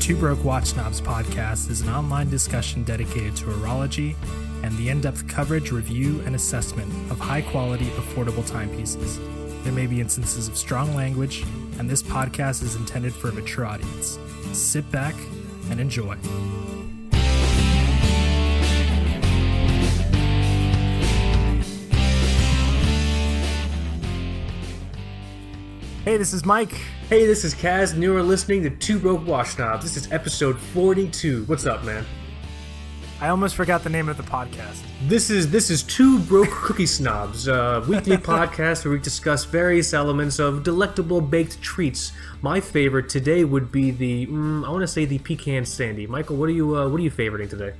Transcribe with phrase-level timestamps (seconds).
[0.00, 4.14] Two Broke Watch Snobs podcast is an online discussion dedicated to horology
[4.62, 9.18] and the in depth coverage, review, and assessment of high quality, affordable timepieces.
[9.64, 11.44] There may be instances of strong language,
[11.78, 14.18] and this podcast is intended for a mature audience.
[14.52, 15.14] Sit back
[15.70, 16.16] and enjoy.
[26.04, 26.80] Hey, this is Mike.
[27.08, 29.82] Hey, this is Kaz, and you are listening to Two Broke Wash Snobs.
[29.82, 31.44] This is episode 42.
[31.44, 32.04] What's up, man?
[33.18, 34.82] I almost forgot the name of the podcast.
[35.06, 39.94] This is this is Two Broke Cookie Snobs, a weekly podcast where we discuss various
[39.94, 42.12] elements of delectable baked treats.
[42.42, 46.06] My favorite today would be the mm, I want to say the pecan sandy.
[46.06, 47.72] Michael, what are you uh, what are you favoriting today?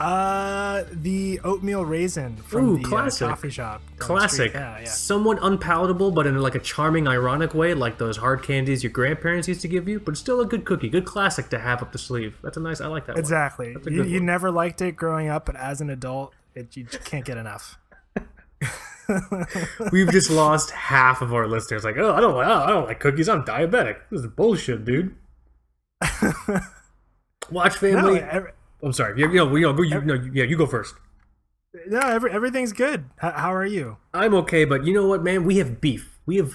[0.00, 3.28] Uh, the oatmeal raisin from Ooh, the uh, classic.
[3.28, 3.80] coffee shop.
[3.98, 4.52] Classic.
[4.52, 4.84] Yeah, yeah.
[4.86, 9.46] somewhat unpalatable, but in like a charming, ironic way, like those hard candies your grandparents
[9.46, 10.00] used to give you.
[10.00, 12.36] But still a good cookie, good classic to have up the sleeve.
[12.42, 12.80] That's a nice.
[12.80, 13.12] I like that.
[13.12, 13.20] one.
[13.20, 13.76] Exactly.
[13.88, 17.36] You, you never liked it growing up, but as an adult, it, you can't get
[17.36, 17.78] enough.
[19.92, 21.84] We've just lost half of our listeners.
[21.84, 23.28] Like, oh, I don't, I don't like cookies.
[23.28, 23.96] I'm diabetic.
[24.10, 25.14] This is bullshit, dude.
[27.50, 28.20] Watch No, family.
[28.20, 28.50] every,
[28.82, 29.20] I'm sorry.
[29.20, 30.94] You, you know, you know, you, no, you- yeah, you go first.
[31.86, 33.04] no every, everything's good.
[33.22, 33.96] H- how are you?
[34.12, 35.44] I'm okay, but you know what, man?
[35.44, 36.18] We have beef.
[36.26, 36.54] We have,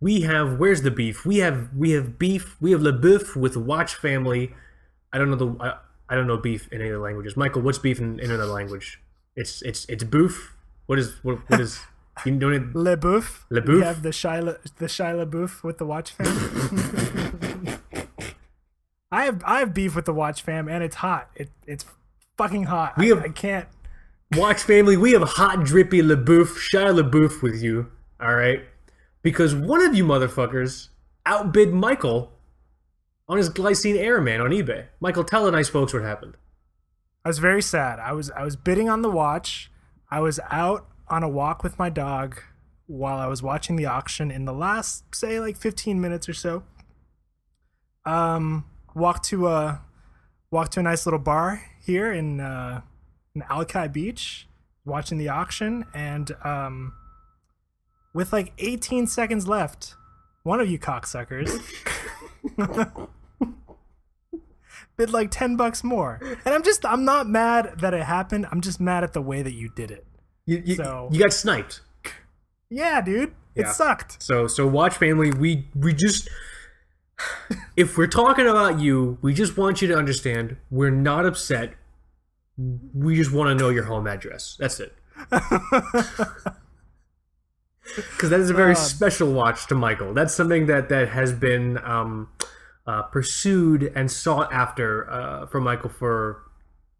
[0.00, 0.58] we have.
[0.58, 1.24] Where's the beef?
[1.26, 2.56] We have, we have beef.
[2.60, 4.54] We have le beef with Watch family.
[5.12, 7.36] I don't know the, I, I don't know beef in any other languages.
[7.36, 9.00] Michael, what's beef in, in another language?
[9.36, 10.54] It's, it's, it's boof.
[10.86, 11.80] What is, what, what is?
[12.24, 12.74] You know it?
[12.76, 13.44] Le Bouffe.
[13.50, 17.50] Le We have the Shia, the Shia LaBeouf with the Watch fam.
[19.14, 21.30] I have I have beef with the Watch fam, and it's hot.
[21.36, 21.84] It, it's
[22.36, 22.98] fucking hot.
[22.98, 23.68] We have- I can't.
[24.36, 28.64] Watch family, we have hot drippy LaBouffe, Shia LaBeouf with you, all right?
[29.22, 30.88] Because one of you motherfuckers
[31.24, 32.32] outbid Michael
[33.28, 34.86] on his glycine airman on eBay.
[34.98, 36.36] Michael, tell the nice folks what happened.
[37.24, 38.00] I was very sad.
[38.00, 39.70] I was I was bidding on the watch.
[40.10, 42.40] I was out on a walk with my dog
[42.86, 46.64] while I was watching the auction in the last say like 15 minutes or so.
[48.04, 49.82] Um walked to a
[50.50, 52.80] walked to a nice little bar here in uh
[53.34, 54.48] in Alki Beach
[54.84, 56.92] watching the auction and um
[58.12, 59.94] with like 18 seconds left,
[60.44, 61.50] one of you cocksuckers
[64.96, 66.20] bid like 10 bucks more.
[66.44, 68.46] And I'm just, I'm not mad that it happened.
[68.52, 70.06] I'm just mad at the way that you did it.
[70.46, 71.80] You, you, So- you got sniped.
[72.70, 73.34] Yeah, dude.
[73.56, 74.22] It sucked.
[74.22, 76.28] So, so watch family, we we just
[77.76, 81.74] if we're talking about you, we just want you to understand we're not upset.
[82.56, 84.56] We just want to know your home address.
[84.58, 84.94] That's it.
[87.96, 90.14] Because that is a very Uh, special watch to Michael.
[90.14, 92.28] That's something that that has been um,
[92.86, 96.42] uh, pursued and sought after uh, for Michael for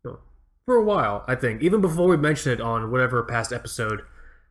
[0.05, 0.19] you know,
[0.67, 1.25] for a while.
[1.27, 4.03] I think even before we mentioned it on whatever past episode.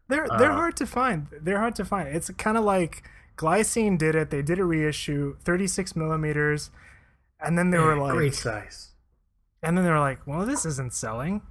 [0.09, 1.27] They're they're Uh, hard to find.
[1.39, 2.09] They're hard to find.
[2.09, 3.03] It's kind of like
[3.37, 4.29] Glycine did it.
[4.29, 6.69] They did a reissue, 36 millimeters,
[7.39, 8.91] and then they were eh, like, great size.
[9.61, 11.41] and then they were like, well, this isn't selling.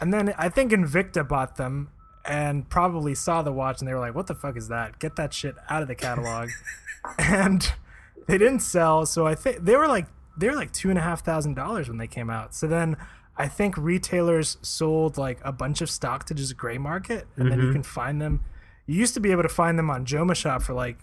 [0.00, 1.90] And then I think Invicta bought them
[2.24, 4.98] and probably saw the watch and they were like, what the fuck is that?
[4.98, 6.50] Get that shit out of the catalog.
[7.18, 7.72] and
[8.26, 9.04] they didn't sell.
[9.06, 10.06] So I think they were like,
[10.36, 12.54] they were like two and a half thousand dollars when they came out.
[12.54, 12.96] So then
[13.36, 17.58] I think retailers sold like a bunch of stock to just gray market and then
[17.58, 17.74] you mm-hmm.
[17.74, 18.42] can find them.
[18.86, 20.98] You used to be able to find them on Joma Shop for like,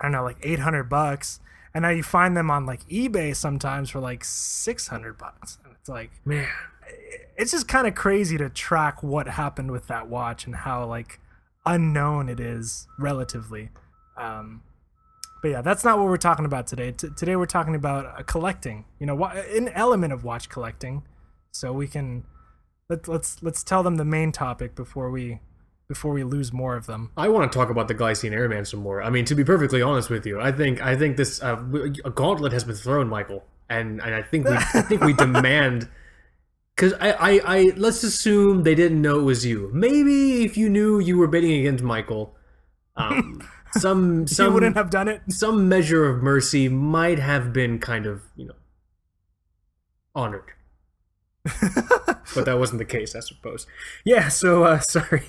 [0.00, 1.40] I don't know, like 800 bucks.
[1.74, 5.58] And now you find them on like eBay sometimes for like 600 bucks.
[5.64, 6.48] And it's like, Man,
[7.36, 11.20] it's just kind of crazy to track what happened with that watch and how like
[11.64, 13.70] unknown it is relatively.
[14.16, 14.62] Um,
[15.42, 16.92] but yeah, that's not what we're talking about today.
[16.92, 18.84] T- today we're talking about uh, collecting.
[18.98, 21.02] You know, wha- an element of watch collecting.
[21.52, 22.24] So we can
[22.88, 25.40] let, let's let's tell them the main topic before we
[25.90, 27.10] before we lose more of them.
[27.16, 29.02] I want to talk about the Glycine Airman some more.
[29.02, 31.60] I mean, to be perfectly honest with you, I think I think this uh,
[32.04, 35.88] a gauntlet has been thrown, Michael, and and I think we I think we demand
[36.76, 39.68] because I, I I let's assume they didn't know it was you.
[39.74, 42.36] Maybe if you knew you were bidding against Michael,
[42.96, 43.42] um,
[43.72, 45.22] some you some wouldn't have done it.
[45.28, 48.54] some measure of mercy might have been kind of you know
[50.14, 50.52] honored.
[51.42, 53.66] but that wasn't the case, I suppose.
[54.04, 55.24] Yeah, so uh, sorry.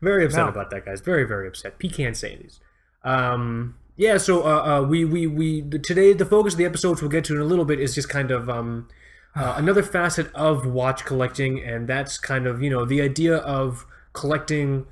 [0.00, 0.48] Very upset No.
[0.48, 1.00] about that, guys.
[1.00, 1.78] Very, very upset.
[1.78, 2.58] Pecan Sandies.
[3.04, 7.02] Um, yeah, so uh, uh, we, we, we today the focus of the episode, which
[7.02, 8.88] we'll get to in a little bit, is just kind of um,
[9.34, 13.86] uh, another facet of watch collecting, and that's kind of you know the idea of
[14.12, 14.86] collecting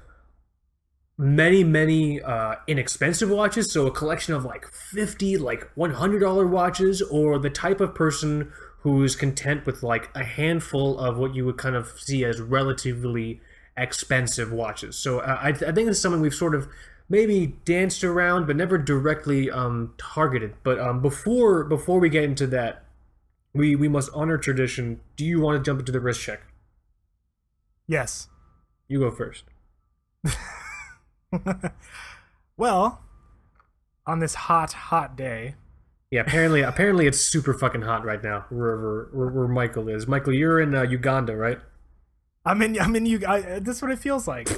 [1.16, 7.38] many many uh, inexpensive watches so a collection of like 50 like $100 watches or
[7.38, 8.50] the type of person
[8.80, 13.40] who's content with like a handful of what you would kind of see as relatively
[13.76, 16.68] expensive watches so uh, I, I think it's something we've sort of
[17.08, 22.46] maybe danced around but never directly um, targeted but um, before before we get into
[22.48, 22.84] that
[23.52, 26.42] we we must honor tradition do you want to jump into the wrist check
[27.86, 28.28] Yes.
[28.88, 29.44] you go first
[32.56, 33.02] well,
[34.06, 35.54] on this hot, hot day,
[36.10, 40.06] Yeah, apparently, apparently it's super fucking hot right now wherever where, where Michael is.
[40.06, 41.58] Michael, you're in uh, Uganda, right?
[42.44, 42.78] I'm in.
[42.80, 43.06] I'm in.
[43.06, 43.20] You.
[43.26, 44.48] I, this is what it feels like.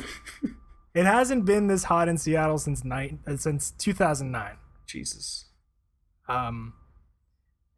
[0.94, 4.56] it hasn't been this hot in Seattle since night uh, since 2009.
[4.86, 5.46] Jesus.
[6.28, 6.74] Um,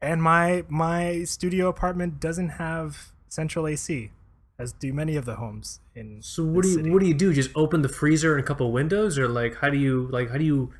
[0.00, 4.10] and my my studio apartment doesn't have central AC,
[4.58, 6.22] as do many of the homes in.
[6.22, 6.90] So what do you city.
[6.90, 7.32] what do you do?
[7.34, 10.38] Just open the freezer and a couple windows, or like how do you like how
[10.38, 10.72] do you?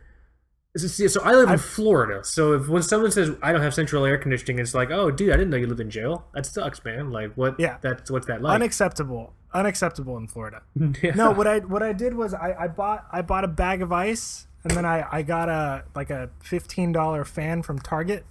[0.79, 2.23] Is it- see, So I live in Florida.
[2.25, 5.31] So if when someone says I don't have central air conditioning, it's like, oh, dude,
[5.31, 6.25] I didn't know you live in jail.
[6.35, 7.11] That sucks, man.
[7.11, 7.59] Like what?
[7.59, 7.79] Yeah.
[7.81, 8.55] That's what's that like?
[8.55, 9.33] Unacceptable.
[9.55, 10.63] Unacceptable in Florida.
[11.03, 11.15] Yeah.
[11.15, 13.93] No, what I what I did was I, I bought I bought a bag of
[13.93, 18.25] ice and then I, I got a like a fifteen dollar fan from Target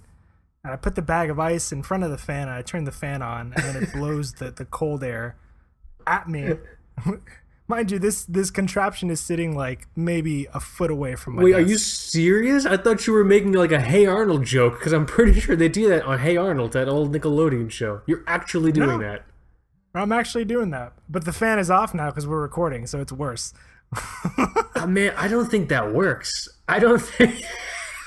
[0.64, 2.86] and I put the bag of ice in front of the fan and I turned
[2.86, 5.36] the fan on and then it blows the, the cold air
[6.06, 6.54] at me.
[7.70, 11.54] Mind you, this this contraption is sitting like maybe a foot away from my Wait,
[11.54, 12.64] are you serious?
[12.64, 15.68] I thought you were making like a Hey Arnold joke because I'm pretty sure they
[15.68, 18.00] do that on Hey Arnold, that old Nickelodeon show.
[18.06, 18.98] You're actually doing No.
[18.98, 19.26] that.
[19.94, 20.94] I'm actually doing that.
[21.10, 23.52] But the fan is off now because we're recording, so it's worse.
[24.74, 26.48] Uh, man, I don't think that works.
[26.68, 27.42] I don't think.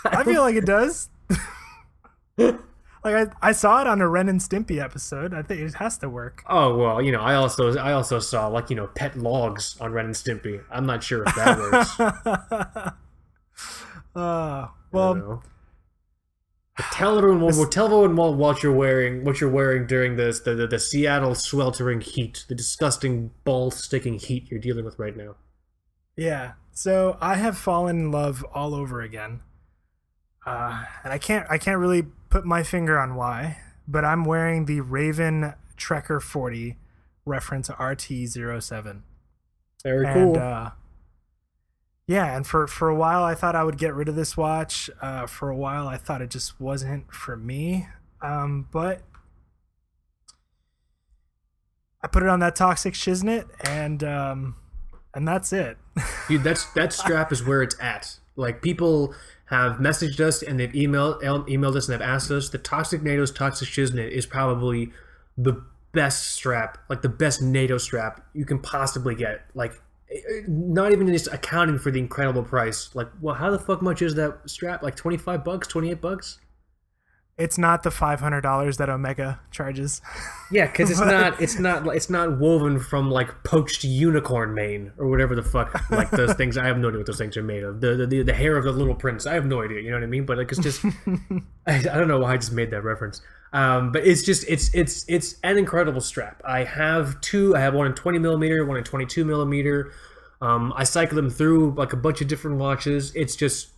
[0.05, 1.09] I feel like it does.
[3.03, 5.33] like I, I saw it on a Ren and Stimpy episode.
[5.33, 6.43] I think it has to work.
[6.47, 9.91] Oh well, you know, I also I also saw like you know pet logs on
[9.91, 10.63] Ren and Stimpy.
[10.71, 12.93] I'm not sure if that works.
[14.13, 15.41] Uh, well, don't know.
[16.75, 20.41] But tell everyone, well, tell everyone what, what you're wearing, what you're wearing during this
[20.41, 25.15] the, the the Seattle sweltering heat, the disgusting ball sticking heat you're dealing with right
[25.15, 25.35] now.
[26.17, 26.53] yeah.
[26.73, 29.41] So I have fallen in love all over again,
[30.45, 33.57] uh, and I can't I can't really put my finger on why,
[33.87, 36.77] but I'm wearing the Raven Trekker 40
[37.25, 39.01] reference RT07.
[39.83, 40.37] Very and cool.
[40.37, 40.71] uh,
[42.07, 44.89] yeah, and for for a while I thought I would get rid of this watch.
[45.01, 47.87] Uh, for a while I thought it just wasn't for me.
[48.21, 49.01] Um, but
[52.01, 54.55] I put it on that toxic shiznit, and um,
[55.13, 55.77] and that's it.
[56.27, 58.17] Dude, that's that strap is where it's at.
[58.35, 59.13] Like people
[59.51, 62.49] have messaged us and they've emailed emailed us and they've asked us.
[62.49, 64.91] The Toxic NATO's Toxic Shiznit is probably
[65.37, 65.61] the
[65.91, 69.41] best strap, like the best NATO strap you can possibly get.
[69.53, 69.73] Like,
[70.09, 72.95] eh, eh, not even just accounting for the incredible price.
[72.95, 74.83] Like, well, how the fuck much is that strap?
[74.83, 76.39] Like twenty five bucks, twenty eight bucks?
[77.41, 80.01] It's not the five hundred dollars that Omega charges.
[80.51, 85.07] Yeah, because it's not it's not it's not woven from like poached unicorn mane or
[85.07, 86.57] whatever the fuck like those things.
[86.57, 87.81] I have no idea what those things are made of.
[87.81, 89.25] The the, the hair of the little prince.
[89.25, 89.81] I have no idea.
[89.81, 90.25] You know what I mean?
[90.25, 90.85] But like it's just
[91.67, 93.21] I, I don't know why I just made that reference.
[93.53, 96.41] Um, but it's just it's it's it's an incredible strap.
[96.45, 97.55] I have two.
[97.55, 99.91] I have one in twenty millimeter, one in twenty two millimeter.
[100.41, 103.13] Um, I cycle them through like a bunch of different watches.
[103.15, 103.69] It's just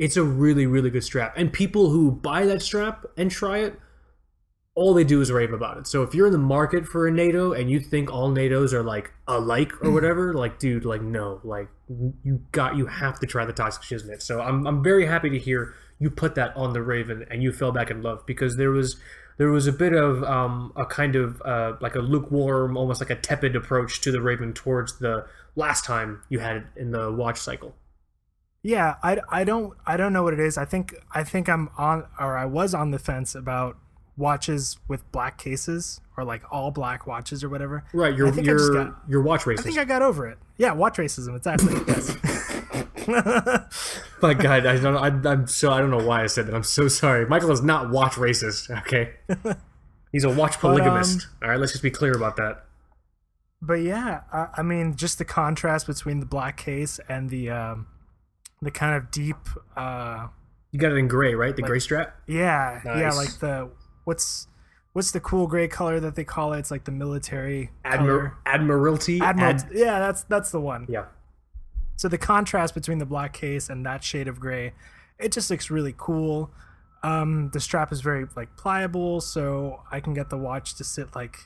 [0.00, 1.34] it's a really really good strap.
[1.36, 3.78] And people who buy that strap and try it
[4.76, 5.86] all they do is rave about it.
[5.86, 8.82] So if you're in the market for a NATO and you think all NATOs are
[8.82, 11.68] like alike or whatever, like dude, like no, like
[12.22, 14.22] you got you have to try the Toxic Shiznit.
[14.22, 17.52] So I'm I'm very happy to hear you put that on the Raven and you
[17.52, 18.96] fell back in love because there was
[19.36, 23.10] there was a bit of um, a kind of uh, like a lukewarm, almost like
[23.10, 25.26] a tepid approach to the Raven towards the
[25.56, 27.74] last time you had it in the watch cycle.
[28.62, 30.58] Yeah, I, I don't I don't know what it is.
[30.58, 33.76] I think I think I'm on or I was on the fence about
[34.16, 37.84] watches with black cases or like all black watches or whatever.
[37.94, 39.60] Right, your think I just your got- your watch racism.
[39.60, 40.38] I think I got over it.
[40.58, 41.36] Yeah, watch racism.
[41.36, 41.74] Exactly.
[41.88, 42.16] Yes.
[44.22, 44.96] My God, I don't.
[45.26, 45.72] I, I'm so.
[45.72, 46.54] I don't know why I said that.
[46.54, 47.26] I'm so sorry.
[47.26, 48.70] Michael is not watch racist.
[48.80, 49.14] Okay,
[50.12, 51.22] he's a watch polygamist.
[51.22, 52.64] um, All right, let's just be clear about that.
[53.62, 57.86] but yeah, I, I mean, just the contrast between the black case and the um,
[58.62, 59.36] the kind of deep.
[59.76, 60.28] Uh,
[60.72, 61.54] You got it in gray, right?
[61.54, 62.16] The gray strap.
[62.26, 63.70] yeah, yeah, like the
[64.04, 64.46] what's
[64.92, 66.58] what's the cool gray color that they call it?
[66.58, 69.20] It's like the military Admir- Admiralty.
[69.20, 69.50] Admiral.
[69.54, 70.86] Ad- yeah, that's that's the one.
[70.88, 71.06] yeah.
[71.96, 74.72] So the contrast between the black case and that shade of gray,
[75.18, 76.50] it just looks really cool.
[77.02, 81.14] Um, the strap is very like pliable, so I can get the watch to sit
[81.14, 81.36] like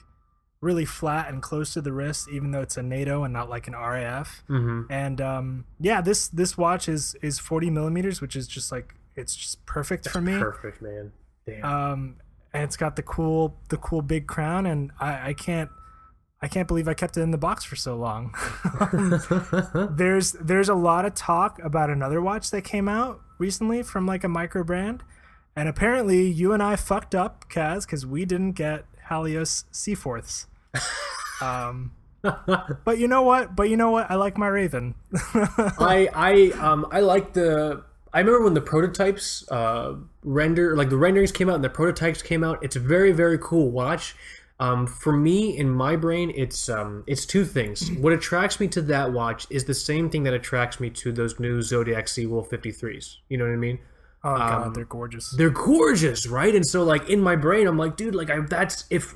[0.64, 3.68] really flat and close to the wrist, even though it's a NATO and not like
[3.68, 4.42] an RAF.
[4.48, 8.94] hmm And um, yeah, this this watch is is 40 millimeters, which is just like
[9.14, 10.36] it's just perfect for me.
[10.38, 11.12] Perfect, man.
[11.46, 11.64] Damn.
[11.64, 12.16] Um,
[12.52, 15.70] and it's got the cool the cool big crown, and I, I can't
[16.40, 18.34] I can't believe I kept it in the box for so long.
[19.96, 24.24] there's there's a lot of talk about another watch that came out recently from like
[24.24, 25.02] a micro brand,
[25.54, 30.46] and apparently you and I fucked up, Kaz, because we didn't get Halios Seaforths.
[31.40, 31.92] Um,
[32.84, 33.54] but you know what?
[33.54, 34.10] But you know what?
[34.10, 34.94] I like my Raven.
[35.34, 40.96] I I um I like the I remember when the prototypes uh render like the
[40.96, 42.58] renderings came out and the prototypes came out.
[42.62, 44.14] It's a very very cool watch.
[44.60, 47.90] Um, for me in my brain, it's um it's two things.
[47.98, 51.38] what attracts me to that watch is the same thing that attracts me to those
[51.40, 53.16] new Zodiac Seawolf 53s.
[53.28, 53.78] You know what I mean?
[54.26, 55.34] oh god, Um, they're gorgeous.
[55.36, 56.54] they're gorgeous, right?
[56.54, 59.14] And so like in my brain, I'm like, dude, like I that's if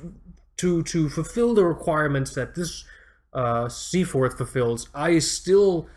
[0.59, 2.85] to to fulfill the requirements that this
[3.33, 5.87] uh Seaforth fulfills, I still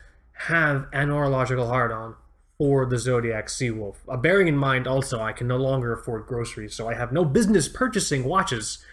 [0.48, 2.16] have an orological hard on
[2.58, 3.96] for the Zodiac Seawolf.
[4.08, 7.24] Uh, bearing in mind also I can no longer afford groceries, so I have no
[7.24, 8.84] business purchasing watches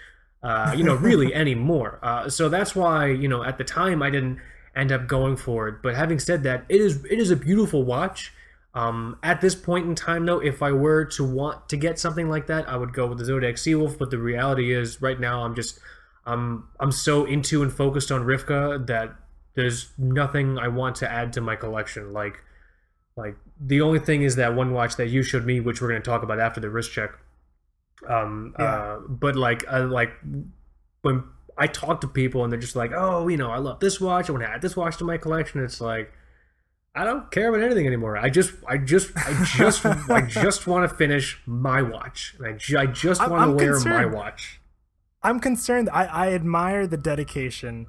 [0.41, 1.99] uh, you know, really anymore.
[2.01, 4.39] Uh, so that's why, you know, at the time I didn't
[4.75, 5.81] end up going for it.
[5.81, 8.33] But having said that, it is it is a beautiful watch.
[8.75, 12.29] Um, at this point in time, though, if I were to want to get something
[12.29, 13.97] like that, I would go with the Zodiac Seawolf.
[13.97, 15.79] But the reality is, right now, I'm just
[16.25, 19.15] I'm I'm so into and focused on Rivka that
[19.55, 22.13] there's nothing I want to add to my collection.
[22.13, 22.43] Like
[23.17, 26.01] like the only thing is that one watch that you showed me, which we're going
[26.01, 27.11] to talk about after the wrist check.
[28.07, 28.65] Um, Yeah.
[28.65, 30.11] uh, but like, I like
[31.01, 31.23] when
[31.57, 34.29] I talk to people and they're just like, "Oh, you know, I love this watch.
[34.29, 36.13] I want to add this watch to my collection." It's like,
[36.95, 38.17] I don't care about anything anymore.
[38.17, 42.35] I just, I just, I just, I just want to finish my watch.
[42.37, 43.95] And I, ju- I just I'm- want to wear concerned.
[44.11, 44.59] my watch.
[45.21, 45.89] I'm concerned.
[45.91, 47.87] I, I admire the dedication,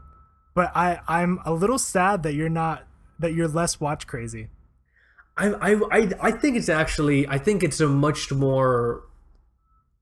[0.54, 2.84] but I I'm a little sad that you're not
[3.20, 4.48] that you're less watch crazy.
[5.36, 9.04] I, I, I, I think it's actually, I think it's a much more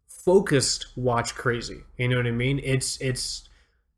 [0.07, 1.83] focused watch crazy.
[1.97, 2.61] You know what I mean?
[2.65, 3.49] It's, it's,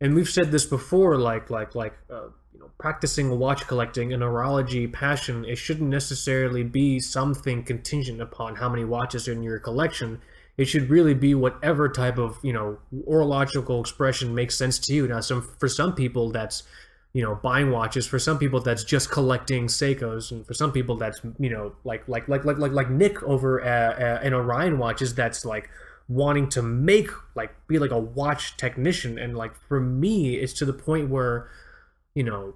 [0.00, 2.28] and we've said this before, like, like, like, uh,
[2.80, 8.84] practicing watch collecting, an horology passion, it shouldn't necessarily be something contingent upon how many
[8.84, 10.20] watches are in your collection.
[10.56, 15.06] It should really be whatever type of, you know, horological expression makes sense to you.
[15.06, 16.62] Now, some for some people, that's
[17.12, 20.96] you know buying watches for some people that's just collecting seikos and for some people
[20.96, 24.78] that's you know like like like like like, like nick over uh, uh, in orion
[24.78, 25.68] watches that's like
[26.08, 30.64] wanting to make like be like a watch technician and like for me it's to
[30.64, 31.48] the point where
[32.14, 32.54] you know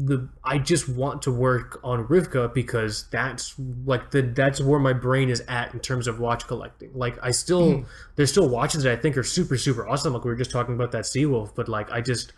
[0.00, 4.92] the I just want to work on Rivka because that's like the that's where my
[4.92, 6.90] brain is at in terms of watch collecting.
[6.94, 10.12] Like I still there's still watches that I think are super super awesome.
[10.12, 12.32] Like we were just talking about that Seawolf, but like I just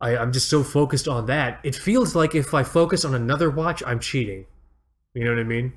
[0.00, 1.60] I, I'm just so focused on that.
[1.62, 4.46] It feels like if I focus on another watch, I'm cheating.
[5.14, 5.74] You know what I mean?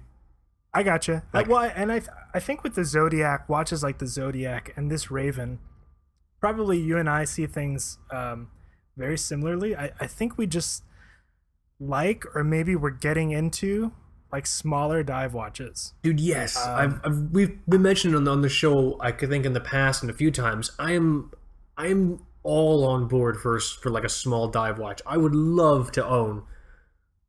[0.73, 1.23] I gotcha.
[1.31, 2.01] Like- I, well, and I
[2.33, 5.59] I think with the Zodiac watches like the Zodiac and this Raven,
[6.39, 8.49] probably you and I see things um,
[8.97, 9.75] very similarly.
[9.75, 10.83] I I think we just
[11.79, 13.91] like or maybe we're getting into
[14.31, 15.93] like smaller dive watches.
[16.03, 16.57] Dude, yes.
[16.57, 18.97] Um, I've, I've we've been mentioned on the, on the show.
[18.99, 20.71] I could think in the past and a few times.
[20.77, 21.31] I am
[21.77, 25.01] I'm all on board for for like a small dive watch.
[25.05, 26.43] I would love to own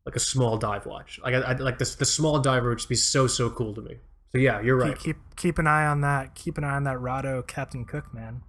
[0.05, 1.21] like a small dive watch.
[1.23, 3.83] Like I, I like this the small diver would just be so so cool to
[3.83, 3.97] me.
[4.33, 4.99] So yeah, you're right.
[4.99, 6.35] Keep, keep keep an eye on that.
[6.35, 8.43] Keep an eye on that Rado Captain Cook man.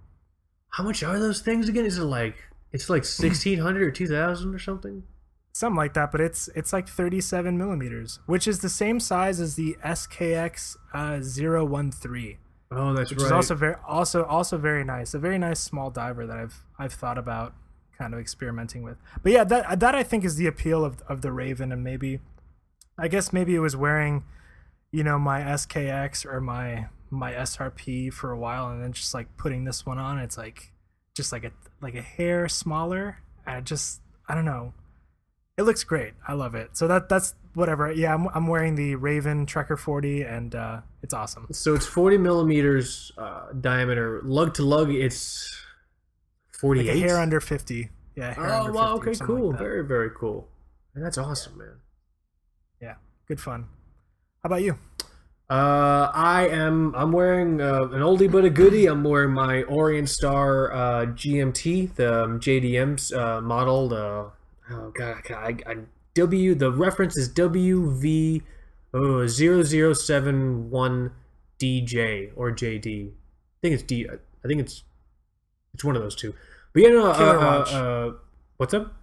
[0.70, 1.86] How much are those things again?
[1.86, 2.36] Is it like
[2.72, 5.02] it's like sixteen hundred or two thousand or something?
[5.52, 9.56] something like that but it's it's like 37 millimeters which is the same size as
[9.56, 12.38] the skx uh, 013
[12.70, 13.26] Oh, that's which right.
[13.26, 16.92] is also very also also very nice a very nice small diver that i've i've
[16.92, 17.54] thought about
[17.98, 21.22] kind of experimenting with but yeah that that i think is the appeal of of
[21.22, 22.20] the raven and maybe
[22.96, 24.22] i guess maybe it was wearing
[24.92, 29.34] you know my skx or my my srp for a while and then just like
[29.36, 30.72] putting this one on it's like
[31.18, 34.72] just like a like a hair smaller it just i don't know
[35.58, 38.94] it looks great i love it so that that's whatever yeah i'm, I'm wearing the
[38.94, 44.20] raven trekker 40 and uh it's awesome so it's forty millimeters uh, diameter.
[44.24, 45.54] Lug to lug, it's
[46.60, 46.86] 48.
[46.86, 48.96] like a hair under 50 yeah hair Oh under wow!
[48.98, 49.50] 50 or Okay, cool.
[49.50, 50.48] like very very cool.
[50.94, 51.76] And that's awesome, man.
[52.80, 52.94] yeah
[53.26, 53.66] good fun
[54.42, 54.74] how about you
[55.50, 56.94] Uh, I am.
[56.94, 58.84] I'm wearing uh, an oldie but a goodie.
[58.84, 63.88] I'm wearing my Orient Star uh, GMT, the um, JDM's uh, model.
[63.88, 64.30] The
[64.70, 65.76] oh god, I, I,
[66.14, 66.54] W.
[66.54, 68.42] The reference is WV
[68.92, 71.12] oh, 0071
[71.58, 73.08] DJ or JD.
[73.08, 73.12] I
[73.62, 74.06] think it's D.
[74.08, 74.84] I think it's
[75.72, 76.34] It's one of those two.
[76.74, 78.12] But yeah, no, uh, uh, uh,
[78.58, 78.97] what's up?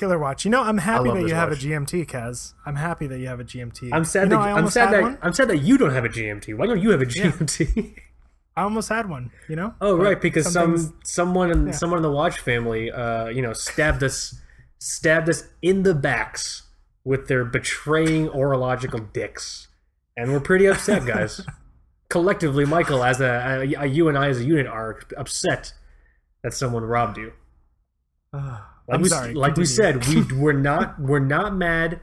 [0.00, 0.46] Killer Watch.
[0.46, 1.62] You know, I'm happy that you have watch.
[1.62, 2.54] a GMT, Kaz.
[2.64, 3.90] I'm happy that you have a GMT.
[3.92, 5.18] I'm sad You know, that I'm sad that one.
[5.20, 6.56] I'm sad that you don't have a GMT.
[6.56, 7.98] Why don't you have a GMT?
[8.56, 9.30] I almost had one.
[9.46, 9.74] You know?
[9.82, 11.72] oh, But right, because some someone in yeah.
[11.72, 14.40] someone in the Watch family, uh, you know, stabbed us
[14.78, 16.62] stabbed us in the backs
[17.04, 19.68] with their betraying orological dicks,
[20.16, 21.44] and we're pretty upset, guys.
[22.08, 25.74] Collectively, Michael, as a, a, you and I as a unit are upset
[26.42, 27.32] that someone robbed you.
[28.90, 29.34] Like I'm we, sorry.
[29.34, 32.00] like we said, we we're not we're not mad.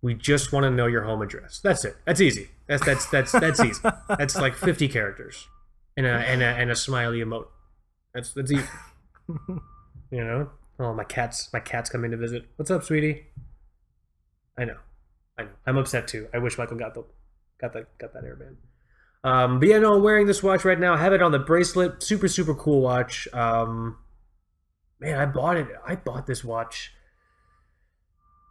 [0.00, 1.58] We just want to know your home address.
[1.58, 1.96] That's it.
[2.06, 2.50] That's easy.
[2.68, 3.82] That's that's that's that's easy.
[4.08, 5.48] That's like fifty characters,
[5.96, 7.48] and a and a and a smiley emote.
[8.14, 8.64] That's that's easy.
[9.48, 9.58] you
[10.24, 10.50] know.
[10.78, 11.48] Oh, my cats!
[11.52, 12.44] My cats coming to visit.
[12.56, 13.26] What's up, sweetie?
[14.56, 14.78] I know,
[15.36, 15.50] I know.
[15.66, 16.28] I'm upset too.
[16.32, 17.04] I wish Michael got the
[17.60, 18.56] got that got that Airman.
[19.24, 20.94] Um, but yeah, no, I'm wearing this watch right now.
[20.94, 22.02] I have it on the bracelet.
[22.02, 23.26] Super super cool watch.
[23.32, 23.98] Um,
[25.02, 25.68] man, I bought it.
[25.86, 26.92] I bought this watch.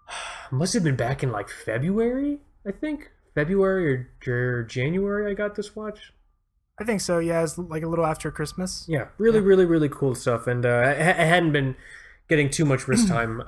[0.51, 3.11] Must have been back in like February, I think.
[3.33, 6.11] February or, or January, I got this watch.
[6.79, 7.19] I think so.
[7.19, 8.85] Yeah, it's like a little after Christmas.
[8.89, 10.47] Yeah, really, really, really cool stuff.
[10.47, 11.75] And uh, I, I hadn't been
[12.27, 13.43] getting too much wrist time uh,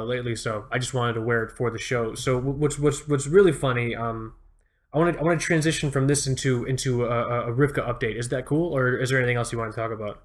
[0.00, 2.14] uh, lately, so I just wanted to wear it for the show.
[2.14, 3.94] So what's what's what's really funny?
[3.94, 4.34] Um,
[4.92, 8.18] I want to I want to transition from this into into a, a Rivka update.
[8.18, 10.22] Is that cool, or is there anything else you want to talk about?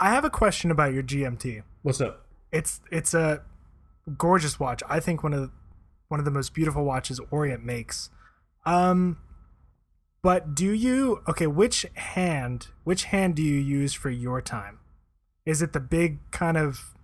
[0.00, 1.62] I have a question about your GMT.
[1.82, 2.26] What's up?
[2.52, 3.42] It's it's a
[4.16, 4.82] gorgeous watch.
[4.88, 5.50] I think one of the,
[6.08, 8.10] one of the most beautiful watches Orient makes.
[8.64, 9.18] Um,
[10.22, 11.46] but do you okay?
[11.46, 12.68] Which hand?
[12.84, 14.78] Which hand do you use for your time?
[15.44, 16.94] Is it the big kind of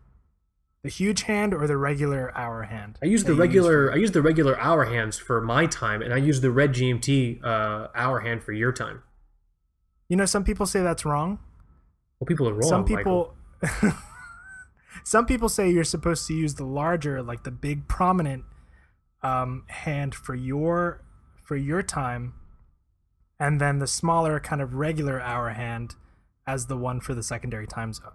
[0.83, 2.99] the huge hand or the regular hour hand?
[3.03, 6.19] I use the regular I use the regular hour hands for my time, and I
[6.19, 9.03] use the red GMT uh, hour hand for your time.
[10.09, 11.39] You know, some people say that's wrong.
[12.21, 12.63] Well, people are wrong.
[12.69, 13.35] some people
[15.05, 18.45] some people say you're supposed to use the larger like the big prominent
[19.23, 21.03] um, hand for your
[21.45, 22.35] for your time
[23.41, 25.97] and then the smaller kind of regular hour hand
[26.47, 28.13] as the one for the secondary time zone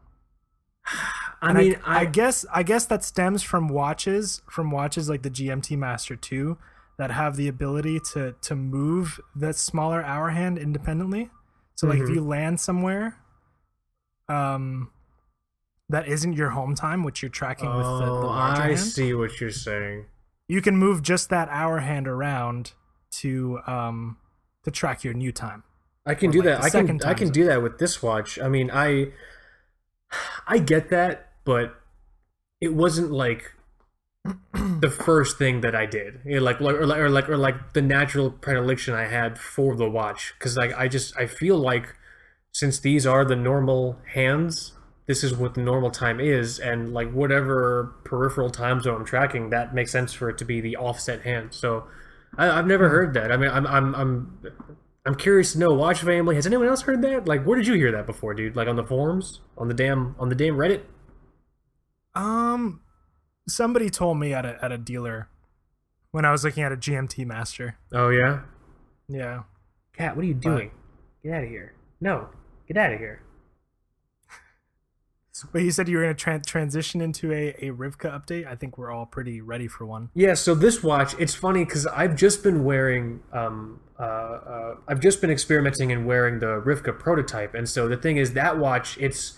[1.42, 5.24] I And mean, I, I guess I guess that stems from watches from watches like
[5.24, 6.58] the GMT Master 2
[6.98, 11.32] that have the ability to to move that smaller hour hand independently.
[11.76, 12.16] So like if Mhm.
[12.16, 13.18] you land somewhere
[14.30, 14.92] um
[15.90, 18.80] that isn't your home time which you're tracking with the, the oh, larger I hand,
[18.80, 20.06] see what you're saying.
[20.48, 22.74] you can move just that hour hand around
[23.12, 24.18] to um
[24.64, 25.64] to track your new time.
[26.06, 26.64] I can Or, do like, that.
[26.64, 28.40] I can I can do that with this watch.
[28.40, 29.12] I mean, I
[30.48, 31.76] I get that, but
[32.62, 33.52] it wasn't like
[34.54, 36.20] the first thing that I did.
[36.26, 39.76] You know, like or like or like or like the natural predilection I had for
[39.76, 41.96] the watch cuz like I just I feel like
[42.52, 44.74] since these are the normal hands,
[45.08, 49.50] this is what the normal time is and like whatever peripheral time zone I'm tracking,
[49.52, 51.54] that makes sense for it to be the offset hand.
[51.54, 51.86] So
[52.38, 53.32] I, I've never heard that.
[53.32, 54.40] I mean, I'm I'm I'm
[55.06, 57.28] I'm curious to know, Watch Family, has anyone else heard that?
[57.28, 58.56] Like, where did you hear that before, dude?
[58.56, 60.82] Like on the forums, on the damn, on the damn Reddit?
[62.16, 62.82] Um
[63.48, 65.30] somebody told me at a at a dealer
[66.12, 67.78] when I was looking at a GMT Master.
[67.94, 68.42] Oh yeah,
[69.08, 69.44] Yeah.
[69.94, 70.72] Cat, what are you doing?
[71.24, 71.74] Get out of here!
[72.00, 72.30] No,
[72.70, 73.22] get out of here!
[75.54, 78.46] But you said you were going to tran transition into a, a Rivka update.
[78.46, 80.10] I think we're all pretty ready for one.
[80.14, 85.00] Yeah, so this watch, it's funny because I've just been wearing, um, uh, uh, I've
[85.00, 88.98] just been experimenting and wearing the Rivka prototype, and so the thing is that watch,
[88.98, 89.38] it's,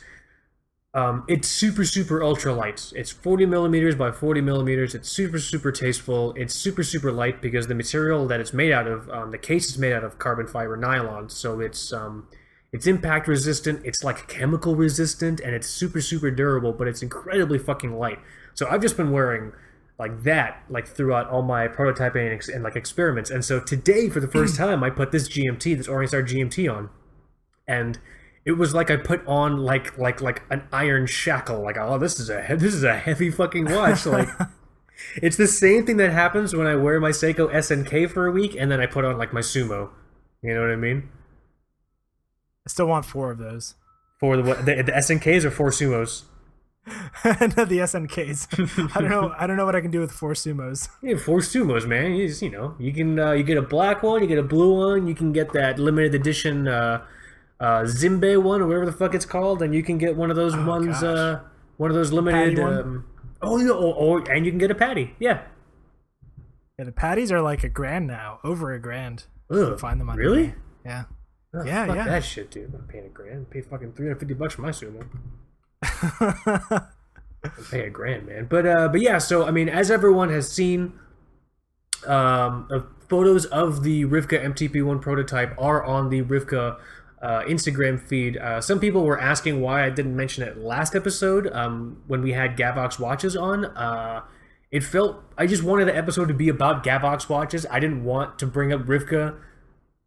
[0.95, 2.91] um, it's super super ultra light.
[2.95, 4.95] It's 40 millimeters by 40 millimeters.
[4.95, 6.33] It's super super tasteful.
[6.35, 9.69] It's super super light because the material that it's made out of, um, the case
[9.69, 12.27] is made out of carbon fiber nylon, so it's um,
[12.73, 13.81] it's impact resistant.
[13.85, 16.73] It's like chemical resistant, and it's super super durable.
[16.73, 18.19] But it's incredibly fucking light.
[18.53, 19.53] So I've just been wearing
[19.99, 23.29] like that like throughout all my prototyping and, ex- and like experiments.
[23.29, 26.73] And so today, for the first time, I put this GMT, this Orient Star GMT
[26.73, 26.89] on,
[27.67, 27.99] and
[28.45, 31.61] it was like I put on like like like an iron shackle.
[31.61, 34.05] Like oh, this is a he- this is a heavy fucking watch.
[34.05, 34.29] Like
[35.21, 38.55] it's the same thing that happens when I wear my Seiko SNK for a week,
[38.57, 39.89] and then I put on like my Sumo.
[40.41, 41.09] You know what I mean?
[42.65, 43.75] I still want four of those.
[44.19, 46.23] For the what the, the SNKs or four Sumos.
[46.87, 48.95] no, the SNKs.
[48.95, 49.33] I don't know.
[49.37, 50.89] I don't know what I can do with four sumos.
[51.03, 52.15] Yeah, four sumos, man.
[52.15, 54.43] You just, you know, you can uh, you get a black one, you get a
[54.43, 57.03] blue one, you can get that limited edition uh,
[57.59, 60.35] uh, Zimbe one or whatever the fuck it's called, and you can get one of
[60.35, 61.41] those ones, uh,
[61.77, 62.59] one of those limited.
[62.59, 63.05] Um,
[63.43, 65.15] oh, yeah, or, or and you can get a PADI.
[65.19, 65.43] Yeah.
[66.79, 69.25] Yeah, the PADIs are like a grand now, over a grand.
[69.51, 70.47] Ugh, Find them on really?
[70.47, 70.55] eBay.
[70.85, 71.03] Yeah.
[71.53, 72.05] Oh, Yeah, fuck yeah.
[72.05, 72.65] that shit, dude.
[72.65, 73.49] I'm not paying a grand.
[73.49, 75.05] Pay fucking 350 bucks for my sumo.
[77.71, 78.45] Pay a grand, man.
[78.49, 79.17] But uh, but yeah.
[79.17, 80.93] So I mean, as everyone has seen,
[82.05, 86.77] um, uh, photos of the Rivka MTP1 prototype are on the Rivka
[87.21, 88.37] uh, Instagram feed.
[88.37, 92.31] Uh, some people were asking why I didn't mention it last episode um, when we
[92.33, 93.65] had Gavox watches on.
[93.65, 94.21] Uh,
[94.69, 97.65] it felt I just wanted the episode to be about Gavox watches.
[97.71, 99.35] I didn't want to bring up Rivka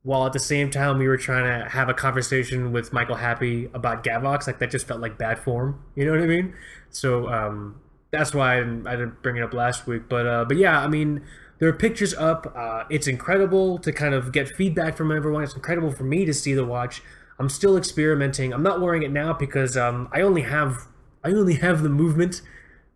[0.04, 3.74] while at the same time we were trying to have a conversation with Michael Happé
[3.74, 4.46] about Gavox.
[4.46, 5.82] Like that just felt like bad form.
[5.96, 6.54] You know what I mean?
[6.90, 10.02] So um, that's why I didn't, I didn't bring it up last week.
[10.08, 11.22] But uh, but yeah, I mean
[11.58, 12.52] there are pictures up.
[12.54, 15.42] Uh, it's incredible to kind of get feedback from everyone.
[15.42, 17.02] It's incredible for me to see the watch.
[17.38, 18.52] I'm still experimenting.
[18.52, 20.86] I'm not wearing it now because um, I only have
[21.24, 22.42] I only have the movement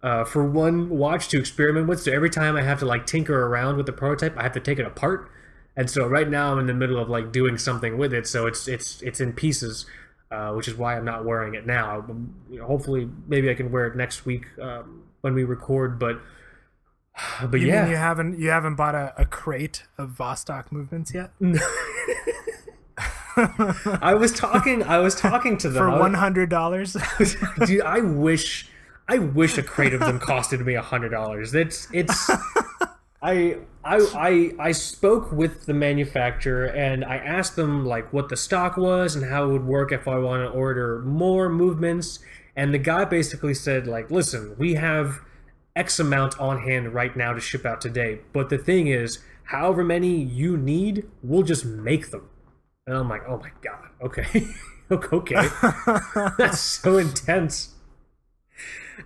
[0.02, 2.02] uh, for one watch to experiment with.
[2.02, 4.60] So every time I have to like tinker around with the prototype, I have to
[4.60, 5.30] take it apart.
[5.78, 8.26] And so right now I'm in the middle of like doing something with it.
[8.26, 9.86] So it's it's it's in pieces,
[10.32, 12.00] uh, which is why I'm not wearing it now.
[12.00, 15.98] Um, you know, hopefully, maybe I can wear it next week um, when we record.
[16.00, 16.20] But
[17.48, 21.30] but You yeah, you haven't you haven't bought a, a crate of Vostok movements yet?
[24.02, 24.82] I was talking.
[24.82, 26.96] I was talking to them For one hundred dollars?
[27.66, 28.68] dude i wish
[29.08, 32.30] i wish a crate of them costed me a hundred dollars it's it's
[33.20, 38.36] I, I i i spoke with the manufacturer and i asked them like what the
[38.36, 42.20] stock was and how it would work if i want to order more movements.
[42.54, 45.20] And the guy basically said like listen we have
[45.74, 49.84] x amount on hand right now to ship out today but the thing is however
[49.84, 52.28] many you need we'll just make them.
[52.86, 54.46] And i'm like oh my god okay
[54.90, 55.34] okay.
[56.38, 57.74] That's so intense.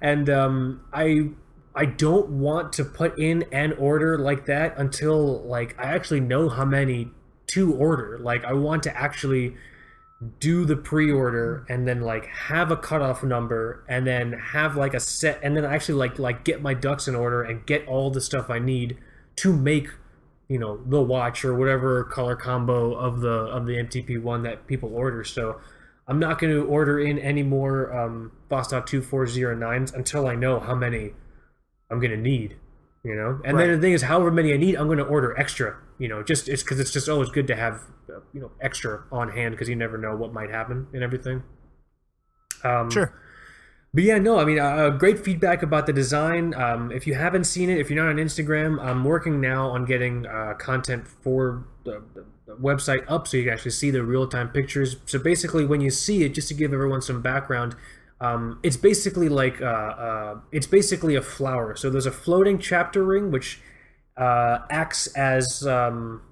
[0.00, 1.30] And um i
[1.74, 6.48] i don't want to put in an order like that until like i actually know
[6.48, 7.10] how many
[7.52, 8.18] to order.
[8.18, 9.54] Like i want to actually
[10.40, 15.00] do the pre-order and then like have a cutoff number and then have like a
[15.00, 18.20] set and then actually like like get my ducks in order and get all the
[18.20, 18.96] stuff i need
[19.34, 19.88] to make
[20.48, 24.66] you know the watch or whatever color combo of the of the mtp one that
[24.66, 25.22] people order.
[25.24, 25.60] So
[26.08, 30.74] i'm not going to order in any more um vostok 2409s until i know how
[30.74, 31.12] many
[31.92, 32.56] i'm going to need
[33.04, 35.38] you know and then the thing is however many i need i'm going to order
[35.38, 38.50] extra you know just it's because it's just always good to have uh, you know
[38.60, 41.42] extra on hand because you never know what might happen and everything
[42.64, 43.12] um sure.
[43.94, 46.54] but yeah, no, I mean, uh, great feedback about the design.
[46.54, 49.84] Um, if you haven't seen it, if you're not on Instagram, I'm working now on
[49.84, 54.02] getting uh, content for the, the, the website up so you can actually see the
[54.02, 54.96] real time pictures.
[55.04, 57.76] So basically, when you see it, just to give everyone some background,
[58.22, 61.74] um, it's basically like uh, uh, it's basically a flower.
[61.74, 63.60] So there's a floating chapter ring which
[64.16, 66.22] uh, acts as um,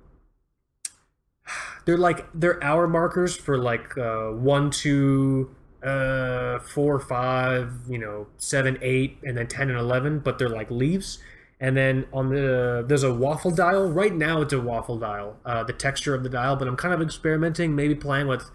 [1.85, 8.29] they're like they're hour markers for like uh, one, two, uh, four, five, you know,
[8.39, 10.21] seven, eight, and then ten and eleven.
[10.21, 11.19] But they're like leaves.
[11.59, 13.91] And then on the there's a waffle dial.
[13.91, 15.39] Right now it's a waffle dial.
[15.45, 18.49] Uh, the texture of the dial, but I'm kind of experimenting, maybe playing with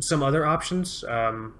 [0.00, 1.04] some other options.
[1.04, 1.54] Um,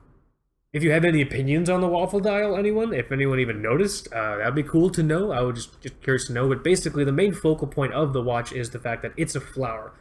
[0.74, 4.38] if you have any opinions on the waffle dial, anyone, if anyone even noticed, uh,
[4.38, 5.30] that'd be cool to know.
[5.30, 6.48] I would just, just curious to know.
[6.48, 9.40] But basically, the main focal point of the watch is the fact that it's a
[9.40, 9.92] flower,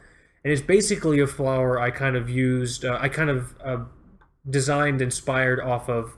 [0.42, 2.84] and it's basically a flower I kind of used.
[2.84, 3.84] Uh, I kind of uh,
[4.50, 6.16] designed, inspired off of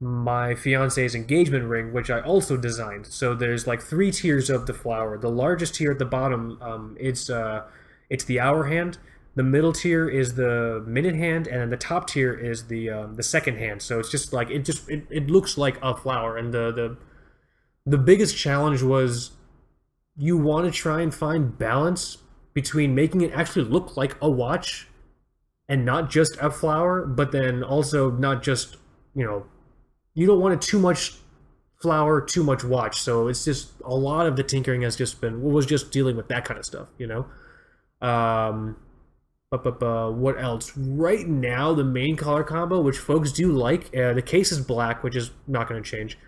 [0.00, 3.06] my fiance's engagement ring, which I also designed.
[3.06, 5.16] So there's like three tiers of the flower.
[5.16, 7.66] The largest tier at the bottom, um, it's uh,
[8.10, 8.98] it's the hour hand.
[9.34, 13.14] The middle tier is the minute hand, and then the top tier is the um,
[13.14, 13.80] the second hand.
[13.80, 16.36] So it's just like it just it, it looks like a flower.
[16.36, 16.96] And the the
[17.86, 19.30] the biggest challenge was
[20.16, 22.18] you want to try and find balance
[22.52, 24.86] between making it actually look like a watch
[25.68, 28.76] and not just a flower, but then also not just
[29.14, 29.46] you know
[30.14, 31.14] you don't want it too much
[31.80, 33.00] flower, too much watch.
[33.00, 36.28] So it's just a lot of the tinkering has just been was just dealing with
[36.28, 37.26] that kind of stuff, you know.
[38.06, 38.76] Um,
[39.58, 40.76] what else?
[40.76, 45.02] Right now, the main color combo, which folks do like, uh, the case is black,
[45.02, 46.18] which is not going to change.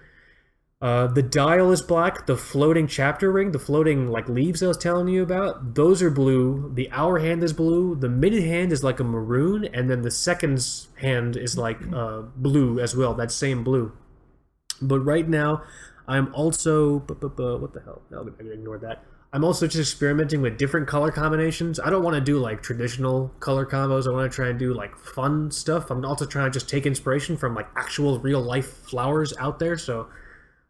[0.82, 2.26] Uh, the dial is black.
[2.26, 6.10] The floating chapter ring, the floating like leaves I was telling you about, those are
[6.10, 6.70] blue.
[6.74, 7.94] The hour hand is blue.
[7.94, 12.22] The minute hand is like a maroon, and then the seconds hand is like uh,
[12.36, 13.14] blue as well.
[13.14, 13.92] That same blue.
[14.82, 15.62] But right now,
[16.06, 18.02] I'm also what the hell?
[18.10, 19.02] Gonna ignore that.
[19.34, 21.80] I'm also just experimenting with different color combinations.
[21.80, 24.06] I don't want to do like traditional color combos.
[24.06, 25.90] I want to try and do like fun stuff.
[25.90, 29.76] I'm also trying to just take inspiration from like actual real life flowers out there.
[29.76, 30.06] So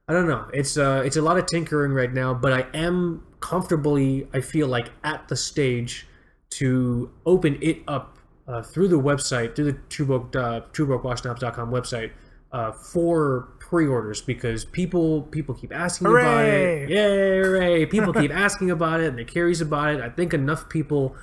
[0.09, 0.49] I don't know.
[0.55, 4.27] It's uh, it's a lot of tinkering right now, but I am comfortably.
[4.33, 6.07] I feel like at the stage
[6.53, 12.13] to open it up uh, through the website, through the Two Broke, uh, website
[12.51, 16.91] uh, for pre-orders because people people keep asking about it.
[16.91, 17.87] Yay, hooray!
[17.87, 20.01] People keep asking about it and they're curious about it.
[20.01, 21.17] I think enough people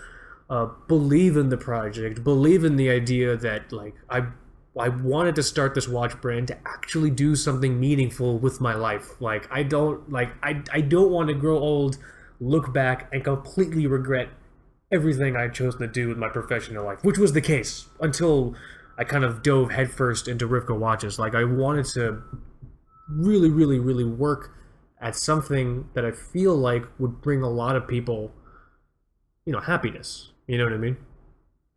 [0.49, 4.23] uh, believe in the project, believe in the idea that like I
[4.80, 9.21] I wanted to start this watch brand to actually do something meaningful with my life.
[9.21, 11.99] Like I don't like I I don't want to grow old,
[12.39, 14.30] look back and completely regret
[14.91, 18.56] everything I chose to do with my professional life, which was the case until
[18.97, 21.17] I kind of dove headfirst into Rivka watches.
[21.17, 22.21] Like I wanted to
[23.10, 24.56] really, really, really work
[25.01, 28.32] at something that I feel like would bring a lot of people,
[29.45, 30.32] you know, happiness.
[30.47, 30.97] You know what I mean?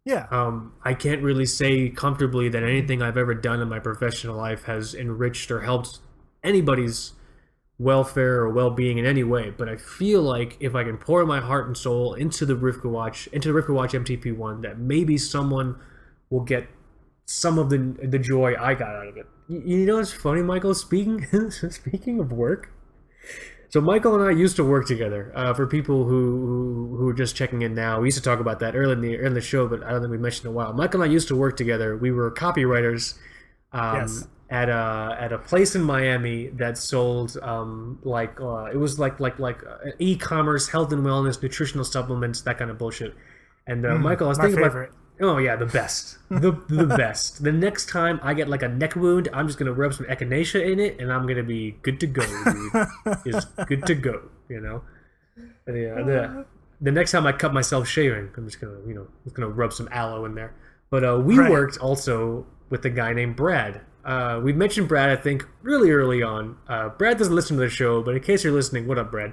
[0.04, 0.26] Yeah.
[0.30, 4.64] Um, I can't really say comfortably that anything I've ever done in my professional life
[4.64, 6.00] has enriched or helped
[6.42, 7.12] anybody's
[7.78, 9.50] welfare or well-being in any way.
[9.56, 12.90] But I feel like if I can pour my heart and soul into the Rivka
[12.90, 15.76] watch, into the Rivka watch MTP one, that maybe someone
[16.28, 16.68] will get
[17.26, 19.26] some of the the joy I got out of it.
[19.48, 20.74] You, you know what's funny, Michael?
[20.74, 22.70] Speaking speaking of work,
[23.70, 25.32] so Michael and I used to work together.
[25.34, 28.40] Uh, for people who, who who are just checking in now, we used to talk
[28.40, 30.52] about that early in the in the show, but I don't think we mentioned in
[30.52, 30.72] a while.
[30.72, 31.96] Michael and I used to work together.
[31.96, 33.14] We were copywriters.
[33.72, 34.28] Um, Yes.
[34.50, 39.18] At a at a place in Miami that sold um like uh, it was like
[39.18, 43.14] like like uh, e-commerce health and wellness nutritional supplements that kind of bullshit.
[43.66, 44.90] And uh, Michael, I was thinking favorite.
[44.90, 47.42] about Oh yeah, the best, the the best.
[47.44, 50.72] The next time I get like a neck wound, I'm just gonna rub some echinacea
[50.72, 53.16] in it, and I'm gonna be good to go, dude.
[53.26, 54.82] Is good to go, you know.
[55.66, 56.46] And, yeah, the
[56.80, 59.72] the next time I cut myself shaving, I'm just gonna you know just gonna rub
[59.72, 60.52] some aloe in there.
[60.90, 61.50] But uh, we Right.
[61.50, 63.80] worked also with a guy named Brad.
[64.04, 66.56] Uh, we mentioned Brad, I think, really early on.
[66.68, 69.32] Uh, Brad doesn't listen to the show, but in case you're listening, what up, Brad?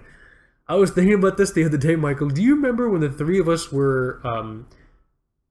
[0.67, 2.29] I was thinking about this the other day, Michael.
[2.29, 4.67] Do you remember when the three of us were um,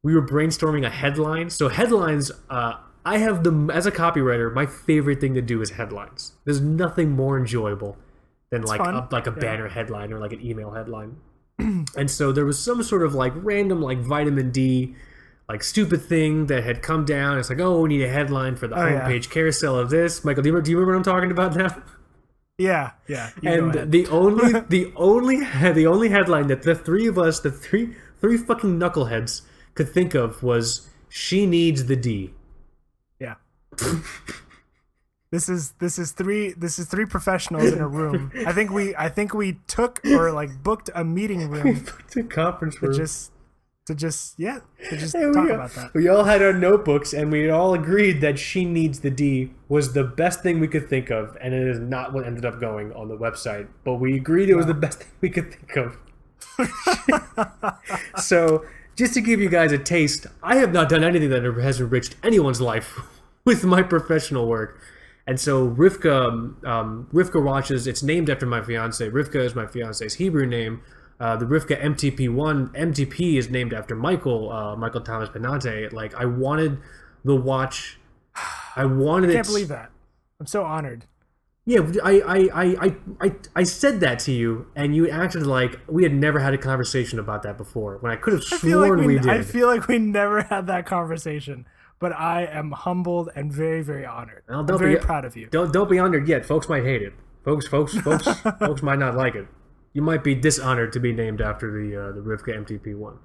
[0.02, 1.50] we were brainstorming a headline?
[1.50, 5.70] So headlines, uh, I have the as a copywriter, my favorite thing to do is
[5.70, 6.32] headlines.
[6.44, 7.96] There's nothing more enjoyable
[8.50, 8.94] than like fun.
[8.94, 9.38] a, like a Yeah.
[9.40, 11.16] banner headline or like an email headline.
[11.58, 14.94] and so there was some sort of like random like vitamin D
[15.48, 17.36] like stupid thing that had come down.
[17.38, 19.00] It's like, oh, we need a headline for the Oh, yeah.
[19.08, 20.24] homepage carousel of this.
[20.24, 21.82] Michael, do you, remember, do you remember what I'm talking about now?
[22.58, 22.90] Yeah.
[23.08, 23.30] Yeah.
[23.42, 25.36] And the only the only
[25.72, 29.40] the only headline that the three of us, the three three fucking knuckleheads,
[29.80, 32.32] could think of was "She needs the D."
[33.18, 33.36] Yeah.
[35.32, 38.30] this is this is three this is three professionals in a room.
[38.46, 42.76] I think we I think we took or like booked a meeting room to conference
[42.76, 42.96] to room.
[42.96, 43.32] just
[43.86, 44.58] to just yeah
[44.90, 45.94] to just And talk we, about that.
[45.94, 49.94] we all had our notebooks and we all agreed that "She needs the D" was
[49.94, 52.92] the best thing we could think of, and it is not what ended up going
[52.92, 53.68] on the website.
[53.84, 55.96] But we agreed it was the best thing we could think of.
[58.18, 58.64] so,
[59.00, 62.16] just to give you guys a taste, I have not done anything that has enriched
[62.22, 63.00] anyone's life
[63.46, 64.78] with my professional work.
[65.26, 67.86] And so Rivka, um, um, Rivka watches.
[67.86, 69.08] It's named after my fiance.
[69.08, 70.82] Rivka is my fiance's Hebrew name.
[71.18, 75.90] Uh, the Rivka MTP one MTP is named after Michael, uh, Michael Thomas Benante.
[75.92, 76.78] Like I wanted
[77.24, 77.98] the watch.
[78.76, 79.90] I wanted I can't believe that.
[80.38, 81.06] I'm so honored.
[81.70, 86.02] Yeah, I, I, I, I, I, said that to you, and you acted like we
[86.02, 87.98] had never had a conversation about that before.
[87.98, 89.30] When I could have feel like sworn we, we, did.
[89.30, 91.66] I feel like we never had that conversation,
[92.00, 94.42] but I am humbled and very very honored.
[94.48, 95.46] Well, I'm don't very be- proud of you.
[95.46, 96.44] Don't don't be honored yet.
[96.44, 97.12] Folks might hate it.
[97.44, 98.26] Folks, folks, folks,
[98.58, 99.46] folks might not like it.
[99.92, 103.20] You might be dishonored to be named after the uh, the Rivka MTP one,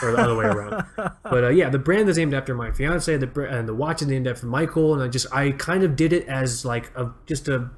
[0.00, 0.84] or the other way around.
[1.24, 3.16] But uh, yeah, the brand is named after my fiance.
[3.16, 4.94] The and the watch is named after Michael.
[4.94, 7.70] And I just I kind of did it as like a just a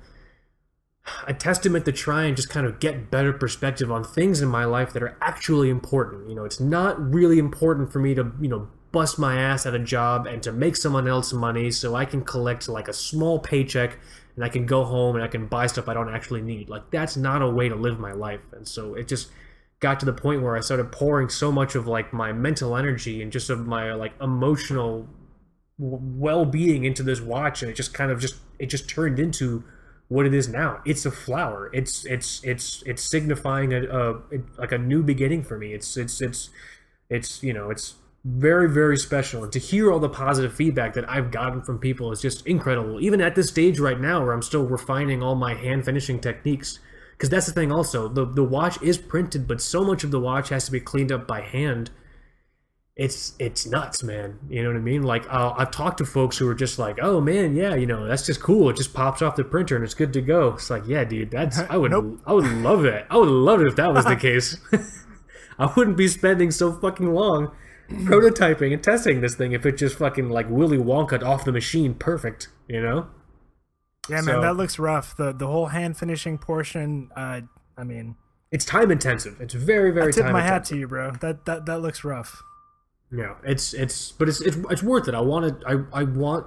[1.27, 4.65] a testament to try and just kind of get better perspective on things in my
[4.65, 6.29] life that are actually important.
[6.29, 9.75] You know, it's not really important for me to, you know, bust my ass at
[9.75, 13.39] a job and to make someone else money so I can collect like a small
[13.39, 13.99] paycheck
[14.37, 16.69] and I can go home and I can buy stuff I don't actually need.
[16.69, 18.43] Like that's not a way to live my life.
[18.53, 19.31] And so it just
[19.81, 23.23] got to the point where I started pouring so much of like my mental energy
[23.23, 25.09] and just of my like emotional
[25.79, 29.65] well-being into this watch and it just kind of just it just turned into
[30.13, 30.81] what it is now.
[30.85, 31.71] It's a flower.
[31.73, 34.21] It's it's it's it's signifying a, a
[34.59, 35.73] like a new beginning for me.
[35.73, 36.51] It's it's it's
[37.09, 37.95] it's you know it's
[38.25, 42.13] very very special and to hear all the positive feedback that I've gotten from people
[42.13, 43.01] is just incredible.
[43.01, 46.79] Even at this stage right now where I'm still refining all my hand finishing techniques
[47.13, 50.21] because that's the thing also the the watch is printed but so much of the
[50.21, 51.91] watch has to be cleaned up by hand
[52.97, 54.39] it's it's nuts, man.
[54.49, 55.03] You know what I mean?
[55.03, 58.07] Like I'll, I've talked to folks who are just like, "Oh man, yeah, you know,
[58.07, 58.69] that's just cool.
[58.71, 61.31] It just pops off the printer and it's good to go." It's like, yeah, dude,
[61.31, 62.21] that's I would Nope.
[62.27, 63.07] I would love it.
[63.09, 64.59] I would love it if that was the case.
[65.59, 67.53] I wouldn't be spending so fucking long
[67.91, 71.95] prototyping and testing this thing if it just fucking like Willy Wonka off the machine
[71.95, 73.07] perfect, you know?
[74.09, 75.17] Yeah, man, that looks rough.
[75.17, 77.11] The the whole hand finishing portion.
[77.15, 77.43] Uh,
[77.77, 78.17] I mean,
[78.51, 79.41] It's time intensive.
[79.41, 81.13] It's very very I tip time my hat to you, bro.
[81.21, 82.43] That that that looks rough.
[83.15, 85.15] Yeah, it's it's but it's it's, it's worth it.
[85.15, 86.47] I want to I I want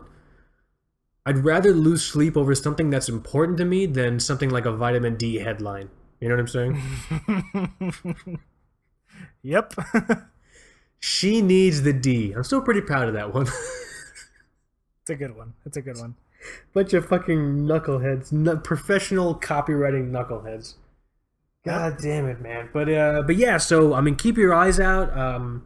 [1.25, 5.15] I'd rather lose sleep over something that's important to me than something like a vitamin
[5.15, 5.89] D headline.
[6.19, 8.39] You know what I'm saying?
[9.45, 9.75] Yep.
[10.99, 12.33] she needs the D.
[12.33, 13.43] I'm still pretty proud of that one.
[15.01, 15.53] it's a good one.
[15.65, 16.15] It's a good one.
[16.73, 20.73] Bunch of fucking knuckleheads, nu- professional copywriting knuckleheads.
[21.63, 22.69] God damn it, man.
[22.73, 23.57] But uh, but yeah.
[23.57, 25.15] So I mean, keep your eyes out.
[25.15, 25.63] Um,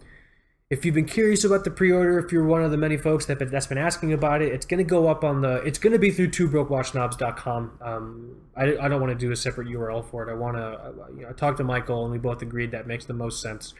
[0.69, 3.39] if you've been curious about the pre-order, if you're one of the many folks that
[3.39, 5.55] that's been asking about it, it's gonna go up on the.
[5.63, 7.79] It's gonna be through twobrokeWatchSnobs.com.
[7.81, 10.31] Um, I, I don't want to do a separate URL for it.
[10.31, 10.93] I want to.
[11.15, 13.73] You know, I talked to Michael, and we both agreed that makes the most sense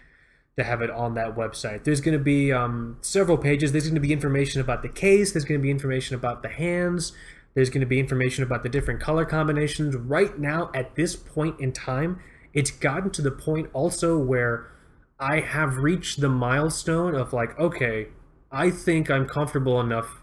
[0.58, 1.84] to have it on that website.
[1.84, 3.72] There's going to be um, several pages.
[3.72, 5.32] There's going to be information about the case.
[5.32, 7.14] There's going to be information about the hands.
[7.54, 9.96] There's going to be information about the different color combinations.
[9.96, 12.20] Right now, at this point in time,
[12.54, 14.72] it's gotten to the point also where
[15.20, 18.08] I have reached the milestone of like, okay,
[18.52, 20.22] I think I'm comfortable enough,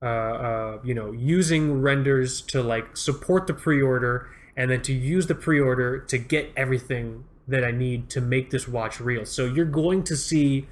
[0.00, 5.26] uh, uh, you know, using renders to like support the pre-order and then to use
[5.26, 9.24] the pre-order to get everything that I need to make this watch real.
[9.26, 10.68] So you're going to see,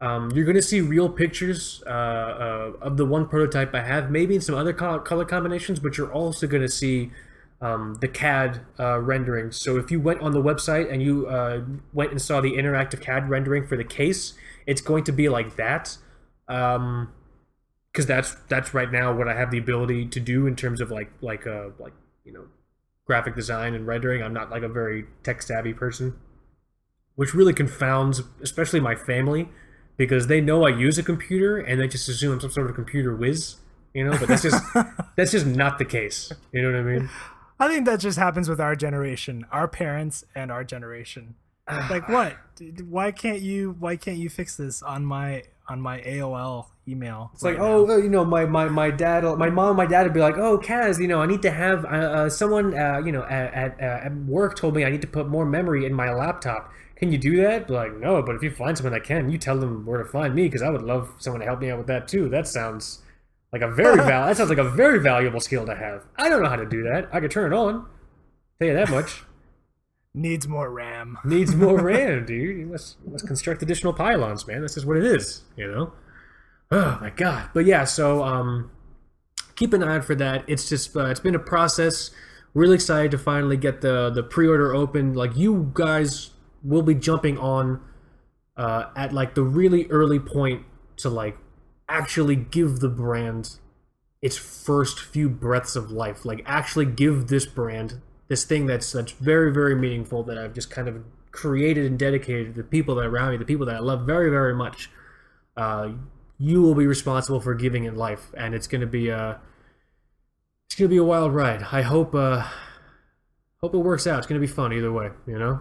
[0.00, 4.10] um, you're going to see real pictures uh, uh, of the one prototype I have,
[4.10, 7.12] maybe in some other co- color combinations, but you're also going to see
[7.60, 9.52] um, the CAD uh, rendering.
[9.52, 13.00] So if you went on the website and you uh, went and saw the interactive
[13.00, 14.34] CAD rendering for the case,
[14.66, 15.98] it's going to be like that.
[16.48, 17.12] Um,
[17.92, 20.90] because that's that's right now what I have the ability to do in terms of
[20.90, 21.94] like like uh like
[22.24, 22.44] you know
[23.04, 24.22] graphic design and rendering.
[24.22, 26.16] I'm not like a very tech savvy person,
[27.16, 29.48] which really confounds especially my family
[29.96, 32.76] because they know I use a computer and they just assume I'm some sort of
[32.76, 33.56] computer whiz,
[33.94, 34.16] you know.
[34.16, 34.62] But that's just
[35.16, 36.32] that's just not the case.
[36.52, 37.10] You know what I mean?
[37.60, 41.34] I think that just happens with our generation, our parents and our generation.
[41.90, 42.36] like what?
[42.88, 43.76] Why can't you?
[43.78, 47.30] Why can't you fix this on my on my AOL email?
[47.34, 50.20] It's like, oh, you know, my, my, my dad, my mom, my dad would be
[50.20, 53.22] like, oh, Kaz, you know, I need to have uh, uh, someone, uh, you know,
[53.24, 56.12] at, at, uh, at work told me I need to put more memory in my
[56.12, 56.72] laptop.
[56.96, 57.70] Can you do that?
[57.70, 60.34] Like, no, but if you find someone that can, you tell them where to find
[60.34, 62.28] me because I would love someone to help me out with that too.
[62.28, 63.02] That sounds
[63.52, 64.26] like a very val.
[64.26, 66.04] that sounds like a very valuable skill to have.
[66.16, 67.08] I don't know how to do that.
[67.12, 67.86] I could turn it on.
[68.58, 69.22] Tell you that much.
[70.14, 71.18] needs more RAM.
[71.24, 72.58] Needs more RAM, dude.
[72.58, 74.62] You must must construct additional pylons, man.
[74.62, 75.92] This is what it is, you know.
[76.70, 77.48] Oh my god.
[77.54, 78.70] But yeah, so um,
[79.56, 80.44] keep an eye out for that.
[80.46, 82.10] It's just uh, it's been a process.
[82.52, 85.14] Really excited to finally get the the pre-order open.
[85.14, 86.32] Like you guys
[86.62, 87.80] will be jumping on
[88.58, 90.66] uh, at like the really early point
[90.98, 91.38] to like
[91.88, 93.56] actually give the brand
[94.20, 96.24] its first few breaths of life.
[96.24, 100.70] Like actually give this brand this thing that's that's very very meaningful that I've just
[100.70, 103.76] kind of created and dedicated to the people that are around me, the people that
[103.76, 104.90] I love very very much.
[105.56, 105.92] Uh,
[106.38, 109.40] you will be responsible for giving it life, and it's going to be a
[110.66, 111.66] it's going to be a wild ride.
[111.72, 112.46] I hope uh,
[113.60, 114.18] hope it works out.
[114.18, 115.60] It's going to be fun either way, you know.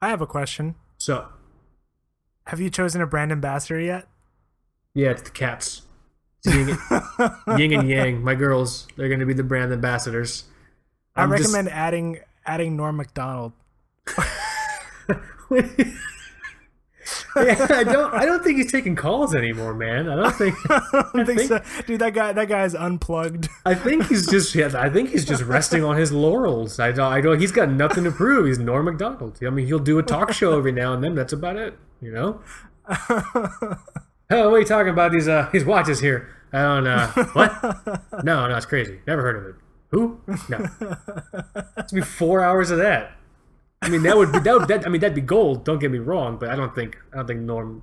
[0.00, 0.74] I have a question.
[0.98, 1.28] So
[2.46, 4.08] Have you chosen a brand ambassador yet?
[4.94, 5.82] Yeah, it's the cats.
[6.44, 6.76] It's yin,
[7.58, 8.22] yin and yang.
[8.24, 10.44] My girls, they're going to be the brand ambassadors.
[11.16, 13.52] I I'm just- recommend adding adding Norm Macdonald.
[15.50, 15.60] yeah,
[17.70, 18.12] I don't.
[18.14, 20.08] I don't think he's taking calls anymore, man.
[20.08, 20.54] I don't think.
[20.70, 21.82] I don't think think- so.
[21.86, 23.48] Dude, that guy that guy is unplugged.
[23.64, 24.54] I think he's just.
[24.54, 26.78] Yeah, I think he's just resting on his laurels.
[26.80, 27.12] I don't.
[27.12, 27.38] I don't.
[27.40, 28.46] He's got nothing to prove.
[28.46, 29.38] He's Norm Macdonald.
[29.46, 31.14] I mean, he'll do a talk show every now and then.
[31.14, 31.78] That's about it.
[32.00, 32.40] You know.
[34.30, 35.12] Oh, what are you talking about?
[35.12, 36.28] These uh, these watches here.
[36.52, 36.86] I don't.
[36.86, 38.02] Uh, what?
[38.24, 39.00] No, no, it's crazy.
[39.06, 39.54] Never heard of it.
[39.90, 40.20] Who?
[40.48, 40.68] No.
[41.78, 43.16] It's be four hours of that.
[43.82, 44.86] I mean, that would be that, would, that.
[44.86, 45.64] I mean, that'd be gold.
[45.64, 47.82] Don't get me wrong, but I don't think I don't think Norm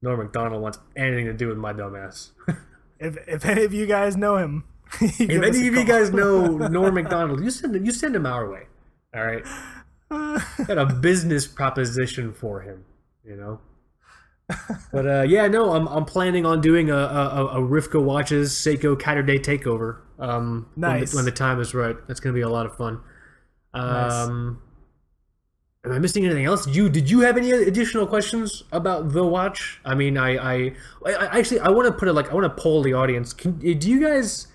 [0.00, 2.30] Norm Macdonald wants anything to do with my dumbass.
[3.00, 4.64] If if any of you guys know him,
[5.00, 8.50] if any of you guys know Norm McDonald, you send him, you send him our
[8.50, 8.62] way.
[9.14, 9.44] All right,
[10.66, 12.84] got a business proposition for him.
[13.24, 13.60] You know.
[14.92, 18.98] But uh, yeah, no, I'm, I'm planning on doing a, a, a Rivka Watches Seiko
[18.98, 19.98] Caturday takeover.
[20.18, 21.10] Um, when, Nice.
[21.10, 21.96] the, when the time is right.
[22.08, 23.00] That's gonna be a lot of fun.
[23.74, 24.62] Um,
[25.84, 26.64] Am I missing anything else?
[26.66, 29.80] Did you did you have any additional questions about the watch?
[29.84, 30.54] I mean, I I,
[31.06, 33.32] I I- actually I want to put it like I want to poll the audience.
[33.32, 34.48] Can, do you guys?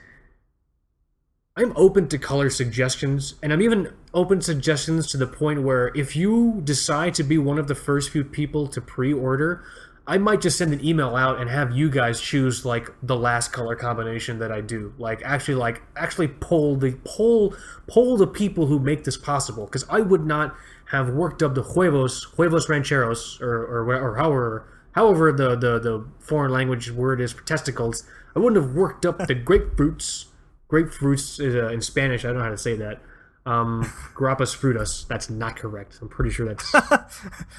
[1.55, 6.15] I'm open to color suggestions, and I'm even open suggestions to the point where if
[6.15, 9.63] you decide to be one of the first few people to pre-order,
[10.07, 13.53] I might just send an email out and have you guys choose like the last
[13.53, 14.95] color combination that I do.
[14.97, 17.55] Like actually like actually poll the poll
[17.87, 21.63] poll the people who make this possible because I would not have worked up the
[21.63, 27.31] huevos huevos rancheros or or, or however however the, the the foreign language word is
[27.31, 28.03] for testicles.
[28.35, 30.25] I wouldn't have worked up the grapefruits.
[30.74, 32.26] Grapefruits is, uh, in Spanish.
[32.26, 32.99] I don't know how to say that.
[33.45, 33.84] Um,
[34.15, 35.07] grapas frutas.
[35.07, 35.99] That's not correct.
[36.01, 36.99] I'm pretty sure that's not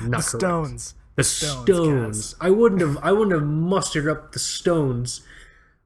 [0.01, 0.25] correct.
[0.25, 0.95] Stones.
[1.17, 2.35] The Stones, stones.
[2.41, 2.99] I wouldn't have.
[3.01, 5.21] I wouldn't have mustered up the stones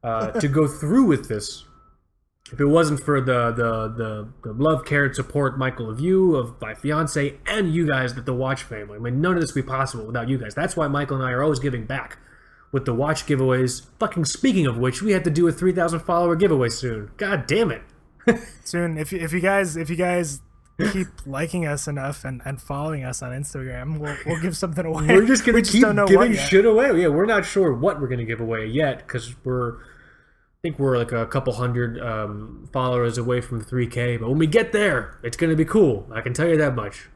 [0.02, 1.64] uh, to go through with this
[2.50, 6.34] if it wasn't for the the the, the love, care, and support, Michael, of you,
[6.36, 8.96] of my fiance, and you guys, that the Watch family.
[8.96, 10.54] I mean, none of this would be possible without you guys.
[10.54, 12.18] That's why Michael and I are always giving back
[12.72, 13.86] with the Watch giveaways.
[13.98, 17.10] Fucking speaking of which, we have to do a 3,000 follower giveaway soon.
[17.16, 17.82] God damn it.
[18.64, 20.40] Soon, if you, if you guys if you guys
[20.92, 25.06] keep liking us enough and, and following us on Instagram, we'll, we'll give something away.
[25.06, 27.00] We're just gonna We keep giving shit away.
[27.00, 30.98] Yeah, we're not sure what we're gonna give away yet because we're, I think we're
[30.98, 34.20] like a couple hundred um, followers away from 3K.
[34.20, 36.06] But when we get there, it's gonna be cool.
[36.12, 37.08] I can tell you that much.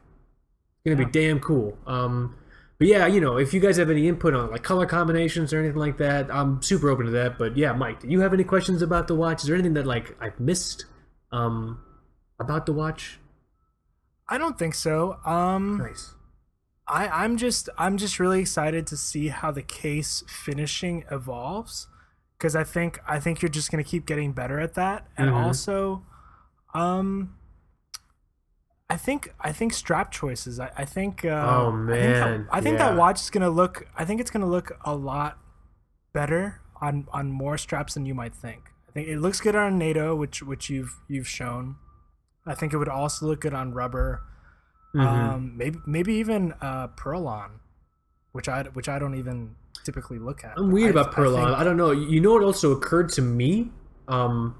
[0.85, 1.77] It's gonna be damn cool.
[1.85, 2.35] Um,
[2.83, 5.59] but yeah, you know, if you guys have any input on like color combinations or
[5.59, 7.37] anything like that, I'm super open to that.
[7.37, 9.41] But yeah, Mike, do you have any questions about the watch?
[9.41, 10.85] Is there anything that like I've missed
[11.31, 11.81] um,
[12.39, 13.19] about the watch?
[14.27, 15.17] I don't think so.
[15.25, 16.13] Um, Nice.
[16.85, 21.87] I, I'm just I'm just really excited to see how the case finishing evolves
[22.37, 25.35] because I think I think you're just gonna keep getting better at that, and Mhm.
[25.35, 26.03] also,
[26.73, 27.35] um,
[28.89, 30.59] I think I think strap choices.
[30.59, 31.25] I, I think.
[31.25, 33.87] Uh, Oh, I think, man, that, I think that watch is gonna look.
[33.97, 35.37] I think it's gonna look a lot
[36.13, 38.69] better on on more straps than you might think.
[38.87, 41.77] I think it looks good on NATO, which which you've you've shown.
[42.45, 44.21] I think it would also look good on rubber.
[44.93, 45.01] Mhm.
[45.07, 47.51] Um, maybe maybe even uh, Perlon,
[48.33, 50.53] which I which I don't even typically look at.
[50.57, 51.45] I'm weird I- about I Perlon.
[51.45, 51.91] I, think- don't know.
[51.91, 53.71] You know what also occurred to me?
[54.07, 54.55] Um,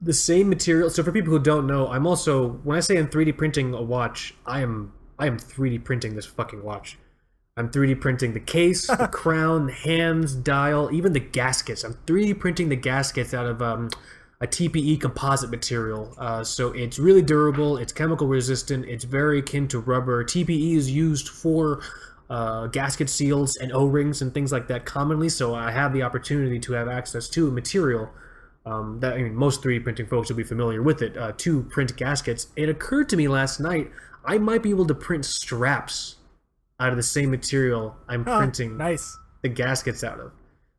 [0.00, 0.90] the same material.
[0.90, 3.82] So for people who don't know, I'm also when I say I'm 3D printing a
[3.82, 6.98] watch, I am I am 3D printing this fucking watch.
[7.56, 11.84] I'm 3D printing the case, the crown, the hands, dial, even the gaskets.
[11.84, 13.88] I'm 3D printing the gaskets out of um,
[14.40, 16.14] a TPE composite material.
[16.18, 20.22] Uh, so it's really durable, it's chemical resistant, it's very akin to rubber.
[20.22, 21.80] TPE is used for
[22.28, 25.30] uh, gasket seals and O-rings and things like that commonly.
[25.30, 28.10] So I have the opportunity to have access to a material
[28.66, 31.62] um, that I mean, most 3D printing folks will be familiar with it uh, to
[31.64, 32.48] print gaskets.
[32.56, 33.90] It occurred to me last night
[34.24, 36.16] I might be able to print straps
[36.80, 39.16] out of the same material I'm Oh, printing nice.
[39.42, 40.32] the gaskets out of.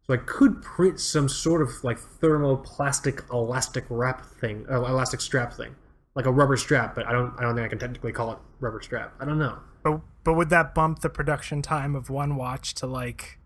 [0.05, 5.53] So I could print some sort of like thermoplastic elastic wrap thing, uh, elastic strap
[5.53, 5.75] thing,
[6.15, 6.93] like a rubber strap.
[6.95, 9.13] But I don't, I don't think I can technically call it rubber strap.
[9.19, 9.59] I don't know.
[9.83, 13.39] But but would that bump the production time of one watch to like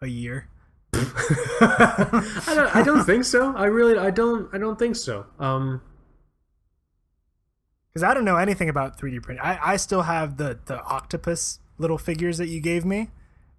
[0.00, 0.48] a year?
[0.92, 3.54] I don't, I don't think so.
[3.56, 5.26] I really, I don't, I don't think so.
[5.38, 5.82] Um,
[7.92, 9.44] Because I don't know anything about 3D printing.
[9.44, 13.10] I, I still have the the octopus little figures that you gave me.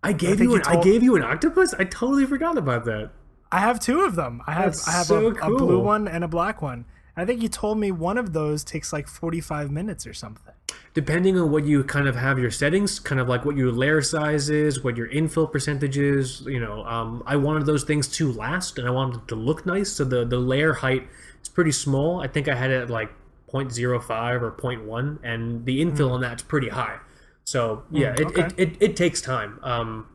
[0.03, 1.73] I gave think you, you an, I gave you an octopus.
[1.77, 3.11] I totally forgot about that.
[3.51, 4.41] I have two of them.
[4.47, 6.85] I have That's I have so a, a blue one and a black one.
[7.15, 10.53] I think you told me one of those takes like 45 minutes or something.
[10.93, 14.01] depending on what you kind of have your settings, kind of like what your layer
[14.01, 18.31] size is, what your infill percentage is, you know, um, I wanted those things to
[18.31, 19.91] last and I wanted it to look nice.
[19.91, 21.07] So the, the layer height
[21.41, 22.21] is pretty small.
[22.21, 23.09] I think I had it at like
[23.53, 26.99] 0.05 or 0.1 and the infill on that's pretty high.
[27.43, 28.41] So yeah, it, okay.
[28.41, 29.59] it, it, it takes time.
[29.63, 30.07] Um,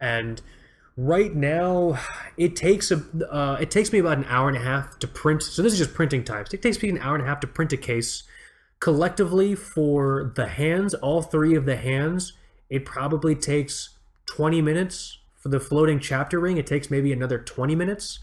[0.00, 0.40] and
[0.98, 1.96] right now
[2.36, 5.40] it takes a uh, it takes me about an hour and a half to print
[5.40, 7.46] so this is just printing times it takes me an hour and a half to
[7.46, 8.24] print a case.
[8.80, 12.32] Collectively for the hands all three of the hands
[12.68, 13.90] it probably takes
[14.26, 15.18] 20 minutes.
[15.36, 18.18] For the floating chapter ring it takes maybe another 20 minutes.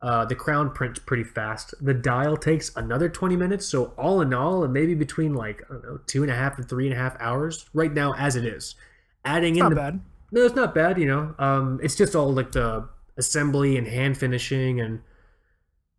[0.00, 1.74] Uh, the crown prints pretty fast.
[1.80, 3.66] The dial takes another 20 minutes.
[3.66, 6.56] So all in all and maybe between like i don't know two and a half
[6.56, 8.76] to three and a half hours right now as it is.
[9.24, 10.00] Adding in Not the bad.
[10.32, 10.98] No, it's not bad.
[10.98, 15.00] You know, um, it's just all like the assembly and hand finishing and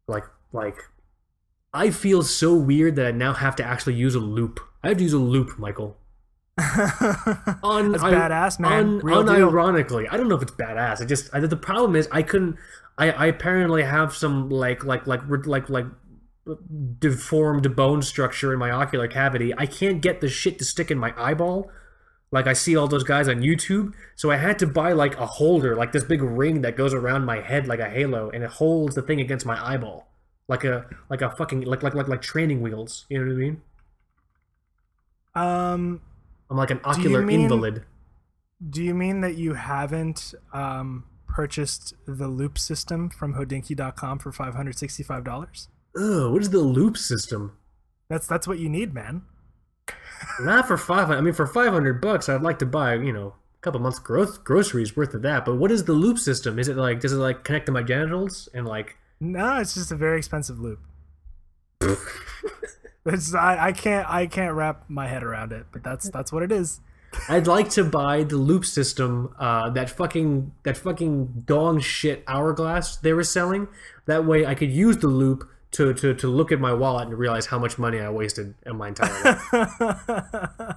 [0.07, 0.77] like like.
[1.73, 4.59] I feel so weird that I now have to actually use a loupe.
[4.83, 5.97] I have to use a loupe, Michael.
[7.63, 8.71] Un- That's badass, man.
[8.71, 11.01] Un- unironically, I don't know if it's badass.
[11.01, 12.57] I just I, the problem is I couldn't.
[12.97, 15.85] I, I apparently have some like like like like like like
[16.99, 19.53] deformed bone structure in my ocular cavity.
[19.57, 21.71] I can't get the shit to stick in my eyeball
[22.31, 23.93] like I see all those guys on YouTube.
[24.15, 27.25] So I had to buy like a holder, like this big ring that goes around
[27.25, 30.07] my head like a halo, and it holds the thing against my eyeball,
[30.47, 33.05] like a like a fucking like like like like training wheels.
[33.09, 33.61] You know what I mean?
[35.35, 36.01] Um,
[36.49, 37.83] I'm like an ocular mean- invalid.
[38.69, 44.53] Do you mean that you haven't um, purchased the loupe system from Hodinkee.com for five
[44.53, 45.67] hundred sixty-five dollars?
[45.97, 47.57] Ugh, what is the loupe system?
[48.07, 49.23] That's that's what you need, man.
[50.39, 51.09] Not for five.
[51.11, 53.99] I mean, for five hundred bucks, I'd like to buy you know a couple months
[53.99, 55.45] growth groceries worth of that.
[55.45, 56.59] But what is the loupe system?
[56.59, 58.97] Is it like does it like connect to my genitals and like?
[59.19, 60.79] No, it's just a very expensive loupe.
[63.05, 66.43] it's I, I can't I can't wrap my head around it, but that's that's what
[66.43, 66.79] it is.
[67.27, 72.97] I'd like to buy the loupe system, uh, that fucking that fucking dong shit hourglass
[72.97, 73.67] they were selling.
[74.05, 77.17] That way, I could use the loupe to, to, to look at my wallet and
[77.17, 79.41] realize how much money I wasted in my entire life.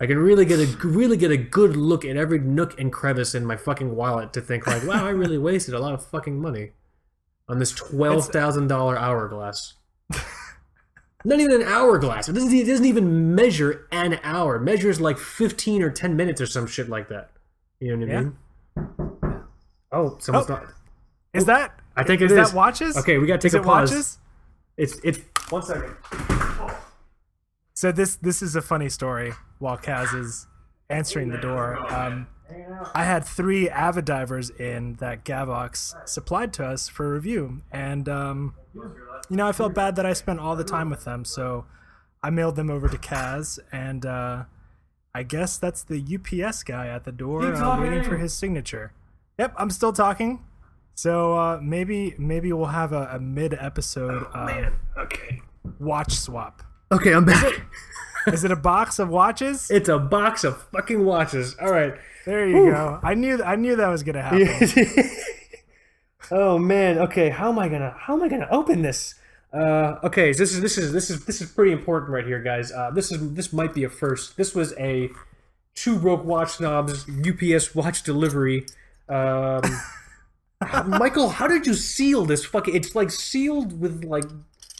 [0.00, 3.34] I can really get a really get a good look at every nook and crevice
[3.34, 6.40] in my fucking wallet to think like, wow, I really wasted a lot of fucking
[6.40, 6.70] money
[7.48, 9.74] on this twelve thousand dollar hourglass.
[11.26, 12.28] Not even an hourglass.
[12.28, 14.56] It doesn't, it doesn't even measure an hour.
[14.56, 17.30] It measures like fifteen or ten minutes or some shit like that.
[17.80, 18.36] You know what I mean?
[18.76, 19.38] Yeah.
[19.90, 20.54] Oh, someone's Oh.
[20.54, 20.66] not.
[21.32, 22.50] Is that I think it is is.
[22.50, 22.96] that watches?
[22.98, 23.90] Okay, we gotta take is a pause.
[23.90, 24.18] watches?
[24.76, 25.20] It's it's
[25.50, 25.94] one second.
[27.74, 29.32] So this this is a funny story.
[29.58, 30.46] While Kaz is
[30.90, 32.26] answering the door, um,
[32.94, 39.36] I had three Avidivers in that Gavox supplied to us for review, and um, you
[39.36, 41.66] know I felt bad that I spent all the time with them, so
[42.22, 44.44] I mailed them over to Kaz, and uh,
[45.14, 48.92] I guess that's the UPS guy at the door uh, waiting for his signature.
[49.38, 50.44] Yep, I'm still talking.
[50.94, 55.42] So uh, maybe maybe we'll have a, a mid episode uh, Okay.
[55.78, 56.62] watch swap.
[56.92, 57.52] Okay, I'm back.
[58.26, 59.70] Is it a box of watches?
[59.70, 61.56] it's a box of fucking watches.
[61.60, 61.94] All right.
[62.24, 62.98] There you go.
[63.02, 65.10] I knew I knew that was gonna happen.
[66.30, 66.98] oh man.
[66.98, 67.28] Okay.
[67.28, 69.14] How am I gonna How am I gonna open this?
[69.52, 70.32] Uh, okay.
[70.32, 72.72] This is this is this is this is pretty important right here, guys.
[72.72, 74.36] Uh, this is this might be a first.
[74.36, 75.10] This was a
[75.74, 78.64] two broke watch snobs UPS watch delivery.
[79.08, 79.60] Um,
[80.86, 82.74] Michael, how did you seal this fucking?
[82.74, 84.24] It's like sealed with like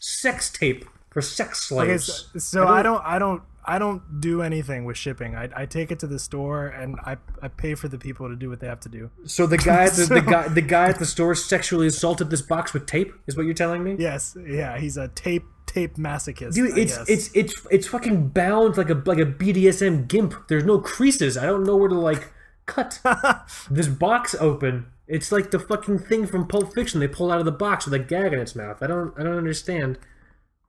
[0.01, 2.28] sex tape for sex Okay, slaves.
[2.32, 5.35] so, so I don't I don't I don't do anything with shipping.
[5.35, 8.37] I, I take it to the store and I, I pay for the people to
[8.37, 9.11] do what they have to do.
[9.24, 12.28] So the guy, at the, So- the guy, the guy at the store sexually assaulted
[12.28, 13.14] this box with tape.
[13.26, 13.97] Is what you're telling me?
[13.99, 16.53] Yes, yeah, he's a tape tape masochist.
[16.55, 20.35] Dude, it's it's it's it's fucking bound like a like a BDSM gimp.
[20.49, 21.39] There's no creases.
[21.39, 22.30] I don't know where to like
[22.66, 23.01] cut
[23.70, 24.87] this box open.
[25.07, 27.00] It's like the fucking thing from Pulp Fiction.
[27.00, 28.82] They pull out of the box with a gag in its mouth.
[28.82, 29.98] I don't I don't understand.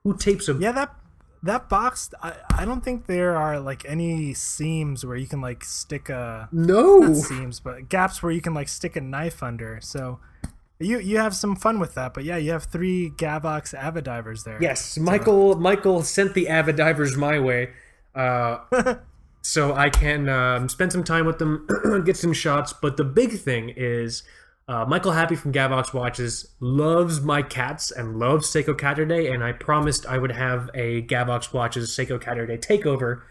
[0.04, 0.94] Who tapes a yeah that
[1.42, 2.10] that box.
[2.22, 6.48] I, I don't think there are like any seams where you can like stick a
[6.52, 7.14] no?
[7.14, 9.80] seams, but gaps where you can like stick a knife under.
[9.80, 10.20] So
[10.78, 12.14] you you have some fun with that.
[12.14, 14.58] But yeah, you have three Gavox Avidivers there.
[14.60, 15.56] Yes, Michael.
[15.56, 17.70] Michael sent the Avidivers my way,
[18.14, 18.58] uh,
[19.46, 21.68] so I can um, spend some time with them,
[22.04, 22.72] get some shots.
[22.72, 24.24] But the big thing is,
[24.66, 29.52] uh, Michael Happé from Gavox Watches loves my cats and loves Seiko Caturday, and I
[29.52, 33.22] promised I would have a Gavox Watches Seiko Caturday takeover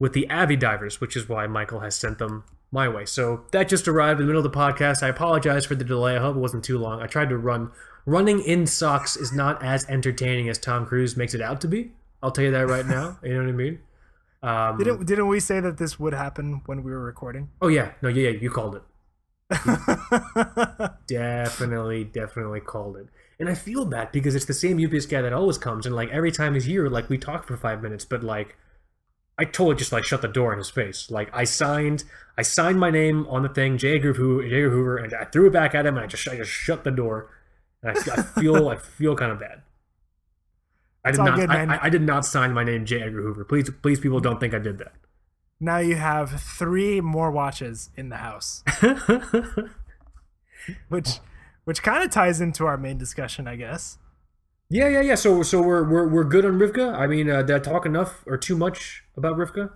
[0.00, 2.42] with the Avidivers, which is why Michael has sent them
[2.72, 3.04] my way.
[3.04, 5.04] So that just arrived in the middle of the podcast.
[5.04, 6.16] I apologize for the delay.
[6.16, 7.00] I hope it wasn't too long.
[7.00, 7.70] I tried to run.
[8.06, 11.92] Running in socks is not as entertaining as Tom Cruise makes it out to be.
[12.24, 13.18] I'll tell you that right now.
[13.22, 13.78] You know what I mean?
[14.46, 17.48] Um, Didn't didn't we say that this would happen when we were recording?
[17.62, 18.82] oh yeah, no, yeah, yeah, you called it.
[21.06, 23.08] Definitely, definitely called it.
[23.38, 26.10] And I feel bad because it's the same UPS guy that always comes, and like
[26.10, 28.56] every time he's here, like we talk for five minutes, but like
[29.38, 31.10] I totally just like shut the door in his face.
[31.10, 32.04] Like I signed,
[32.38, 33.96] I signed my name on the thing, J.
[33.96, 34.56] Edgar Hoover, J.
[34.56, 36.84] Edgar Hoover, and I threw it back at him, and I just, I just shut
[36.84, 37.30] the door,
[37.82, 39.62] and I, I feel, I feel kind of bad.
[41.04, 41.78] I did not, good, I.
[41.82, 43.02] I, did not sign my name, J.
[43.02, 43.44] Edgar Hoover.
[43.44, 44.92] Please, please, people, don't think I did that.
[45.60, 48.62] now you have three more watches in the house,
[50.88, 51.20] which
[51.64, 53.98] which kind of ties into our main discussion, I guess.
[54.70, 55.14] Yeah, yeah, yeah.
[55.14, 56.94] So, so we're we're, we're good on Rivka.
[56.94, 59.70] I mean, uh, did I talk enough or too much about Rivka?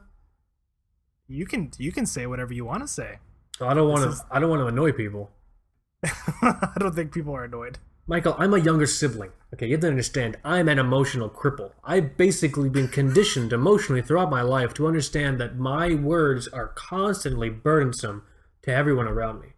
[1.26, 3.18] You can you can say whatever you want to say.
[3.60, 4.10] I don't want to.
[4.10, 5.30] is- I don't want to annoy people.
[6.42, 7.78] I don't think people are annoyed.
[8.06, 9.30] Michael, I'm a younger sibling.
[9.55, 10.36] Okay, you have to understand.
[10.44, 11.72] I'm an emotional cripple.
[11.82, 17.49] I've basically been conditioned emotionally throughout my life to understand that my words are constantly
[17.49, 18.24] burdensome
[18.62, 19.49] to everyone around me.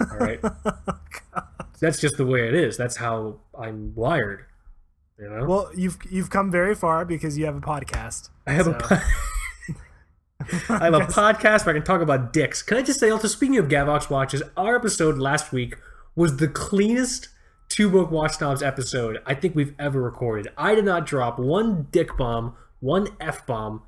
[0.00, 0.40] All right.
[1.80, 2.76] That's just the way it is.
[2.76, 4.44] That's how I'm wired.
[5.18, 5.44] You know.
[5.46, 8.30] Well, you've you've come very far because you have a podcast.
[8.46, 8.72] I have a.
[8.72, 9.74] so- Po-
[10.74, 12.62] I have a podcast where I can talk about dicks.
[12.62, 15.76] Can I just say, also speaking of Gavox watches, our episode last week
[16.14, 17.28] was the cleanest
[17.68, 20.48] two broke watch snobs episode I think we've ever recorded.
[20.56, 23.82] I did not drop one dick bomb, one f bomb.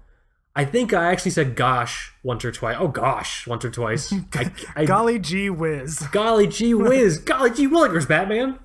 [0.57, 2.77] I think I actually said gosh once or twice.
[2.79, 4.13] Oh gosh, once or twice.
[4.35, 6.01] I, I, Golly gee whiz.
[6.13, 8.59] golly gee whiz, golly gee willikers, Batman.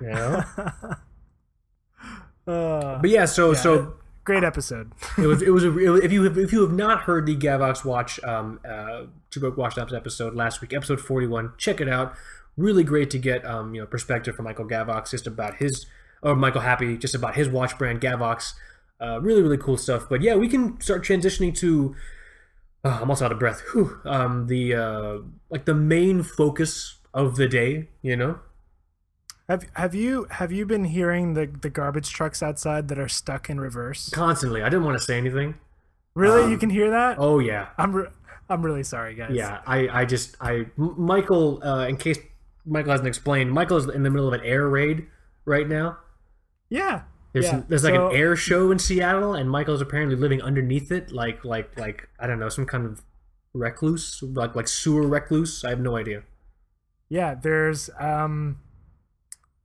[0.00, 0.44] You know?
[2.46, 3.94] Uh, But yeah, so so
[4.24, 4.92] great episode.
[5.18, 7.84] it was it was a, if you have, if you have not heard the Gavox
[7.84, 11.88] Watch um uh Two Book Watch Ups episode last week, episode forty one, check it
[11.88, 12.14] out.
[12.56, 15.86] Really great to get um you know perspective from Michael Gavox just about his
[16.22, 18.54] or Michael Happé just about his watch brand Gavox.
[19.00, 20.08] Uh, really really cool stuff.
[20.08, 21.94] But yeah, we can start transitioning to.
[22.84, 23.62] Uh, I'm also out of breath.
[23.72, 24.00] Whew.
[24.04, 25.18] Um, the uh,
[25.50, 28.38] like the main focus of the day, you know.
[29.48, 33.50] Have have you have you been hearing the the garbage trucks outside that are stuck
[33.50, 34.10] in reverse?
[34.10, 35.54] Constantly, I didn't want to say anything.
[36.14, 37.16] Really, you can hear that?
[37.18, 38.08] Oh yeah, I'm re-
[38.48, 39.32] I'm really sorry, guys.
[39.32, 42.18] Yeah, I, I just, I, M- Michael, uh, in case
[42.66, 45.06] Michael hasn't explained, Michael is in the middle of an air raid
[45.44, 45.98] right now.
[46.68, 47.02] yeah,
[47.32, 47.62] There's, yeah.
[47.68, 51.44] there's like So- an air show in Seattle, and Michael's apparently living underneath it, like,
[51.44, 53.02] like, like, I don't know, some kind of
[53.52, 55.64] recluse, like, like sewer recluse.
[55.64, 56.22] I have no idea.
[57.08, 58.58] Yeah, there's um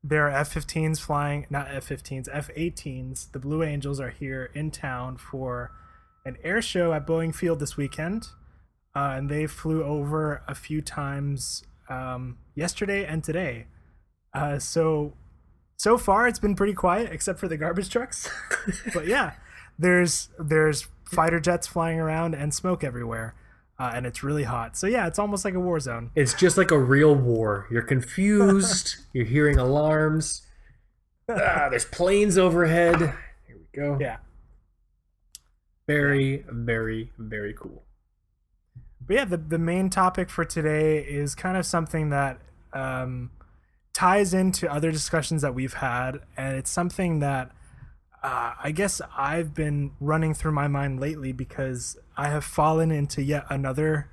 [0.03, 3.31] there are F-15s flying, not F-15s, F-18s.
[3.31, 5.71] The Blue Angels are here in town for
[6.25, 8.27] an air show at Boeing Field this weekend,
[8.95, 13.67] uh, and they flew over a few times um, yesterday and today.
[14.33, 15.13] Uh, so
[15.77, 18.29] so far, it's been pretty quiet, except for the garbage trucks.
[18.93, 19.33] but yeah,
[19.77, 23.35] there's there's fighter jets flying around and smoke everywhere,
[23.79, 24.77] uh, and it's really hot.
[24.77, 26.11] So yeah, it's almost like a war zone.
[26.15, 27.67] It's just like a real war.
[27.71, 28.97] You're confused.
[29.13, 30.43] you're hearing alarms.
[31.27, 32.99] Ah, there's planes overhead.
[32.99, 33.97] Here we go.
[33.99, 34.17] Yeah.
[35.87, 37.83] Very, very, very cool.
[39.11, 42.39] But yeah, the, the main topic for today is kind of something that
[42.71, 43.31] um,
[43.91, 47.51] ties into other discussions that we've had, and it's something that
[48.23, 53.21] uh, I guess I've been running through my mind lately because I have fallen into
[53.21, 54.09] yet another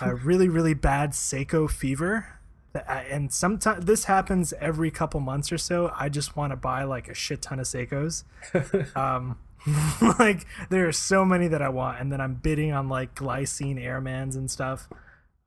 [0.00, 2.40] uh, really, really bad Seiko fever.
[2.74, 5.92] I, and sometimes this happens every couple months or so.
[5.96, 8.24] I just want to buy like a shit ton of Seikos.
[8.96, 9.38] um,
[10.18, 13.82] like there are so many that I want, and then I'm bidding on like glycine
[13.82, 14.88] airmans and stuff.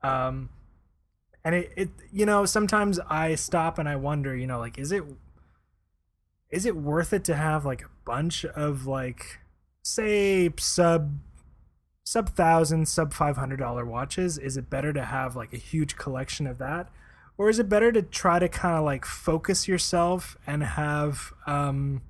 [0.02, 0.50] Um,
[1.44, 4.92] and it, it, you know, sometimes I stop and I wonder, you know, like is
[4.92, 5.04] it,
[6.50, 9.40] is it worth it to have like a bunch of like,
[9.82, 11.18] say sub,
[12.02, 14.38] sub thousand, sub five hundred dollar watches?
[14.38, 16.88] Is it better to have like a huge collection of that?
[17.38, 22.00] Or is it better to try to kind of like focus yourself and have um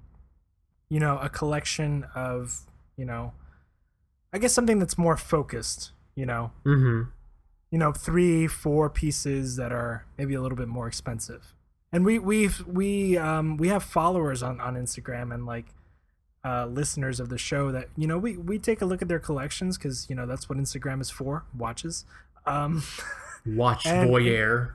[0.89, 2.61] you know, a collection of,
[2.97, 3.33] you know,
[4.33, 7.11] I guess something that's more focused, you know, Mm-hmm.
[7.71, 11.55] you know, three, four pieces that are maybe a little bit more expensive.
[11.93, 15.67] And we we've we um we have followers on on Instagram and like
[16.45, 19.19] uh listeners of the show that you know we we take a look at their
[19.21, 22.05] collections cuz you know that's what Instagram is for, watches.
[22.45, 22.83] Um
[23.47, 24.73] Watch And- voyeur.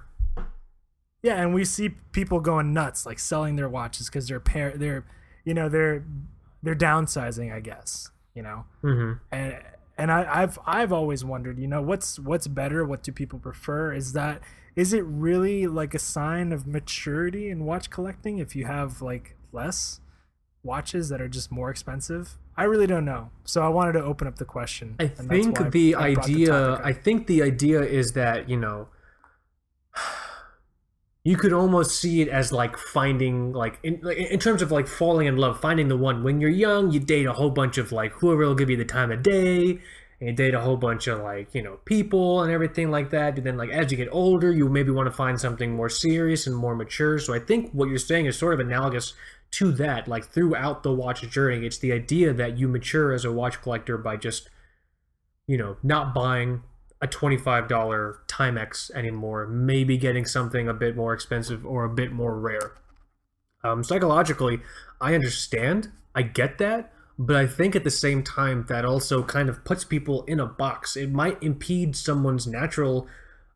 [1.22, 5.06] Yeah, and we see people going nuts, like selling their watches because they're pair, they're,
[5.46, 6.04] you know, they're
[6.64, 9.14] they're downsizing, I guess, you know, Mm-hmm.
[9.32, 9.64] and
[9.98, 12.86] and I, I've I've always wondered, you know, what's what's better?
[12.86, 13.94] What do people prefer?
[13.94, 14.42] Is that
[14.76, 19.36] is it really like a sign of maturity in watch collecting if you have like
[19.52, 20.00] less
[20.64, 22.38] watches that are just more expensive?
[22.56, 23.32] I really don't know.
[23.44, 24.96] So I wanted to open up the question.
[25.00, 26.82] I think the I idea.
[26.84, 28.88] I think the idea is that you know,
[31.24, 35.28] you could almost see it as like finding like in in terms of like falling
[35.28, 36.24] in love, finding the one.
[36.24, 38.86] When you're young, you date a whole bunch of like whoever will give you the
[38.86, 39.80] time of day.
[40.24, 43.38] And date a whole bunch of like you know people and everything like that.
[43.38, 46.46] And then like as you get older, you maybe want to find something more serious
[46.46, 47.18] and more mature.
[47.18, 49.14] So I think what you're saying is sort of analogous
[49.52, 50.08] to that.
[50.08, 53.98] Like throughout the watch journey, it's the idea that you mature as a watch collector
[53.98, 54.48] by just
[55.48, 56.64] you know, not buying
[57.02, 62.40] a $25 Timex anymore, maybe getting something a bit more expensive or a bit more
[62.40, 62.74] rare.
[63.64, 64.60] Um, psychologically,
[65.00, 69.50] I understand, I get that, but I think at the same time that also kind
[69.50, 70.96] of puts people in a box.
[70.96, 73.08] It might impede someone's natural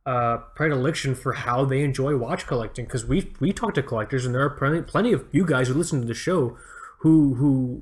[0.05, 4.35] uh, predilection for how they enjoy watch collecting because we we talk to collectors and
[4.35, 6.55] there are plenty plenty of you guys who listen to the show
[6.99, 7.81] who who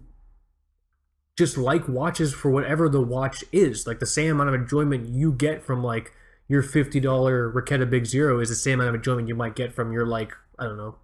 [1.38, 3.88] just like watches for whatever the watch is.
[3.88, 6.12] Like the same amount of enjoyment you get from like
[6.48, 9.74] your fifty dollar Raketa Big Zero is the same amount of enjoyment you might get
[9.74, 10.98] from your like I don't know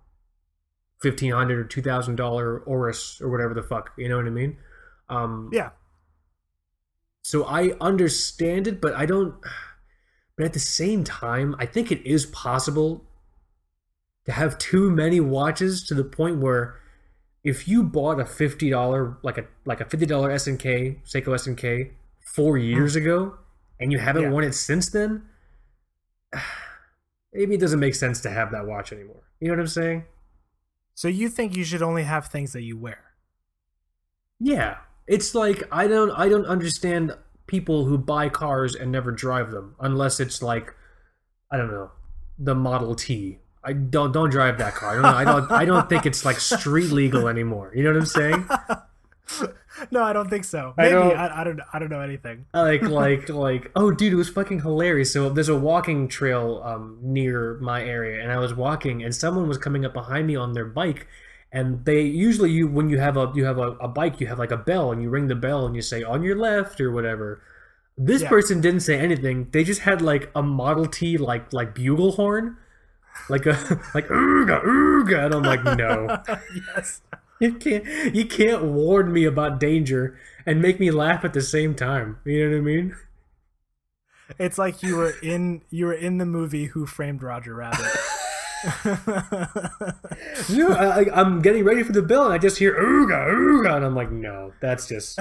[1.01, 3.91] fifteen hundred or two thousand dollar Oris or whatever the fuck.
[3.97, 4.57] You know what I mean?
[5.09, 5.71] Um, yeah,
[7.29, 9.35] so I understand it, but I don't.
[10.35, 13.05] But at the same time, I think it is possible
[14.25, 16.79] to have too many watches to the point where
[17.43, 21.91] if you bought a fifty dollar like a like a fifty dollar SNK Seiko SNK
[22.35, 22.63] four hmm.
[22.63, 23.35] years ago
[23.79, 24.29] and you haven't Yeah.
[24.31, 25.23] worn it since then,
[27.33, 29.23] maybe it doesn't make sense to have that watch anymore.
[29.39, 30.05] You know what I'm saying?
[30.95, 33.05] So you think you should only have things that you wear?
[34.39, 34.77] Yeah.
[35.07, 37.15] It's like I don't I don't understand
[37.47, 40.75] people who buy cars and never drive them unless it's like
[41.51, 41.91] I don't know,
[42.37, 43.39] the Model T.
[43.63, 44.91] I don't don't drive that car.
[44.91, 47.71] I don't know, I don't I don't think it's like street legal anymore.
[47.75, 48.49] You know what I'm saying?
[49.91, 50.73] no, I don't think so.
[50.77, 51.59] I Maybe don't- I, I don't.
[51.73, 52.45] I don't know anything.
[52.53, 56.97] like like like oh dude it was fucking hilarious so there's a walking trail um
[57.01, 60.53] near my area and i was walking and someone was coming up behind me on
[60.53, 61.07] their bike
[61.51, 64.39] and they usually you when you have a you have a, a bike you have
[64.39, 66.91] like a bell and you ring the bell and you say on your left or
[66.91, 67.41] whatever
[67.97, 68.29] this Yeah.
[68.29, 72.57] person didn't say anything they just had like a model t like like bugle horn
[73.29, 73.51] like a
[73.93, 76.21] like ooga ooga and i'm like no
[76.75, 77.01] yes.
[77.39, 81.75] you can't you can't warn me about danger and make me laugh at the same
[81.75, 82.95] time you know what i mean
[84.37, 87.85] It's like you were in you were in the movie Who Framed Roger Rabbit.
[90.49, 93.75] No, I, I- I'm getting ready for the bill, and I just hear ooga ooga,
[93.77, 95.19] and I'm like, no, that's just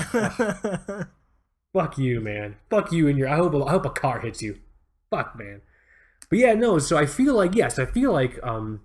[1.72, 2.57] fuck you, man.
[2.70, 3.28] Fuck you and your.
[3.28, 4.59] I hope I hope a car hits you.
[5.11, 5.61] Fuck, man.
[6.30, 6.78] But yeah, no.
[6.78, 8.80] So I feel like yes, I feel like um,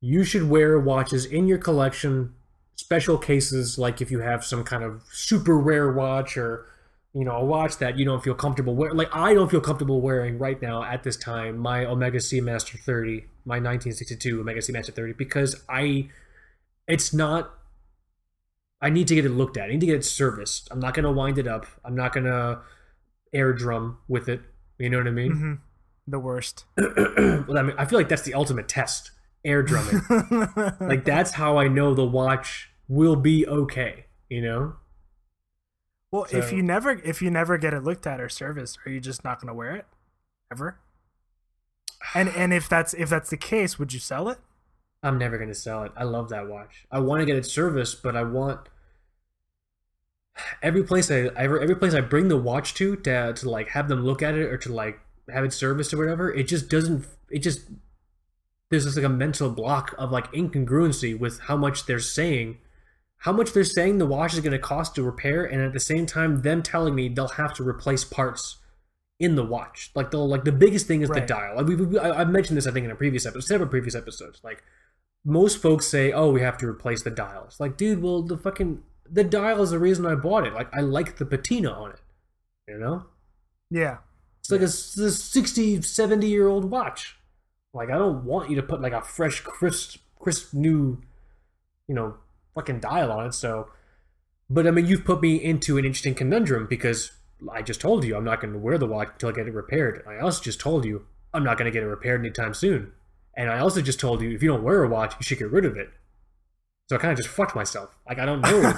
[0.00, 2.34] you should wear watches in your collection,
[2.76, 6.66] special cases, like if you have some kind of super rare watch or
[7.12, 8.96] you know a watch that you don't feel comfortable wearing.
[8.96, 13.20] Like I don't feel comfortable wearing right now at this time my Omega Seamaster 30,
[13.44, 16.08] my 1962 Omega Seamaster 30, because I,
[16.88, 17.54] it's not.
[18.80, 19.64] I need to get it looked at.
[19.68, 20.68] I need to get it serviced.
[20.72, 21.66] I'm not gonna wind it up.
[21.84, 22.62] I'm not gonna
[23.32, 24.40] air drum with it.
[24.78, 25.32] You know what I mean?
[25.32, 25.58] Mhm.
[26.06, 26.64] The worst.
[26.76, 29.12] well, I mean, I feel like that's the ultimate test.
[29.44, 30.02] Air drumming.
[30.80, 34.06] like that's how I know the watch will be okay.
[34.28, 34.74] You know?
[36.10, 39.00] well, if you never if you never get it looked at or serviced, are you
[39.00, 39.86] just not going to wear it
[40.50, 40.78] ever?
[42.14, 44.38] And and if that's if that's the case, would you sell it?
[45.02, 45.92] I'm never gonna sell it.
[45.96, 46.86] I love that watch.
[46.90, 48.68] I want to get it serviced, but I want
[50.62, 53.88] every place I every, every place I bring the watch to to to like have
[53.88, 55.00] them look at it or to like
[55.32, 56.32] have it serviced or whatever.
[56.32, 57.06] It just doesn't.
[57.30, 57.60] It just
[58.70, 62.58] there's just like a mental block of like incongruency with how much they're saying,
[63.18, 66.06] how much they're saying the watch is gonna cost to repair, and at the same
[66.06, 68.58] time them telling me they'll have to replace parts
[69.20, 69.90] in the watch.
[69.94, 71.56] Like they'll like the biggest thing is the dial.
[71.56, 73.94] Like we, we, I, I mentioned this I think in a previous episode, several previous
[73.94, 74.40] episodes.
[74.42, 74.62] Like
[75.24, 78.36] most folks say, "Oh, we have to replace the dial." It's like, dude, well, the
[78.36, 80.54] fucking the dial is the reason I bought it.
[80.54, 82.00] Like I like the patina on it.
[82.66, 83.04] You know,
[83.70, 83.98] Yeah.
[84.42, 87.16] It's like a, s- a 60, 70 year old watch.
[87.72, 91.00] Like I don't want you to put like a fresh, crisp, crisp new,
[91.88, 92.16] you know,
[92.54, 93.34] fucking dial on it.
[93.34, 93.68] So,
[94.50, 97.12] but I mean, you've put me into an interesting conundrum because
[97.50, 99.54] I just told you I'm not going to wear the watch until I get it
[99.54, 100.04] repaired.
[100.06, 102.92] I also just told you I'm not going to get it repaired anytime soon.
[103.34, 105.50] And I also just told you if you don't wear a watch, you should get
[105.50, 105.88] rid of it.
[106.90, 107.96] So I kind of just fucked myself.
[108.06, 108.74] Like I don't know.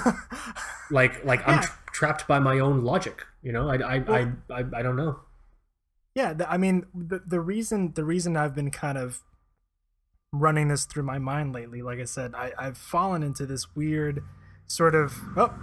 [0.91, 3.25] like like I'm tra- trapped by my own logic.
[3.43, 5.19] You know, I I, I, I I don't know.
[6.15, 9.21] Yeah, the, I mean the the reason the reason I've been kind of
[10.31, 14.23] running this through my mind lately, like I said, I, I've fallen into this weird
[14.67, 15.53] sort of oh,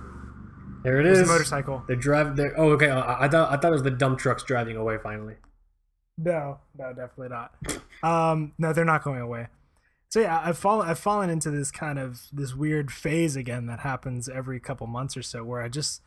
[0.85, 1.27] There it is.
[1.27, 1.83] motorcycle.
[1.87, 2.35] They're driving.
[2.35, 2.91] They're, oh, okay.
[2.91, 5.37] I, I thought I thought it was the dump trucks driving away finally.
[6.19, 7.55] No, no, definitely not.
[8.03, 9.49] Um, no, they're not going away.
[10.11, 13.81] So yeah, I've fallen I've fallen into this kind of this weird phase again that
[13.81, 16.03] happens every couple months or so, where I just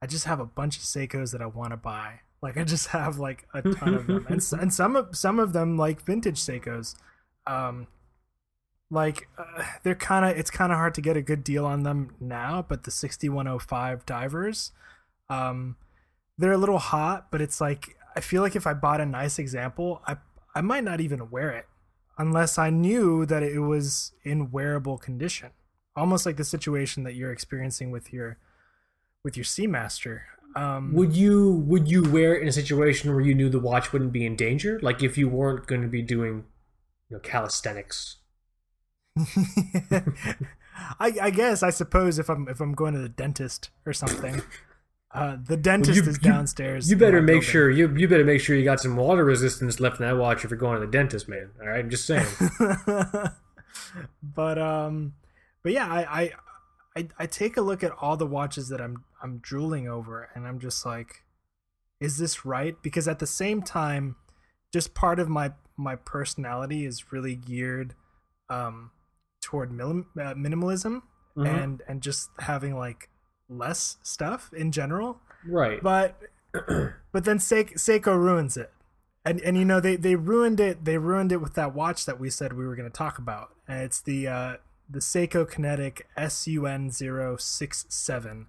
[0.00, 2.20] I just have a bunch of Seikos that I want to buy.
[2.42, 5.52] Like I just have like a ton of them, and and some of some of
[5.52, 6.94] them like vintage Seikos.
[7.46, 7.86] Um,
[8.90, 11.84] like uh, they're kind of it's kind of hard to get a good deal on
[11.84, 14.72] them now, but the 6105 divers,
[15.28, 15.76] um,
[16.36, 19.38] they're a little hot, but it's like I feel like if I bought a nice
[19.38, 20.16] example, I
[20.54, 21.66] I might not even wear it
[22.18, 25.50] unless I knew that it was in wearable condition.
[25.96, 28.38] Almost like the situation that you're experiencing with your
[29.22, 30.22] with your Seamaster.
[30.56, 33.92] Um, Would you would you wear it in a situation where you knew the watch
[33.92, 34.80] wouldn't be in danger?
[34.82, 36.44] Like if you weren't going to be doing,
[37.08, 38.16] you know, calisthenics.
[40.98, 44.42] I, I guess I suppose if I'm if I'm going to the dentist or something,
[45.14, 46.90] uh, the dentist you- is downstairs.
[46.90, 47.42] You better make building.
[47.48, 50.44] sure you you better make sure you got some water resistance left in that watch
[50.44, 51.50] if you're going to the dentist, man.
[51.60, 52.26] All right, I'm just saying.
[54.22, 55.14] but um,
[55.62, 56.32] but yeah, I, I
[57.18, 60.46] I I take a look at all the watches that I'm I'm drooling over, and
[60.46, 61.24] I'm just like,
[62.00, 62.80] is this right?
[62.82, 64.16] Because at the same time,
[64.72, 67.94] just part of my my personality is really geared
[68.48, 68.90] um
[69.42, 71.02] toward minim- uh, minimalism
[71.36, 71.46] Mhm.
[71.46, 73.08] and and just having like
[73.48, 75.82] less stuff in general Right.
[75.82, 76.20] But
[76.52, 78.70] but then Seiko, Seiko ruins it.
[79.24, 82.20] And and you know they they ruined it they ruined it with that watch that
[82.20, 83.54] we said we were going to talk about.
[83.68, 84.56] And it's the uh
[84.90, 88.46] the Seiko Kinetic SUN067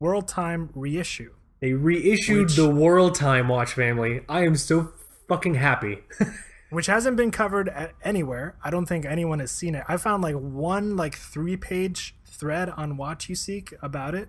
[0.00, 1.32] World Time reissue.
[1.60, 4.20] They reissued Which- the World Time Watch family.
[4.28, 4.92] I am so
[5.28, 6.00] fucking happy.
[6.70, 7.70] which hasn't been covered
[8.02, 8.56] anywhere.
[8.64, 9.84] I don't think anyone has seen it.
[9.88, 14.28] I found like one like three page thread on WatchUSeek about it,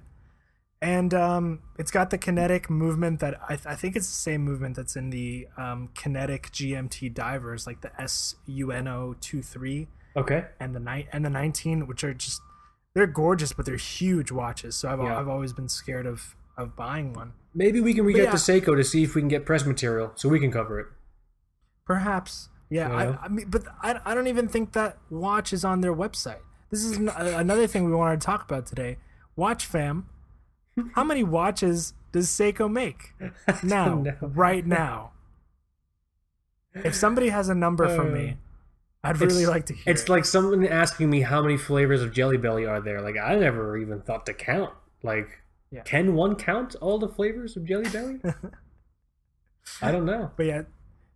[0.82, 4.76] and um, it's got the kinetic movement that I, I think it's the same movement
[4.76, 10.46] that's in the um, kinetic GMT divers, like the SUN023 okay.
[10.60, 12.42] and the night and the 19, which are just
[12.94, 14.76] they're gorgeous, but they're huge watches.
[14.76, 15.20] So I've, Yeah.
[15.20, 17.34] I've always been scared of of buying one.
[17.56, 20.12] Maybe we can reach out to Seiko to see if we can get press material
[20.16, 20.88] so we can cover it.
[21.86, 22.50] Perhaps.
[22.70, 23.18] Yeah, Yeah.
[23.22, 26.42] I, I mean, but I, I don't even think that watch is on their website.
[26.72, 28.98] This is an, another thing we wanted to talk about today.
[29.36, 30.08] Watch fam,
[30.96, 33.14] how many watches does Seiko make
[33.64, 35.12] now, right now?
[36.74, 38.34] If somebody has a number for me, uh,
[39.04, 39.84] I'd really It's- like to hear.
[39.92, 40.10] It's it.
[40.10, 43.02] like someone asking me how many flavors of Jelly Belly are there.
[43.02, 44.74] Like I never even thought to count.
[45.04, 45.42] Like,
[45.72, 45.82] Yeah.
[45.84, 48.22] can one count all the flavors of Jelly Belly?
[49.82, 50.32] I don't know.
[50.38, 50.62] but yeah,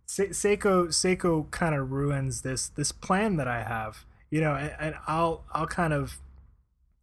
[0.06, 4.04] Se- Seiko Seiko kind of ruins this this plan that I have.
[4.30, 6.18] You know, and, and I'll I'll kind of,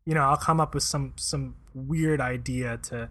[0.06, 3.10] you know, I'll come up with some some weird idea to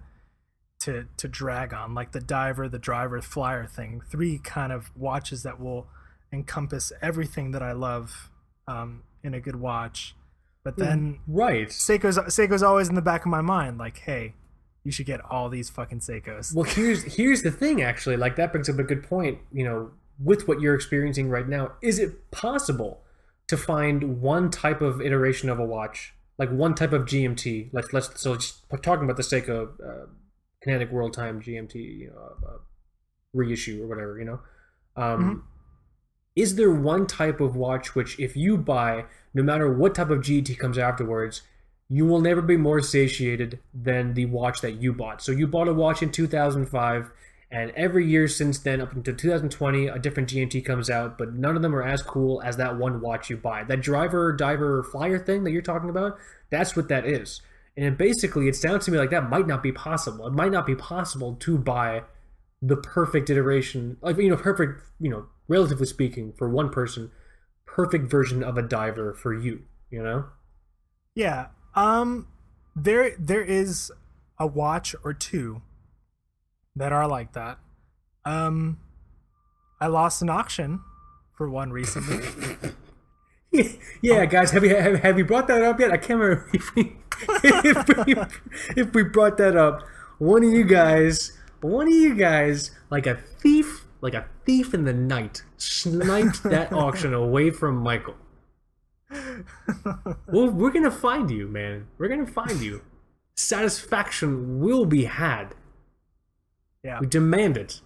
[0.81, 4.03] to to drag on, like the diver, the driver, flyer thing.
[4.11, 5.89] Three kind of watches that will
[6.35, 8.30] encompass everything that I love
[8.68, 10.14] um, in a good watch.
[10.64, 11.68] But then Right.
[11.68, 14.35] Seiko's Seiko's always in the back of my mind, like, hey,
[14.82, 16.55] you should get all these fucking Seikos.
[16.55, 17.82] Well, here's here's the thing.
[17.82, 19.39] Actually, like that brings up a good point.
[19.53, 19.91] You know,
[20.22, 23.01] with what you're experiencing right now, is it possible
[23.49, 27.70] to find one type of iteration of a watch, like one type of GMT?
[27.72, 30.07] Let's let's so just talking about the Seiko uh,
[30.62, 32.59] Kinetic World Time GMT, you know, uh,
[33.32, 34.18] reissue or whatever.
[34.18, 34.41] You know,
[34.97, 35.45] um,
[36.37, 40.20] is there one type of watch which, if you buy, no matter what type of
[40.20, 41.43] GT comes afterwards,
[41.89, 45.22] you will never be more satiated than the watch that you bought.
[45.22, 47.11] So you bought a watch in 2005,
[47.51, 51.55] and every year since then, up until 2020, a different GMT comes out, but none
[51.55, 53.62] of them are as cool as that one watch you buy.
[53.62, 56.18] That driver, diver, flyer thing that you're talking about,
[56.51, 57.43] that's what that is.
[57.76, 60.26] And basically, it sounds to me like that might not be possible.
[60.26, 62.03] It might not be possible to buy
[62.62, 67.11] the perfect iteration, like you know, perfect, you know, relatively speaking, for one person,
[67.66, 69.62] perfect version of a diver for you.
[69.90, 70.24] You know.
[71.14, 71.49] Yeah.
[71.74, 72.28] Um
[72.76, 73.92] there there is
[74.38, 75.62] a watch or two
[76.74, 77.59] that are like that.
[78.24, 78.78] Um
[79.80, 80.80] I lost an auction
[81.36, 82.20] for one recently.
[84.03, 85.92] yeah, guys, have you have, have you brought that up yet?
[85.92, 86.97] I can't remember if we,
[87.45, 88.14] if we
[88.76, 89.82] if we brought that up.
[90.18, 94.84] One of you guys, one of you guys, like a thief, like a thief in
[94.84, 98.14] the night, sniped that auction away from Michael.
[100.28, 101.86] well, we're gonna find you, man.
[101.96, 102.82] We're gonna find you.
[103.34, 105.55] Satisfaction will be had.
[106.82, 107.00] yeah.
[107.00, 107.80] We demand it.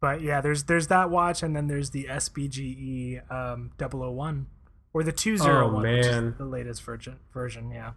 [0.00, 4.46] But yeah, there's there's that watch and then there's the SBGE um 001
[4.94, 6.34] or the 201 which is Oh, man.
[6.38, 7.92] the latest version version, yeah.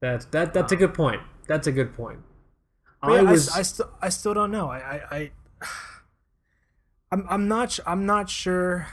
[0.00, 0.54] That's that.
[0.54, 1.22] That's a good point.
[1.48, 2.20] That's a good point.
[3.02, 3.48] I yeah, I, was.
[3.50, 4.68] I, still I still don't know.
[4.70, 5.30] I I, I
[7.14, 8.88] I'm I'm not I'm not sure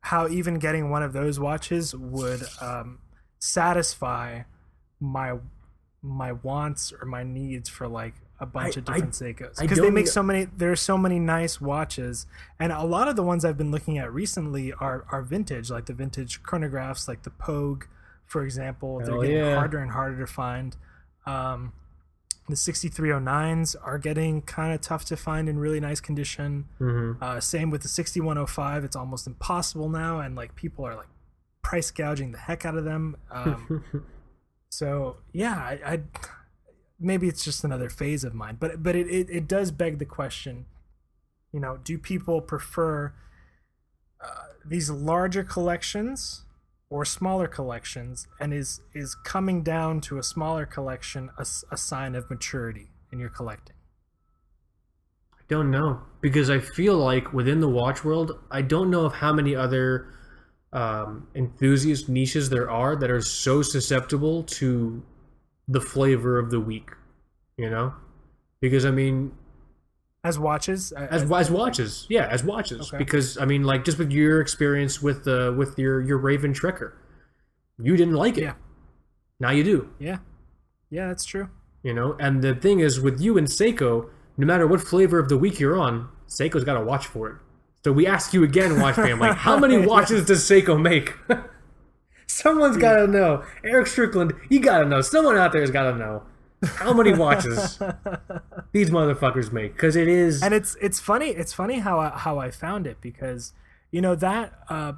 [0.00, 2.98] how even getting one of those watches would um,
[3.38, 4.42] satisfy
[4.98, 5.38] my
[6.02, 9.60] my wants or my needs for like a bunch I- of different Seikos.
[9.60, 12.26] Because they make so many there's so many nice watches
[12.58, 15.86] and a lot of the ones I've been looking at recently are are vintage like
[15.86, 17.84] the vintage chronographs like the Pogue
[18.26, 18.98] for example.
[18.98, 19.54] They're getting yeah.
[19.54, 20.76] harder and harder to find.
[21.26, 21.72] Um,
[22.48, 26.66] the 6309s are getting kind of tough to find in really nice condition.
[26.80, 27.20] Mhm.
[27.20, 28.84] Uh, same with the 6105.
[28.84, 31.08] It's almost impossible now, and like people are like
[31.62, 33.16] price gouging the heck out of them.
[33.30, 33.84] Um,
[34.70, 36.00] so yeah, I, I
[37.00, 40.04] maybe it's just another phase of mine, but but it, it, it does beg the
[40.04, 40.66] question.
[41.52, 43.12] You know, do people prefer
[44.20, 44.28] uh,
[44.64, 46.44] these larger collections
[46.90, 48.26] or smaller collections?
[48.40, 53.30] And is is coming down to a smaller collection a sign of maturity in your
[53.30, 53.76] collecting?
[55.34, 59.12] I don't know because I feel like within the watch world, I don't know of
[59.12, 60.12] how many other
[60.72, 65.02] um, enthusiast niches there are that are so susceptible to
[65.68, 66.90] the flavor of the week.
[67.56, 67.94] You know,
[68.60, 69.32] because I mean,
[70.26, 72.88] As watches, I- as as watches, yeah, as watches.
[72.88, 72.98] Okay.
[72.98, 76.92] Because I mean, like just with your experience with uh, with your your Raven Trekker,
[77.78, 78.42] you didn't like it.
[78.44, 78.54] Yeah.
[79.38, 79.90] Now you do.
[79.98, 80.18] yeah,
[80.90, 81.48] yeah, that's true.
[81.82, 85.28] You know, and the thing is with you and Seiko, no matter what flavor of
[85.28, 87.36] the week you're on, Seiko's got to watch for it.
[87.84, 91.14] So we ask you again, watch family, how many watches does Seiko make?
[92.26, 93.44] Someone's got to know.
[93.62, 95.00] Eric Strickland, you got to know.
[95.00, 96.22] Someone out there has got to know
[96.66, 97.78] how many watches
[98.72, 100.42] these motherfuckers make because it is.
[100.42, 103.52] and it's it's funny it's funny how I, how I found it because
[103.90, 104.92] you know that uh,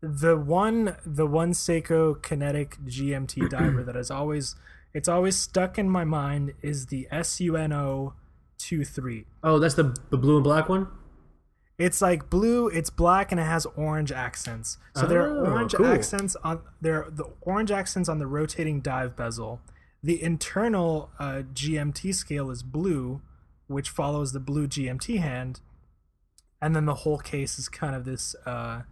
[0.00, 4.56] the one the one Seiko kinetic GMT diver that is always
[4.94, 8.14] it's always stuck in my mind is the SUNO
[8.58, 9.24] 23.
[9.44, 10.88] oh, that's the the blue and black one.
[11.78, 14.76] It's like blue, it's black, and it has orange accents.
[14.94, 15.86] So there are Oh, orange cool.
[15.86, 17.04] accents on there.
[17.04, 19.62] are The orange accents on the rotating dive bezel.
[20.02, 23.20] The internal uh, GMT scale is blue,
[23.66, 25.60] which follows the blue GMT hand,
[26.60, 28.82] and then the whole case is kind of this uh,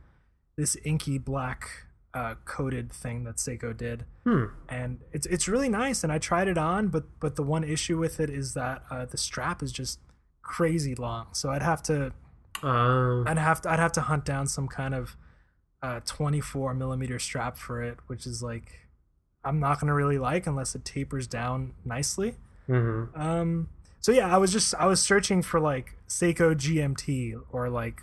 [0.57, 4.45] this inky black uh, coated thing that Seiko did, Hmm.
[4.69, 6.03] and it's it's really nice.
[6.05, 9.07] And I tried it on, but but the one issue with it is that uh,
[9.07, 10.01] the strap is just
[10.43, 11.29] crazy long.
[11.33, 12.13] So I'd have to
[12.63, 15.17] Um, I'd have to I'd have to hunt down some kind of
[15.83, 18.88] uh, 24 millimeter strap for it, which is like
[19.49, 22.37] I'm not gonna really like unless it tapers down nicely.
[22.69, 23.17] mhm.
[23.19, 23.69] Um,
[24.01, 28.01] so yeah, I was just I was searching for like Seiko GMT or like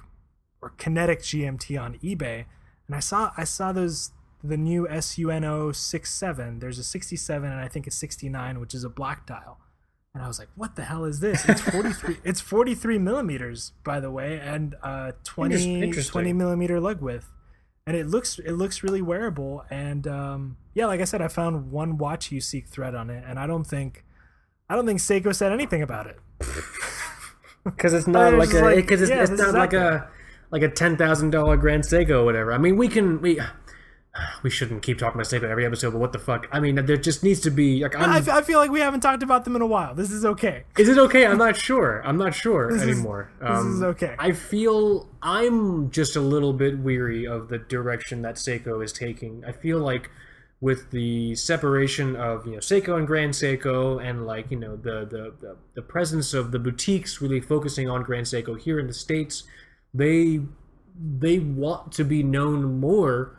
[0.61, 2.45] or Kinetic GMT on eBay,
[2.87, 4.11] and I saw I saw those
[4.43, 6.59] the new SUN067.
[6.59, 9.59] There's a 67 and I think a 69, which is a black dial.
[10.13, 12.17] And I was like, "What the hell is this?" It's 43.
[12.23, 17.27] it's 43 millimeters, by the way, and uh, 20 20 millimeter lug width,
[17.88, 19.63] and it looks it looks really wearable.
[19.69, 23.47] And um, yeah, like I said, I found one WatchUSeek thread on it, and I
[23.47, 24.03] don't think
[24.69, 26.19] I don't think Seiko said anything about it.
[27.63, 30.09] because it's not like a like, because it's, yeah, it's not is like a
[30.51, 32.53] like a ten thousand dollar Grand Seiko or whatever.
[32.53, 33.39] I mean, we can we
[34.43, 36.47] we shouldn't keep talking about Seiko every episode, but what the fuck?
[36.51, 39.43] I mean, there just needs to be like I, feel like we haven't talked about
[39.43, 39.93] them in a while.
[39.95, 40.63] This is okay.
[40.78, 41.26] Is it okay?
[41.26, 42.01] I'm not sure.
[42.05, 43.32] I'm not sure is- anymore.
[43.41, 44.16] Um, this is okay.
[44.18, 49.43] I feel I'm just a little bit weary of the direction that Seiko is taking.
[49.45, 50.09] I feel like
[50.61, 55.05] with the separation of you know Seiko and Grand Seiko, and like you know the
[55.05, 58.93] the the, the presence of the boutiques really focusing on Grand Seiko here in the
[58.93, 59.43] states,
[59.93, 60.39] they
[60.97, 63.38] they want to be known more,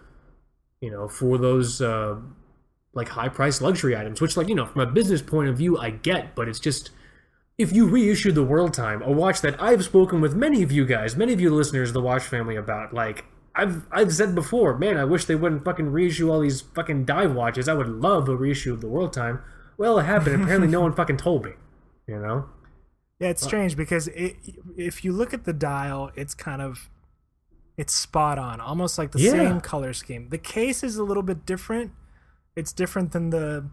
[0.80, 1.80] you know, for those.
[1.80, 2.16] Uh,
[2.92, 5.76] like high priced luxury items, which like you know from a business point of view
[5.76, 6.90] I get, but it's just
[7.58, 10.84] if you reissue the World Time, a watch that I've spoken with many of you
[10.84, 13.24] guys, many of you listeners of the Watch family about, like
[13.54, 17.34] I've I've said before, man, I wish they wouldn't fucking reissue all these fucking dive
[17.34, 17.68] watches.
[17.68, 19.40] I would love a reissue of the World Time.
[19.78, 20.42] Well, it happened.
[20.42, 21.52] Apparently, no one fucking told me.
[22.06, 22.46] You know?
[23.18, 24.36] Yeah, it's strange because it,
[24.76, 26.90] if you look at the dial, it's kind of
[27.76, 29.30] it's spot on, almost like the Yeah.
[29.32, 30.28] same color scheme.
[30.30, 31.92] The case is a little bit different.
[32.54, 33.68] It's different than the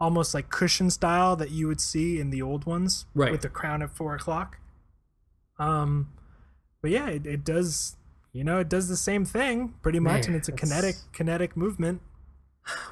[0.00, 3.30] almost like cushion style that you would see in the old ones, Right.
[3.32, 4.58] With the crown at four o'clock.
[5.58, 6.08] Um,
[6.80, 7.96] but yeah, it, it does.
[8.32, 11.56] You know, it does the same thing pretty much, Man, and it's a kinetic kinetic
[11.56, 12.00] movement.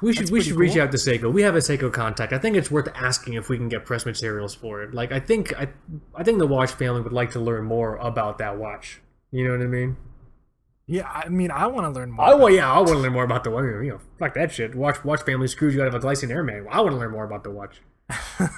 [0.01, 1.31] We should That's we should reach out to Seiko.
[1.31, 2.33] We have a Seiko contact.
[2.33, 4.93] I think it's worth asking if we can get press materials for it.
[4.93, 5.69] Like I think I
[6.15, 9.01] I think the watch family would like to learn more about that watch.
[9.31, 9.97] You know what I mean?
[10.87, 12.25] Yeah, I mean, I want to learn more.
[12.25, 13.63] I well, yeah, I want to learn more about the watch.
[13.63, 14.75] You know, fuck that shit.
[14.75, 16.67] Watch Watch family screws you out of a Glycine Airman.
[16.69, 17.81] I want to learn more about the watch.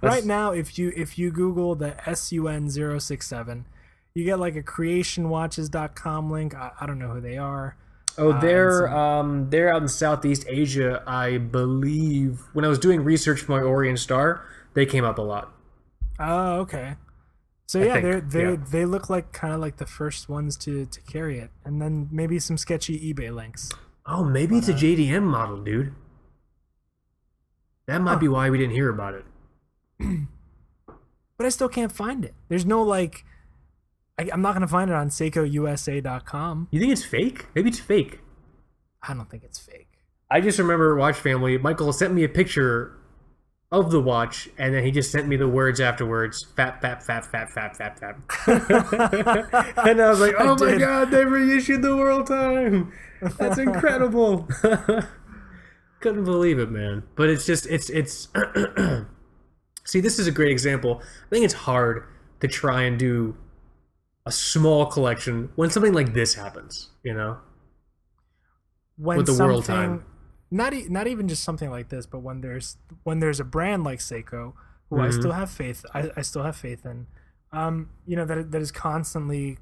[0.00, 3.66] right now if you if you google the sun 067
[4.14, 7.76] you get like a creationwatches.com link i, I don't know who they are
[8.18, 12.40] Oh, Uh, they're and um they're out in Southeast Asia, I believe.
[12.54, 15.52] When I was doing research for my Orient Star, they came up a lot.
[16.18, 16.94] oh okay
[17.66, 18.56] so yeah they're they yeah.
[18.70, 22.08] they look like kind of like the first ones to to carry it and then
[22.12, 23.72] maybe some sketchy ebay links
[24.08, 25.92] Oh, maybe it's a uh, JDM model, dude.
[27.88, 28.18] That might Huh.
[28.20, 29.24] be why we didn't hear about it.
[31.36, 33.24] but i still can't find it there's no like
[34.18, 37.46] I, i'm not gonna find it on seikousa.com You think it's fake?
[37.54, 38.20] Maybe it's fake.
[39.02, 39.88] i don't think it's fake
[40.28, 41.56] I just remember Watch Family.
[41.56, 42.95] Michael sent me a picture
[43.72, 47.24] of the watch, and then he just sent me the words afterwards: "Fat, fat, fat,
[47.24, 48.16] fat, fat, fat, fat."
[49.86, 50.80] and I was like, I "Oh my did.
[50.80, 52.92] god, they reissued the World Time!
[53.38, 54.48] That's incredible!"
[56.00, 57.02] Couldn't believe it, man.
[57.16, 58.28] But it's just, it's, it's.
[59.84, 61.00] See, this is a great example.
[61.02, 62.04] I think it's hard
[62.40, 63.36] to try and do
[64.26, 66.90] a small collection when something like this happens.
[67.02, 67.38] You know?
[68.96, 70.04] when With the world time.
[70.50, 73.84] Not e- not even just something like this but when there's when there's a brand
[73.84, 74.52] like Seiko
[74.90, 75.12] who I Mhm.
[75.18, 77.06] still have faith I, I still have faith in
[77.52, 79.58] um you know that that is constantly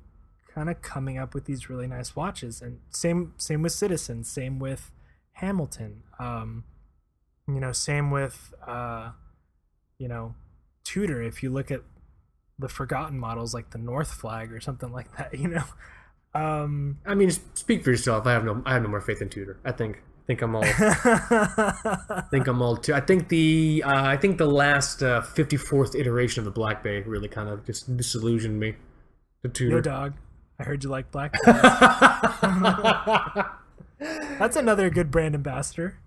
[0.54, 4.58] kind of coming up with these really nice watches and same same with Citizen same
[4.58, 4.90] with
[5.32, 6.64] Hamilton um
[7.46, 9.10] you know, same with uh,
[9.98, 10.34] you know,
[10.82, 11.20] Tudor.
[11.22, 11.82] If you look at
[12.58, 15.64] the forgotten models like the North Flag or something like that, you know.
[16.34, 18.26] Um, I mean, speak for yourself.
[18.26, 19.58] I have no, I have no more faith in Tudor.
[19.62, 22.76] I think, think I'm all, I think I'm all.
[22.76, 26.82] Too, I think the, uh, I think the last uh, 54th iteration of the Black
[26.82, 28.74] Bay really kind of just disillusioned me.
[29.42, 29.76] The Tudor.
[29.76, 30.14] Yo, dog.
[30.58, 31.34] I heard you like Black.
[34.38, 35.98] That's another good brand ambassador.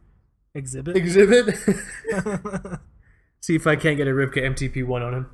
[0.54, 0.96] Exhibit.
[0.96, 1.56] Exhibit.
[3.42, 5.30] See if I can't get a Rivka MTP one on him.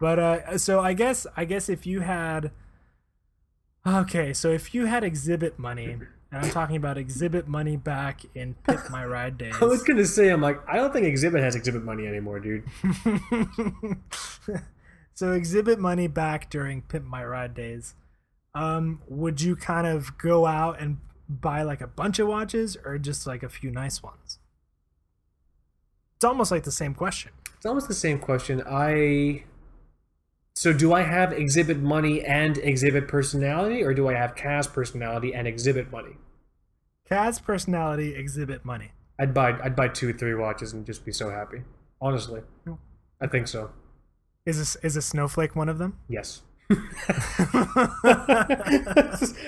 [0.00, 2.50] but uh, so I guess I guess if you had
[3.86, 5.98] okay, so if you had exhibit money,
[6.32, 9.54] and I'm talking about exhibit money back in Pimp My Ride days.
[9.60, 12.64] I was gonna say, I'm like, I don't think exhibit has exhibit money anymore, dude.
[15.14, 17.94] so exhibit money back during Pimp My Ride days.
[18.54, 22.96] Um, would you kind of go out and buy like a bunch of watches or
[22.98, 24.38] just like a few nice ones?
[26.16, 27.32] It's almost like the same question.
[27.56, 28.62] It's almost the same question.
[28.66, 29.44] I
[30.54, 35.34] so do I have exhibit money and exhibit personality, or do I have Kaz personality
[35.34, 36.16] and exhibit money?
[37.10, 38.92] Kaz personality, exhibit money.
[39.18, 41.62] I'd buy I'd buy two three watches and just be so happy.
[42.00, 42.42] Honestly,
[43.20, 43.70] I think so.
[44.44, 45.98] Is this is a snowflake one of them?
[46.08, 46.42] Yes.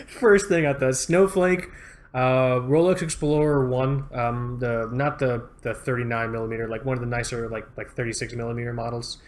[0.06, 1.68] First thing I thought snowflake,
[2.14, 7.08] uh, Rolex Explorer one, um, the not the the 39 millimeter, like one of the
[7.08, 9.18] nicer like like 36 millimeter models,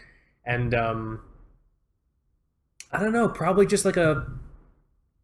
[0.44, 1.20] and um,
[2.93, 4.26] I don't know, probably just like a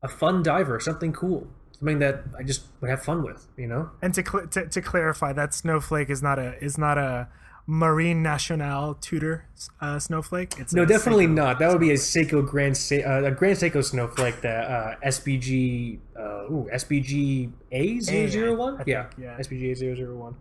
[0.03, 1.47] a fun diver, something cool,
[1.79, 3.91] something that I just would have fun with, you know.
[4.03, 7.29] And to cl- to, to clarify, that snowflake is not a is not a
[7.67, 9.47] Marine Nationale Tudor
[9.81, 10.55] uh, snowflake.
[10.59, 11.59] It's no, definitely Seiko not.
[11.61, 14.41] That would be a Seiko Grand Se- uh, a Grand Seiko snowflake.
[14.41, 20.35] That uh, SBG uh, ooh SBG A 001 Yeah, yeah, SBG A 001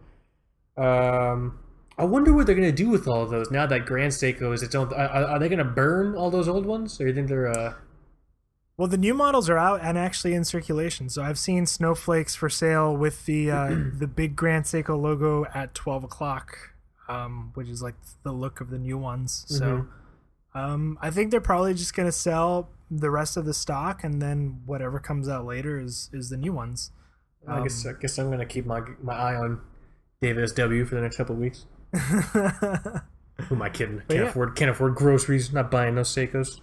[0.77, 1.59] Um,
[1.97, 4.63] I wonder what they're gonna do with all of those now that Grand Seiko is
[4.63, 4.93] its own.
[4.93, 7.47] Are, are they gonna burn all those old ones, or do you think they're?
[7.47, 7.73] Uh...
[8.77, 11.09] Well, the new models are out and actually in circulation.
[11.09, 13.69] So I've seen snowflakes for sale with the uh,
[13.99, 16.71] the big Grand Seiko logo at twelve o'clock
[17.11, 19.43] um, which is like the look of the new ones.
[19.47, 20.57] So mm-hmm.
[20.57, 24.61] um, I think they're probably just gonna sell the rest of the stock, and then
[24.65, 26.91] whatever comes out later is is the new ones.
[27.47, 29.61] Um, I guess I guess I'm gonna keep my my eye on
[30.21, 31.65] David SW for the next couple of weeks.
[31.93, 34.01] Who am I kidding?
[34.07, 34.29] Can't yeah.
[34.29, 35.51] afford can't afford groceries.
[35.51, 36.59] Not buying those Seikos.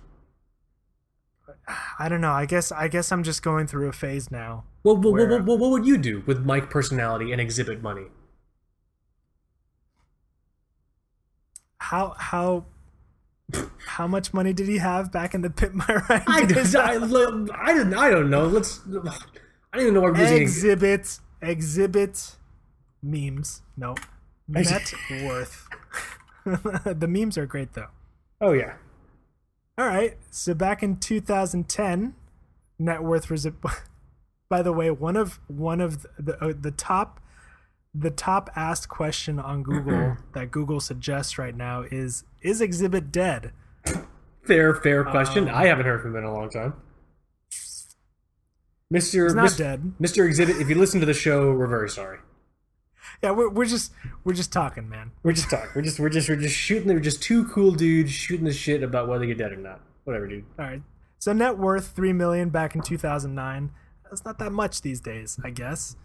[1.99, 2.33] I don't know.
[2.33, 4.64] I guess I guess I'm just going through a phase now.
[4.85, 8.07] Well, well, where, well, well, what would you do with Mike personality and exhibit money?
[11.89, 12.66] how how
[13.87, 16.97] how much money did he have back in the Pimp My right I, did, I,
[16.97, 22.37] I, didn't I don't know let's I don't even know what we're using exhibit exhibit
[23.03, 23.95] memes no
[24.49, 24.92] net
[25.22, 25.68] worth
[26.44, 27.88] the memes are great though
[28.40, 28.74] oh yeah
[29.76, 32.14] all right so back in 2010
[32.78, 33.46] net worth was
[34.49, 37.20] by the way one of one of the uh, the top
[37.94, 43.53] the top asked question on Google that Google suggests right now is is Exhibit dead?
[44.44, 45.49] Fair, fair question.
[45.49, 46.74] Um, I haven't heard from him in a long time.
[48.90, 49.59] Mister, he's not Mr.
[49.59, 49.92] dead.
[49.99, 50.57] Mister Exhibit.
[50.57, 52.18] If you listen to the show, we're very sorry.
[53.23, 53.93] Yeah, we're, we're just
[54.25, 55.13] we're just talking, man.
[55.23, 55.71] We're just talking.
[55.75, 56.89] We're just we're just we're just shooting.
[56.89, 59.81] We're just two cool dudes shooting the shit about whether you're dead or not.
[60.05, 60.45] Whatever, dude.
[60.59, 60.83] All right.
[61.18, 63.71] So net worth three million back in 2009.
[64.05, 65.97] That's not that much these days, I guess.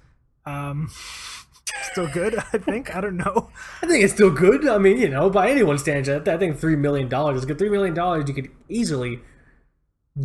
[0.45, 0.89] Um,
[1.91, 2.35] still good.
[2.53, 2.95] I think.
[2.95, 3.49] I don't know.
[3.81, 4.67] I think it's still good.
[4.67, 7.57] I mean, you know, by anyone's standards, I think three million dollars is good.
[7.57, 9.19] Three million dollars, you could easily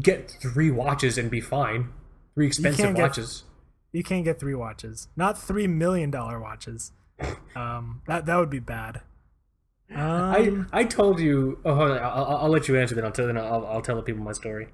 [0.00, 1.90] get three watches and be fine.
[2.34, 3.42] Three expensive watches.
[3.42, 3.47] Get,
[3.92, 5.08] you can't get three watches.
[5.16, 6.92] Not three million dollar watches.
[7.56, 9.00] Um, that that would be bad.
[9.94, 11.58] Um, I I told you.
[11.64, 12.94] Oh, on, I'll, I'll, let you answer.
[12.94, 13.26] Then I'll tell.
[13.26, 14.68] Then I'll, I'll tell the people my story.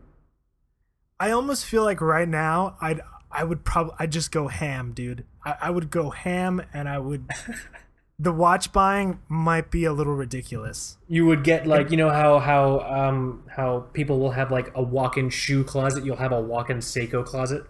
[1.20, 3.00] I almost feel like right now I'd
[3.30, 5.24] I would probably I'd just go ham, dude.
[5.44, 7.30] I, I would go ham, and I would.
[8.18, 10.98] the watch buying might be a little ridiculous.
[11.08, 14.82] You would get like you know how how um how people will have like a
[14.82, 16.04] walk-in shoe closet.
[16.04, 17.64] You'll have a walk-in Seiko closet.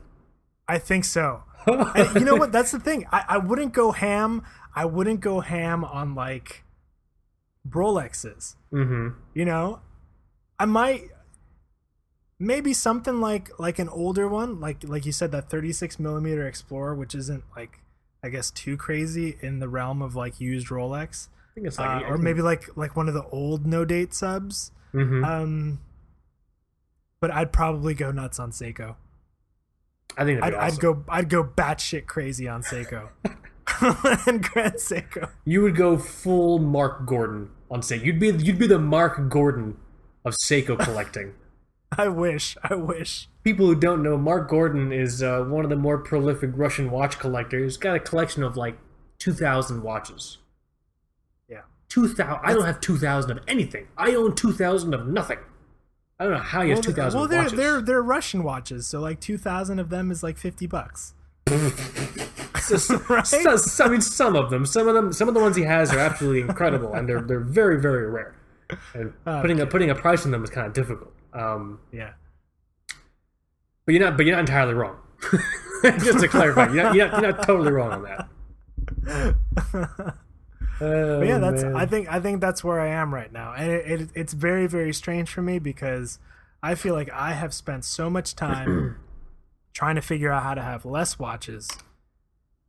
[0.69, 1.43] I think so.
[1.67, 2.53] you know what?
[2.53, 3.07] That's the thing.
[3.11, 4.43] I, I wouldn't go ham.
[4.75, 6.65] I wouldn't go ham on like
[7.69, 8.57] Rolexes.
[8.73, 9.19] Mm-hmm.
[9.35, 9.81] You know,
[10.59, 11.11] I might
[12.39, 16.95] maybe something like like an older one like like you said that 36 millimeter explorer
[16.95, 17.79] which isn't like
[18.23, 22.03] i guess too crazy in the realm of like used rolex i think it's like
[22.05, 25.25] uh, or maybe like like one of the old no date subs mm-hmm.
[25.25, 25.81] um
[27.21, 28.97] but i'd probably go nuts on seiko
[30.17, 30.75] i think I'd, awesome.
[30.75, 33.09] I'd go i'd go batshit crazy on seiko
[34.27, 35.31] and Grand Seiko.
[35.45, 38.05] You would go full Mark Gordon on Seiko.
[38.05, 39.79] You'd be you'd be the Mark Gordon
[40.25, 41.35] of Seiko collecting.
[41.99, 42.57] I wish.
[42.63, 43.29] I wish.
[43.43, 47.19] People who don't know, Mark Gordon is uh, one of the more prolific Russian watch
[47.19, 47.75] collectors.
[47.75, 48.77] He's got a collection of like
[49.19, 50.39] two thousand watches.
[51.49, 51.63] Yeah.
[51.89, 52.41] Two thousand.
[52.43, 53.89] I don't have two thousand of anything.
[53.97, 55.39] I own two thousand of nothing.
[56.19, 57.59] I don't know how you have Well, two thousand well, they're watches.
[57.59, 61.15] they're they're Russian watches, so like two thousand of them is like fifty bucks.
[63.09, 63.27] right?
[63.27, 65.63] So- so- I mean, some of them, some of them, some of the ones he
[65.65, 68.35] has are absolutely incredible, and they're they're very very rare.
[68.95, 71.13] And putting a putting a price on them is kind of difficult.
[71.33, 72.13] Um, Yeah.
[73.85, 74.97] but you're not, but you're not entirely wrong.
[75.83, 78.29] Just to clarify, you're not, you're not, you're not totally wrong on that.
[80.81, 81.63] Oh, But yeah, that's.
[81.63, 81.77] man.
[81.77, 82.09] I think.
[82.13, 85.31] I think that's where I am right now, and it, it, it's very, very strange
[85.31, 86.19] for me because
[86.63, 88.97] I feel like I have spent so much time
[89.73, 91.69] trying to figure out how to have less watches,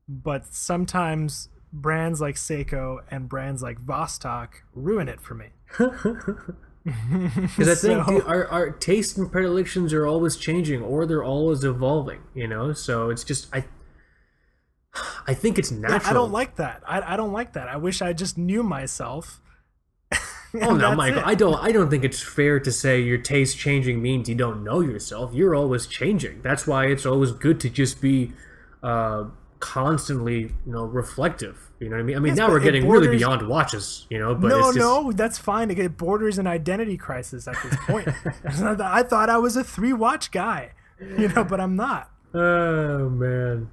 [0.08, 5.48] but sometimes brands like Seiko and brands like Vostok ruin it for me.
[6.86, 11.24] Because I think So- dude, our, our tastes and predilections are always changing, or they're
[11.24, 12.20] always evolving.
[12.36, 13.66] You know, so it's just I.
[15.28, 16.02] I think it's natural.
[16.10, 16.82] I don't like that.
[16.88, 17.68] I, I don't like that.
[17.68, 19.42] I wish I just knew myself.
[20.62, 21.20] Oh no, Michael!
[21.20, 21.26] it.
[21.28, 21.56] I don't.
[21.62, 25.34] I don't think it's fair to say your taste changing means you don't know yourself.
[25.34, 26.42] You're always changing.
[26.44, 28.32] That's why it's always good to just be
[28.82, 29.26] uh,
[29.60, 31.58] constantly, you know, reflective.
[31.82, 32.16] You know what I mean?
[32.16, 34.08] I mean, Yes, now we're getting really beyond watches.
[34.10, 35.70] You know, but no, it's just, no, that's fine.
[35.72, 38.08] It borders an identity crisis at this point.
[38.46, 41.76] It's not that- I thought I was a three watch guy, you know, but I'm
[41.76, 42.12] not.
[42.34, 43.70] Oh man.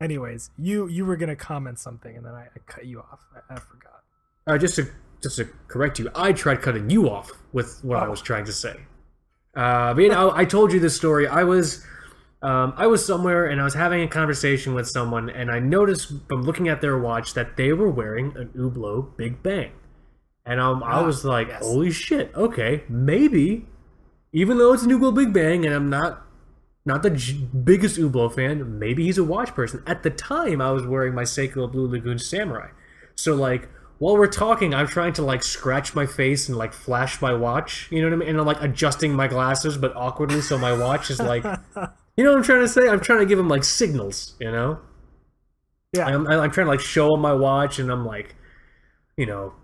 [0.00, 3.20] Anyways, you you were gonna comment something, and then I, I cut you off.
[3.34, 4.02] I, I forgot.
[4.46, 4.88] Uh, just to
[5.22, 8.10] just to correct you, I tried cutting you off with what I Oh.
[8.10, 8.76] was trying to say.
[9.54, 11.26] Uh, but you know, I told you this story.
[11.28, 11.84] I was,
[12.40, 16.12] um, I was somewhere and I was having a conversation with someone, and I noticed
[16.28, 19.72] from looking at their watch that they were wearing an Hublot Big Bang,
[20.46, 21.62] and um, I Ah, was like, yes.
[21.62, 22.32] "Holy shit!
[22.34, 23.66] Okay, maybe."
[24.32, 26.24] Even though it's an Hublot Big Bang, and I'm not
[26.84, 27.34] not the j-
[27.64, 29.82] biggest Hublot fan, maybe he's a watch person.
[29.86, 32.68] At the time, I was wearing my Seiko Blue Lagoon Samurai.
[33.14, 37.20] So, like, while we're talking, I'm trying to, like, scratch my face and, like, flash
[37.20, 37.88] my watch.
[37.90, 38.28] You know what I mean?
[38.30, 41.44] And I'm, like, adjusting my glasses, but awkwardly, so my watch is, like...
[42.16, 42.86] You know what I'm trying to say?
[42.86, 44.80] I'm trying to give him, like, signals, you know?
[45.96, 48.34] Yeah, I'm, I'm trying to, like, show him my watch, and I'm, like,
[49.16, 49.54] you know...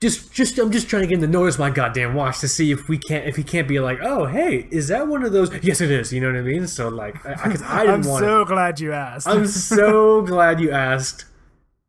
[0.00, 2.70] Just, just, I'm just trying to get him to notice my goddamn watch to see
[2.70, 5.52] if we can't, if he can't be like, oh, hey, is that one of those?
[5.62, 6.10] Yes, it is.
[6.10, 6.66] You know what I mean?
[6.66, 9.28] So, like, I, I, I didn't I'm want so glad you asked.
[9.28, 11.26] I'm so glad you asked.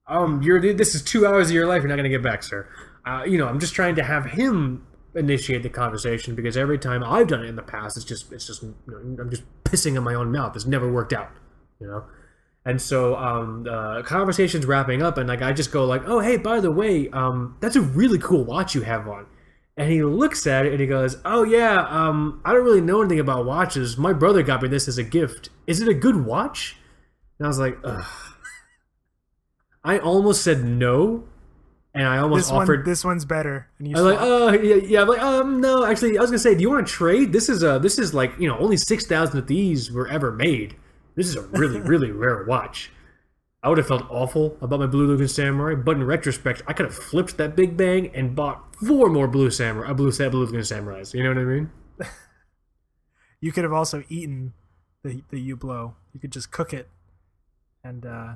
[0.08, 1.82] Um, you're this is two hours of your life.
[1.82, 2.68] You're not gonna get back, sir.
[3.06, 4.86] Uh, you know, I'm just trying to have him
[5.16, 8.46] initiate the conversation because every time I've done it in the past, it's just it's
[8.46, 10.54] just you know, I'm just pissing in my own mouth.
[10.56, 11.30] It's never worked out,
[11.80, 12.04] you know.
[12.64, 16.38] And so um, the conversation's wrapping up, and like I just go like, "Oh, hey,
[16.38, 19.26] by the way, um, that's a really cool watch you have on."
[19.78, 23.02] And he looks at it and he goes, "Oh yeah, um, I don't really know
[23.02, 23.98] anything about watches.
[23.98, 25.50] My brother got me this as a gift.
[25.66, 26.78] Is it a good watch?"
[27.40, 28.06] And I was like, Ugh.
[29.84, 31.24] I almost said no,
[31.96, 32.82] and I almost this offered.
[32.82, 33.68] one, this one's better.
[33.80, 35.02] And you I was like, oh yeah, yeah.
[35.02, 37.34] I'm like, um, no, actually, I was gonna say, do you want to trade?
[37.34, 40.32] This is uh this is like you know only six thousand of these were ever
[40.32, 40.76] made.
[41.16, 42.92] This is a really really rare watch.
[43.64, 46.88] I would have felt awful about my Blue Lagoon Samurai, but in retrospect, I could
[46.88, 51.14] have flipped that Big Bang and bought four more Blue Samurai, Blue, Blue Lagoon Samurais.
[51.14, 51.72] You know what I mean?
[53.40, 54.54] you could have also eaten
[55.04, 55.94] the the Hublot.
[56.14, 56.90] You could just cook it
[57.84, 58.36] and uh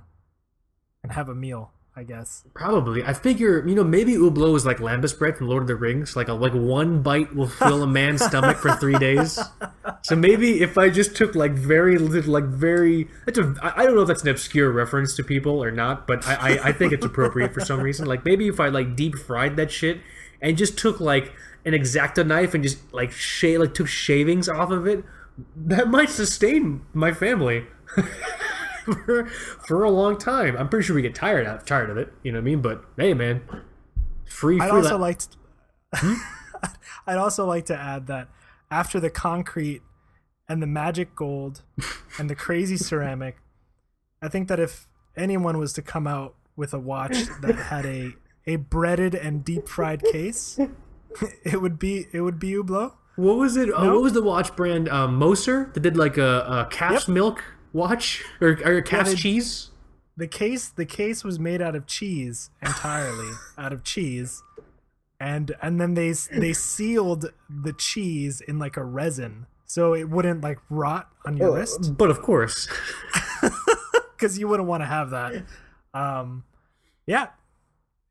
[1.04, 2.44] and have a meal, I guess.
[2.54, 3.04] Probably.
[3.06, 6.18] I figure, you know, maybe Hublot is like lembas bread from Lord of the Rings.
[6.18, 9.40] Like a like one bite will fill a man's stomach for three days.
[10.02, 13.86] So maybe if I just took like very little, like very, that's a, I I
[13.86, 16.72] don't know if that's an obscure reference to people or not, but I, I, I
[16.74, 18.06] think it's appropriate for some reason.
[18.08, 20.02] Like maybe if I like deep fried that shit
[20.42, 21.32] and just took like
[21.64, 25.06] an exacto knife and just like shave, like took shavings off of it,
[25.56, 27.68] that might sustain my family.
[28.86, 30.56] for, for a long time.
[30.58, 32.14] I'm pretty sure we get tired of, tired of it.
[32.24, 32.62] You know what I mean?
[32.62, 33.42] But hey, man,
[34.28, 34.60] free.
[34.60, 35.28] I'd free also la- like to,
[37.08, 38.30] I'd also like to add that
[38.72, 39.82] after the concrete
[40.48, 41.62] and the magic gold
[42.20, 43.38] and the crazy ceramic,
[44.22, 44.88] I think that if
[45.18, 48.14] anyone was to come out with a watch that had a
[48.48, 50.60] a breaded and deep fried case,
[51.44, 52.94] it would be it would be Hublot.
[53.16, 53.70] what was it?
[53.74, 54.88] Uh, what was the watch brand?
[54.90, 57.14] Uh, Moser that did like a, a calf's Yep.
[57.14, 57.44] milk
[57.76, 59.72] watch or, or calf's they- cheese.
[60.18, 64.42] The case the case was made out of cheese entirely, out of cheese.
[65.20, 70.42] And and then they they sealed the cheese in like a resin so it wouldn't
[70.42, 71.98] like rot on your wrist.
[71.98, 72.68] But of course,
[74.16, 75.44] because you wouldn't want to have that.
[75.94, 76.44] Um,
[77.06, 77.28] yeah,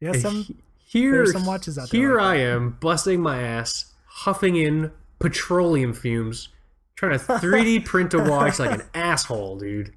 [0.01, 0.13] yeah.
[0.13, 4.57] Some here, are some watches out there Here like I am, busting my ass, huffing
[4.57, 6.49] in petroleum fumes,
[6.97, 9.93] trying to 3D print a watch like an asshole, dude.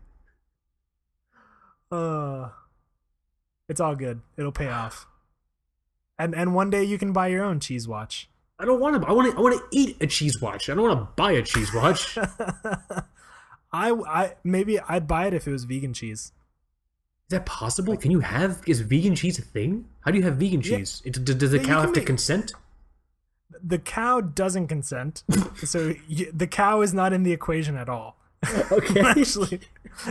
[1.91, 2.49] uh,
[3.69, 4.21] it's all good.
[4.37, 5.05] It'll pay off.
[6.19, 8.29] And and one day you can buy your own cheese watch.
[8.59, 9.07] I don't want to.
[9.07, 9.37] I want to.
[9.37, 10.69] I want to eat a cheese watch.
[10.69, 12.17] I don't want to buy a cheese watch.
[13.71, 16.31] I I maybe I'd buy it if it was vegan cheese.
[17.29, 17.95] Is that possible?
[17.97, 18.61] Can you have?
[18.65, 19.85] Is vegan cheese a thing?
[20.01, 20.77] How do you have vegan Yeah.
[20.77, 21.01] cheese?
[21.05, 22.53] It, does the Yeah, cow have to consent?
[23.63, 25.23] The cow doesn't consent,
[25.63, 28.17] so y the cow is not in the equation at all.
[28.71, 28.99] Okay.
[29.05, 29.61] Actually,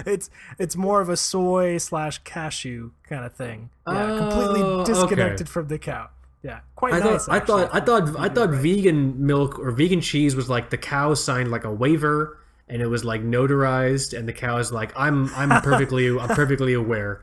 [0.05, 3.71] it's it's more of a soy slash cashew kind of thing.
[3.87, 4.93] Yeah, completely Oh, okay.
[4.93, 6.09] disconnected from the cow.
[6.43, 7.27] Yeah, quite I nice.
[7.27, 7.35] thought.
[7.35, 7.71] I thought.
[7.75, 8.19] I thought.
[8.19, 12.39] I thought vegan milk or vegan cheese was like the cow signed like a waiver,
[12.69, 15.33] and it was like notarized, and the cow is like, "I'm.
[15.35, 16.09] I'm perfectly.
[16.09, 17.23] I'm perfectly aware."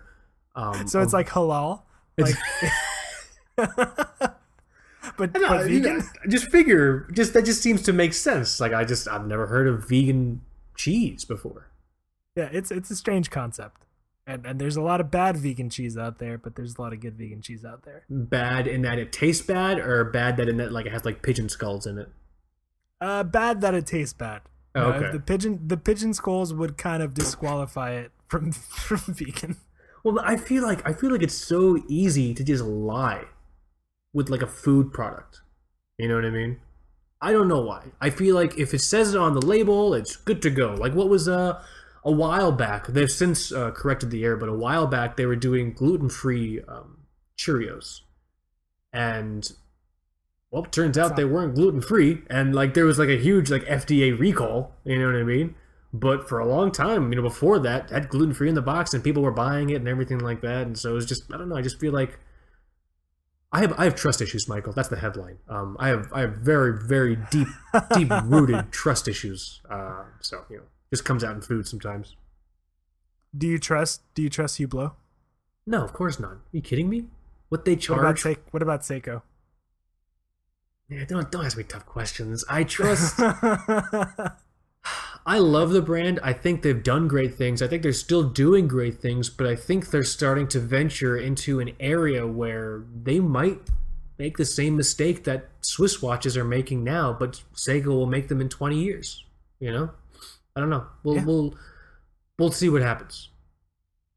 [0.56, 1.82] Um, So it's like halal.
[2.18, 2.38] It's-
[3.58, 4.32] Like,
[5.18, 8.60] but, No, but you know, just figure just that just seems to make sense.
[8.60, 10.42] Like I just I've never heard of vegan
[10.76, 11.70] cheese before.
[12.36, 13.86] Yeah, it's it's a strange concept,
[14.26, 16.94] and and there's a lot of bad vegan cheese out there, but there's a lot
[16.94, 18.04] of good vegan cheese out there.
[18.10, 21.22] Bad in that it tastes bad, or bad that in that like it has like
[21.22, 22.10] pigeon skulls in it.
[23.00, 24.42] Uh, bad that it tastes bad.
[24.76, 25.12] Oh, Uh, okay.
[25.12, 29.58] the pigeon the pigeon skulls would kind of disqualify it from from vegan.
[30.04, 33.26] Well, I feel like I feel like it's so easy to just lie
[34.14, 35.42] with like a food product.
[35.98, 36.60] You know what I mean?
[37.22, 37.86] I don't know why.
[38.02, 40.74] I feel like if it says it on the label, it's good to go.
[40.74, 41.64] Like what was uh,
[42.04, 42.88] a while back?
[42.88, 47.06] They've since uh, corrected the error, but a while back they were doing gluten-free um,
[47.38, 48.02] Cheerios,
[48.92, 49.50] and
[50.52, 54.18] well, turns out they weren't gluten-free, and like there was like a huge like FDA
[54.18, 54.74] recall.
[54.84, 55.56] You know what I mean?
[55.94, 58.94] But for a long time, you know, before that, had gluten free in the box,
[58.94, 60.68] and people were buying it and everything like that.
[60.68, 61.56] And so it was just, I don't know.
[61.56, 62.20] I just feel like
[63.54, 64.74] I have, I have trust issues, Michael.
[64.74, 65.38] That's the headline.
[65.48, 67.48] Um, I have, I have very, very deep,
[67.96, 69.62] deep rooted trust issues.
[69.70, 72.16] Uh, so you know, just comes out in food sometimes.
[73.38, 74.02] Do you trust?
[74.16, 74.94] Do you trust Hublot?
[75.68, 76.32] No, of course not.
[76.32, 77.06] Are you kidding me?
[77.50, 78.22] What they What about charge?
[78.24, 79.22] Se- What about Seiko?
[80.90, 82.44] Yeah, don't, don't ask me tough questions.
[82.50, 83.20] I trust.
[85.26, 86.20] I love the brand.
[86.22, 87.62] I think they've done great things.
[87.62, 91.60] I think they're still doing great things, but I think they're starting to venture into
[91.62, 93.60] an area where they might
[94.20, 98.42] make the same mistake that Swiss watches are making now, but Seiko will make them
[98.42, 99.24] in 20 years.
[99.60, 99.92] You know?
[100.56, 100.86] I don't know.
[101.04, 101.26] We'll Yeah.
[101.26, 101.56] we'll
[102.38, 103.30] we'll see what happens.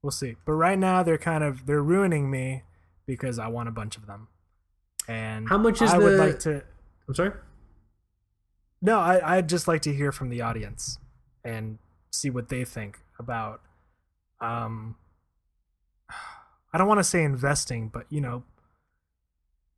[0.03, 0.37] we'll see.
[0.45, 2.65] But right now they're kind of they're ruining me
[3.07, 4.27] because I want a bunch of them.
[5.09, 6.63] And How much is I would the- like to
[7.09, 7.31] I'm sorry?
[8.83, 10.99] No, I, I'd just like to hear from the audience
[11.45, 11.79] and
[12.13, 13.61] see what they think about
[14.41, 14.97] um
[16.73, 18.43] I don't want to say investing, but you know,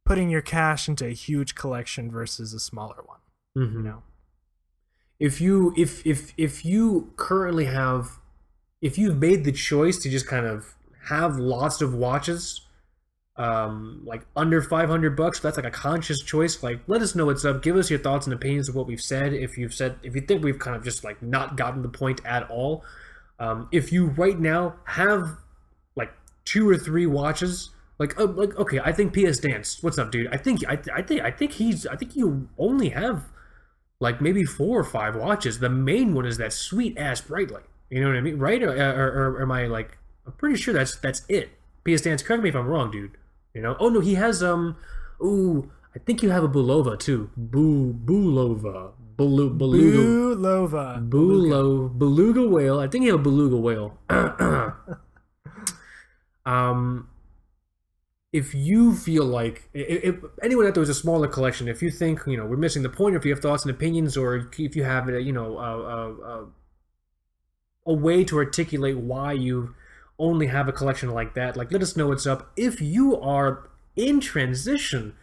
[0.05, 3.21] putting your cash into a huge collection versus a smaller one,
[3.57, 3.73] Mhm.
[3.75, 4.03] you know.
[5.21, 8.19] if you if if if you currently have
[8.81, 10.75] if you've made the choice to just kind of
[11.09, 12.61] have lots of watches
[13.39, 17.45] um like under 500 bucks that's like a conscious choice like let us know what's
[17.45, 20.15] up give us your thoughts and opinions of what we've said if you've said if
[20.15, 22.85] you think we've kind of just like not gotten the point at all
[23.39, 25.37] um if you right now have
[25.95, 26.13] like
[26.45, 30.27] two or three watches like uh, like okay i think ps dance what's up dude
[30.33, 33.25] i think i, I think i think he's i think you only have
[34.01, 35.59] like maybe four or five watches.
[35.59, 37.65] The main one is that sweet ass Breitling.
[37.91, 38.63] You know what I mean, right?
[38.63, 39.99] Or, or, or am I like?
[40.27, 41.51] I'm pretty sure that's that's it.
[41.85, 43.13] PS Dance, correct me if I'm wrong, dude.
[43.59, 43.77] You know?
[43.81, 44.77] Oh no, he has um.
[45.21, 47.29] Ooh, I think you have a Bulova too.
[47.37, 48.93] Boo Bulova.
[49.17, 49.99] Bulu, beluga.
[49.99, 51.11] Bulova.
[51.11, 52.79] Bulo, beluga whale.
[52.79, 53.99] I think you have a beluga whale.
[56.47, 57.09] um,
[58.33, 61.91] if you feel like if, if anyone out there has a smaller collection, if you
[61.91, 64.49] think you know we're missing the point, or if you have thoughts and opinions, or
[64.57, 66.47] if you have a you know a, a, a,
[67.89, 69.75] a way to articulate why you
[70.19, 72.51] only have a collection like that, like let us know what's up.
[72.57, 75.15] If you are in transition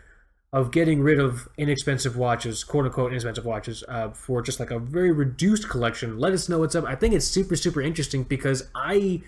[0.54, 4.80] of getting rid of inexpensive watches, quote unquote inexpensive watches, uh, for just like a
[4.80, 6.86] very reduced collection, let us know what's up.
[6.86, 9.22] I think it's super, super interesting because I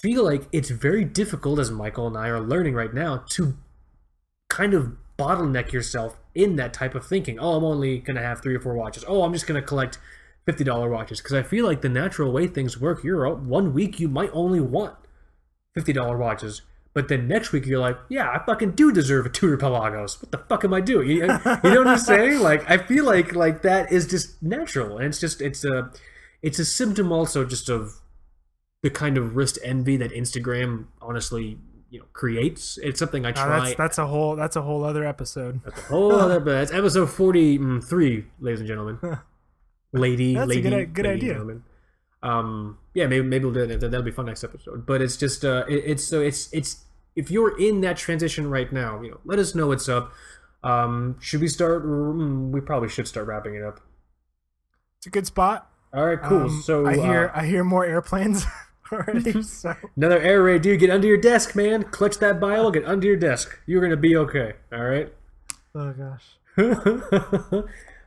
[0.00, 3.56] feel like it's very difficult, as Michael and I are learning right now, to
[4.48, 7.38] kind of bottleneck yourself in that type of thinking.
[7.38, 9.04] Oh, I'm only going to have three or four watches.
[9.06, 9.98] Oh, I'm just going to collect
[10.46, 11.20] $50 watches.
[11.20, 14.60] Because I feel like the natural way things work, you're one week you might only
[14.60, 14.96] want
[15.76, 16.62] $50 watches.
[16.94, 20.22] But then next week you're like, yeah, I fucking do deserve a Tudor Pelagos.
[20.22, 21.08] What the fuck am I doing?
[21.08, 21.38] You, you know
[21.80, 22.40] what I'm saying?
[22.40, 25.90] Like, I feel like like that is just natural, and it's just it's a
[26.40, 27.94] it's a symptom also just of
[28.84, 31.58] the kind of wrist envy that Instagram honestly
[31.90, 32.78] you know creates.
[32.80, 33.58] It's something I try.
[33.58, 35.62] that's that's a whole that's a whole other episode.
[35.64, 36.38] That's a whole other.
[36.38, 38.98] That's episode forty-three, ladies and gentlemen.
[40.00, 41.32] Lady, That's a lady, good- good lady, idea.
[41.32, 41.62] gentlemen.
[42.22, 43.80] Um, yeah, maybe maybe we'll do that.
[43.80, 44.86] That'll be fun next episode.
[44.86, 46.84] But it's just uh, it, it's so it's it's
[47.16, 50.12] if you're in that transition right now, you know, let us know what's up.
[50.62, 51.84] Um, should we start?
[51.84, 53.80] mm, We probably should start wrapping it up.
[54.98, 55.70] It's a good spot.
[55.92, 56.44] All right, cool.
[56.44, 58.44] Um, so I hear uh, I hear more airplanes
[58.92, 59.42] already.
[59.42, 60.80] So another air raid, dude.
[60.80, 61.82] Get under your desk, man.
[61.84, 62.70] Clutch that bile.
[62.70, 63.58] Get under your desk.
[63.66, 64.54] You're gonna be okay.
[64.72, 65.12] All right.
[65.74, 66.38] oh gosh.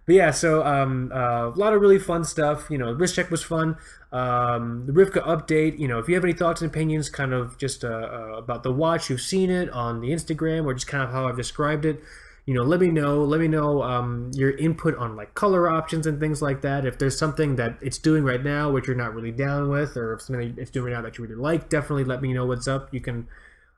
[0.08, 2.68] but yeah, so um, uh, a lot of really fun stuff.
[2.70, 3.76] You know, wrist check was fun.
[4.14, 5.78] Um, the Rivka update.
[5.78, 8.64] You know, if you have any thoughts and opinions, kind of just uh, uh, about
[8.64, 11.84] the watch, you've seen it on the Instagram, or just kind of how I've described
[11.84, 12.02] it.
[12.46, 13.26] You know, let me know.
[13.26, 16.86] Let me know um, your input on like color options and things like that.
[16.86, 20.14] If there's something that it's doing right now which you're not really down with, or
[20.14, 22.70] if something it's doing right now that you really like, definitely let me know what's
[22.70, 22.94] up.
[22.94, 23.28] You can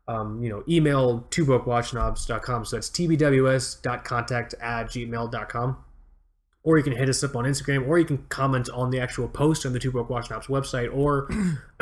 [0.08, 2.66] um, you know, email twobrokeWatchSnobs.com.
[2.66, 5.78] So that's tbws.contact at gmail.com.
[6.64, 9.28] Or you can hit us up on Instagram, or you can comment on the actual
[9.28, 11.32] post on the Two Broke Watch Snobs website, or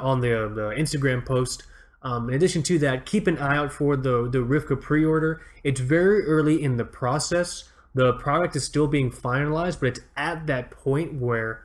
[0.00, 1.64] on the, the Instagram post.
[2.02, 5.40] Um, in addition to that, keep an eye out for the, the Rivka pre order.
[5.64, 7.64] It's very early in the process.
[7.94, 11.64] The product is still being finalized, but it's at that point where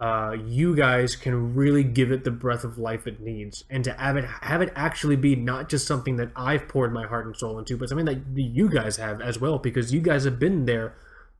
[0.00, 3.92] uh, you guys can really give it the breath of life it needs, and to
[3.94, 7.36] have it have it actually be not just something that I've poured my heart and
[7.36, 10.66] soul into, but something that you guys have as well, because you guys have been
[10.66, 10.94] there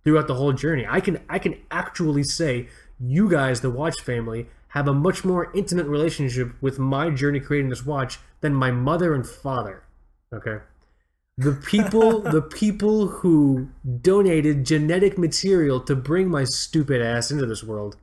[0.09, 0.86] throughout the whole journey.
[0.89, 2.68] I can I can actually say
[2.98, 7.68] you guys, the watch family, have a much more intimate relationship with my journey creating
[7.68, 9.82] this watch than my mother and father.
[10.32, 10.64] Okay.
[11.36, 13.68] The people the people who
[14.01, 17.98] donated genetic material to bring my stupid ass into this world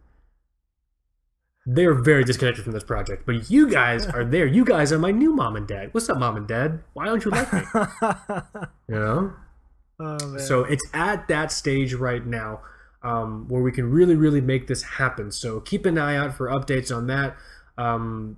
[1.68, 3.26] they're very disconnected from this project.
[3.26, 4.46] But you guys are there.
[4.46, 5.92] You guys are my new mom and dad.
[5.96, 6.84] What's up, mom and dad?
[6.94, 7.62] Why don't you like me?
[8.88, 9.34] You know?
[10.00, 10.38] Oh.
[10.38, 12.62] So it's at that stage right now
[13.04, 15.32] um, where we can really, really make this happen.
[15.32, 17.36] So keep an eye out for updates on that.
[17.78, 18.38] Um,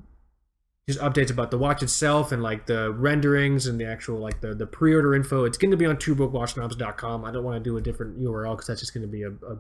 [0.87, 4.53] just updates about the watch itself and like the renderings and the actual like the,
[4.53, 5.43] the pre-order info.
[5.43, 7.25] It's going to be on twobrokeWatchSnobs.com.
[7.25, 9.31] I don't want to do a different URL because that's just going to be a,
[9.31, 9.57] a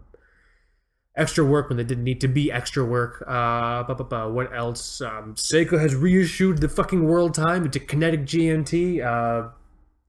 [1.17, 3.23] extra work when they didn't need to be extra work.
[3.27, 5.01] Uh, bu- bu- bu- what else?
[5.01, 9.03] Um, Seiko has reissued the fucking world time into kinetic GMT.
[9.05, 9.49] Uh,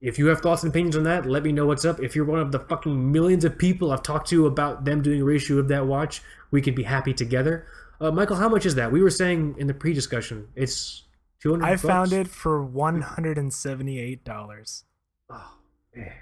[0.00, 2.00] if you have thoughts and opinions on that, let me know what's up.
[2.00, 5.20] If you're one of the fucking millions of people I've talked to about them doing
[5.20, 7.66] a reissue of that watch, we can be happy together.
[8.00, 8.92] Uh, Michael, how much is that?
[8.92, 11.04] We were saying in the pre-discussion, it's
[11.42, 11.66] two hundred.
[11.66, 14.84] I found it for one hundred and seventy eight dollars.
[15.30, 15.58] Oh
[15.94, 16.12] man,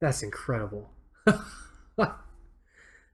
[0.00, 0.90] that's incredible.
[1.26, 2.14] that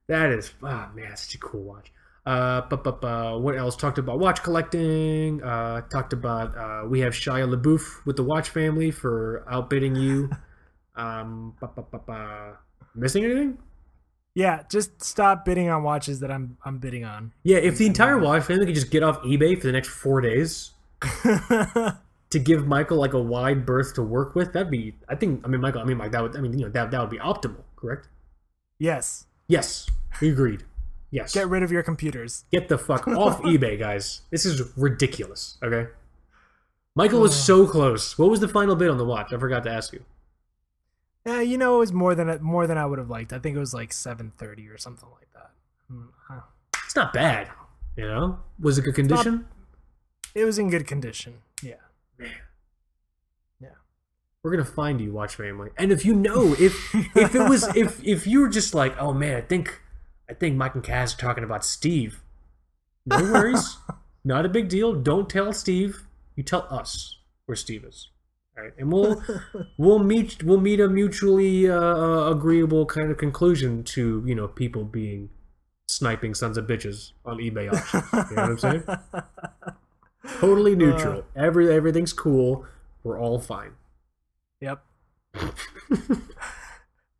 [0.08, 1.92] is, oh man, such a cool watch.
[2.26, 3.76] Uh, but, but, uh, what else?
[3.76, 5.42] Talked about watch collecting.
[5.42, 10.30] Uh, talked about uh, we have Shia LaBeouf with the watch family for outbidding you.
[10.96, 11.54] Um,
[12.94, 13.58] missing anything?
[14.34, 17.32] Yeah, just stop bidding on watches that I'm I'm bidding on.
[17.42, 20.20] Yeah, if the entire watch family could just get off eBay for the next four
[20.20, 20.72] days
[21.22, 24.94] to give Michael like a wide berth to work with, that'd be.
[25.08, 25.42] I think.
[25.44, 25.80] I mean, Michael.
[25.80, 26.12] I mean, Mike.
[26.12, 26.36] That would.
[26.36, 27.62] I mean, you know, that that would be optimal.
[27.76, 28.08] Correct.
[28.78, 29.26] yes.
[29.48, 29.88] Yes,
[30.20, 30.62] we agreed.
[31.10, 31.32] Yes.
[31.34, 32.44] Get rid of your computers.
[32.52, 34.22] Get the fuck off eBay, guys.
[34.30, 35.58] This is ridiculous.
[35.62, 35.88] Okay.
[36.94, 38.18] Michael was so close.
[38.18, 39.32] What was the final bid on the watch?
[39.32, 40.04] I forgot to ask you.
[41.26, 43.32] Yeah, you know, it was more than more than I would have liked.
[43.32, 45.50] I think it was like seven thirty or something like that.
[45.92, 46.40] Mm, uh,
[46.84, 47.48] It's not bad.
[47.96, 49.46] You know, was it good condition?
[50.34, 51.34] It was in good condition.
[51.62, 51.74] Yeah.
[52.18, 52.30] Man.
[53.60, 53.68] Yeah.
[54.42, 55.70] We're gonna find you, watch family.
[55.76, 59.12] And if you know, if if it was, if if you were just like, oh
[59.12, 59.80] man, I think,
[60.30, 62.22] I think Mike and Kaz are talking about Steve.
[63.04, 63.78] No worries,
[64.24, 64.94] not a big deal.
[64.94, 66.04] Don't tell Steve.
[66.36, 68.08] You tell us where Steve is.
[68.56, 69.22] All right, and we'll
[69.76, 74.84] we'll meet we'll meet a mutually uh, agreeable kind of conclusion to you know people
[74.84, 75.30] being
[75.88, 78.30] sniping sons of bitches on eBay auctions.
[78.30, 78.84] You know what I'm saying?
[80.40, 81.24] Totally neutral.
[81.34, 82.66] Every everything's cool.
[83.02, 83.72] We're all fine.
[84.60, 84.84] Yep.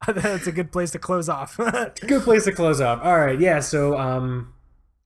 [0.06, 1.56] That's a good place to close off.
[2.00, 3.00] Good place to close off.
[3.02, 3.60] All right, yeah.
[3.60, 4.54] So um,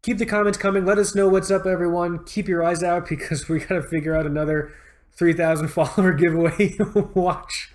[0.02, 0.84] keep the comments coming.
[0.84, 2.24] Let us know what's up, everyone.
[2.24, 4.72] Keep your eyes out because we gotta figure out another
[5.16, 6.76] three thousand follower giveaway
[7.14, 7.72] watch.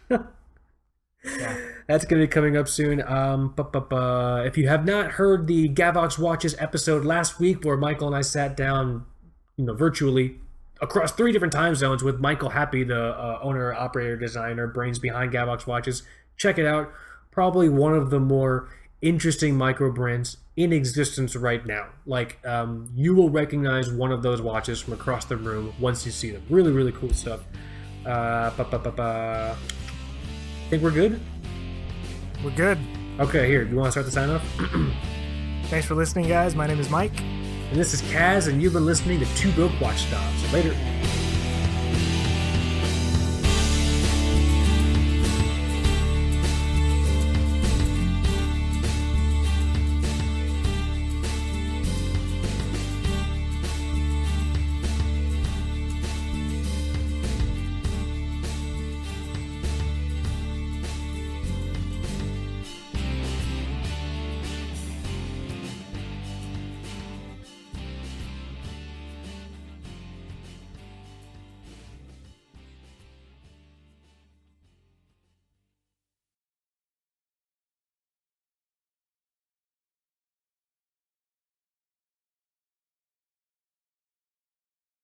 [1.87, 3.01] That's going to be coming up soon.
[3.05, 7.65] Um, bu- bu- bu- if you have not heard the Gavox Watches episode last week,
[7.65, 9.05] where Michael and I sat down,
[9.57, 10.35] you know, virtually
[10.81, 15.33] across three different time zones with Michael Happé, the uh, owner, operator, designer, brains behind
[15.33, 16.03] Gavox Watches,
[16.37, 16.89] check it out.
[17.39, 18.67] Probably one of the more
[19.01, 21.87] interesting micro brands in existence right now.
[22.05, 26.11] Like um, you will recognize one of those watches from across the room once you
[26.11, 26.43] see them.
[26.49, 27.39] Really, really cool stuff.
[28.05, 29.57] Uh, ba, ba, ba, ba.
[30.69, 31.21] Think we're good?
[32.43, 32.77] We're good.
[33.21, 33.63] Okay, here.
[33.63, 34.43] Do you want to start the sign off?
[35.69, 36.55] Thanks for listening, guys.
[36.55, 37.17] My name is Mike.
[37.21, 40.51] And this is Kaz, and you've been listening to Two Broke Watch Snobs.
[40.51, 40.75] Later.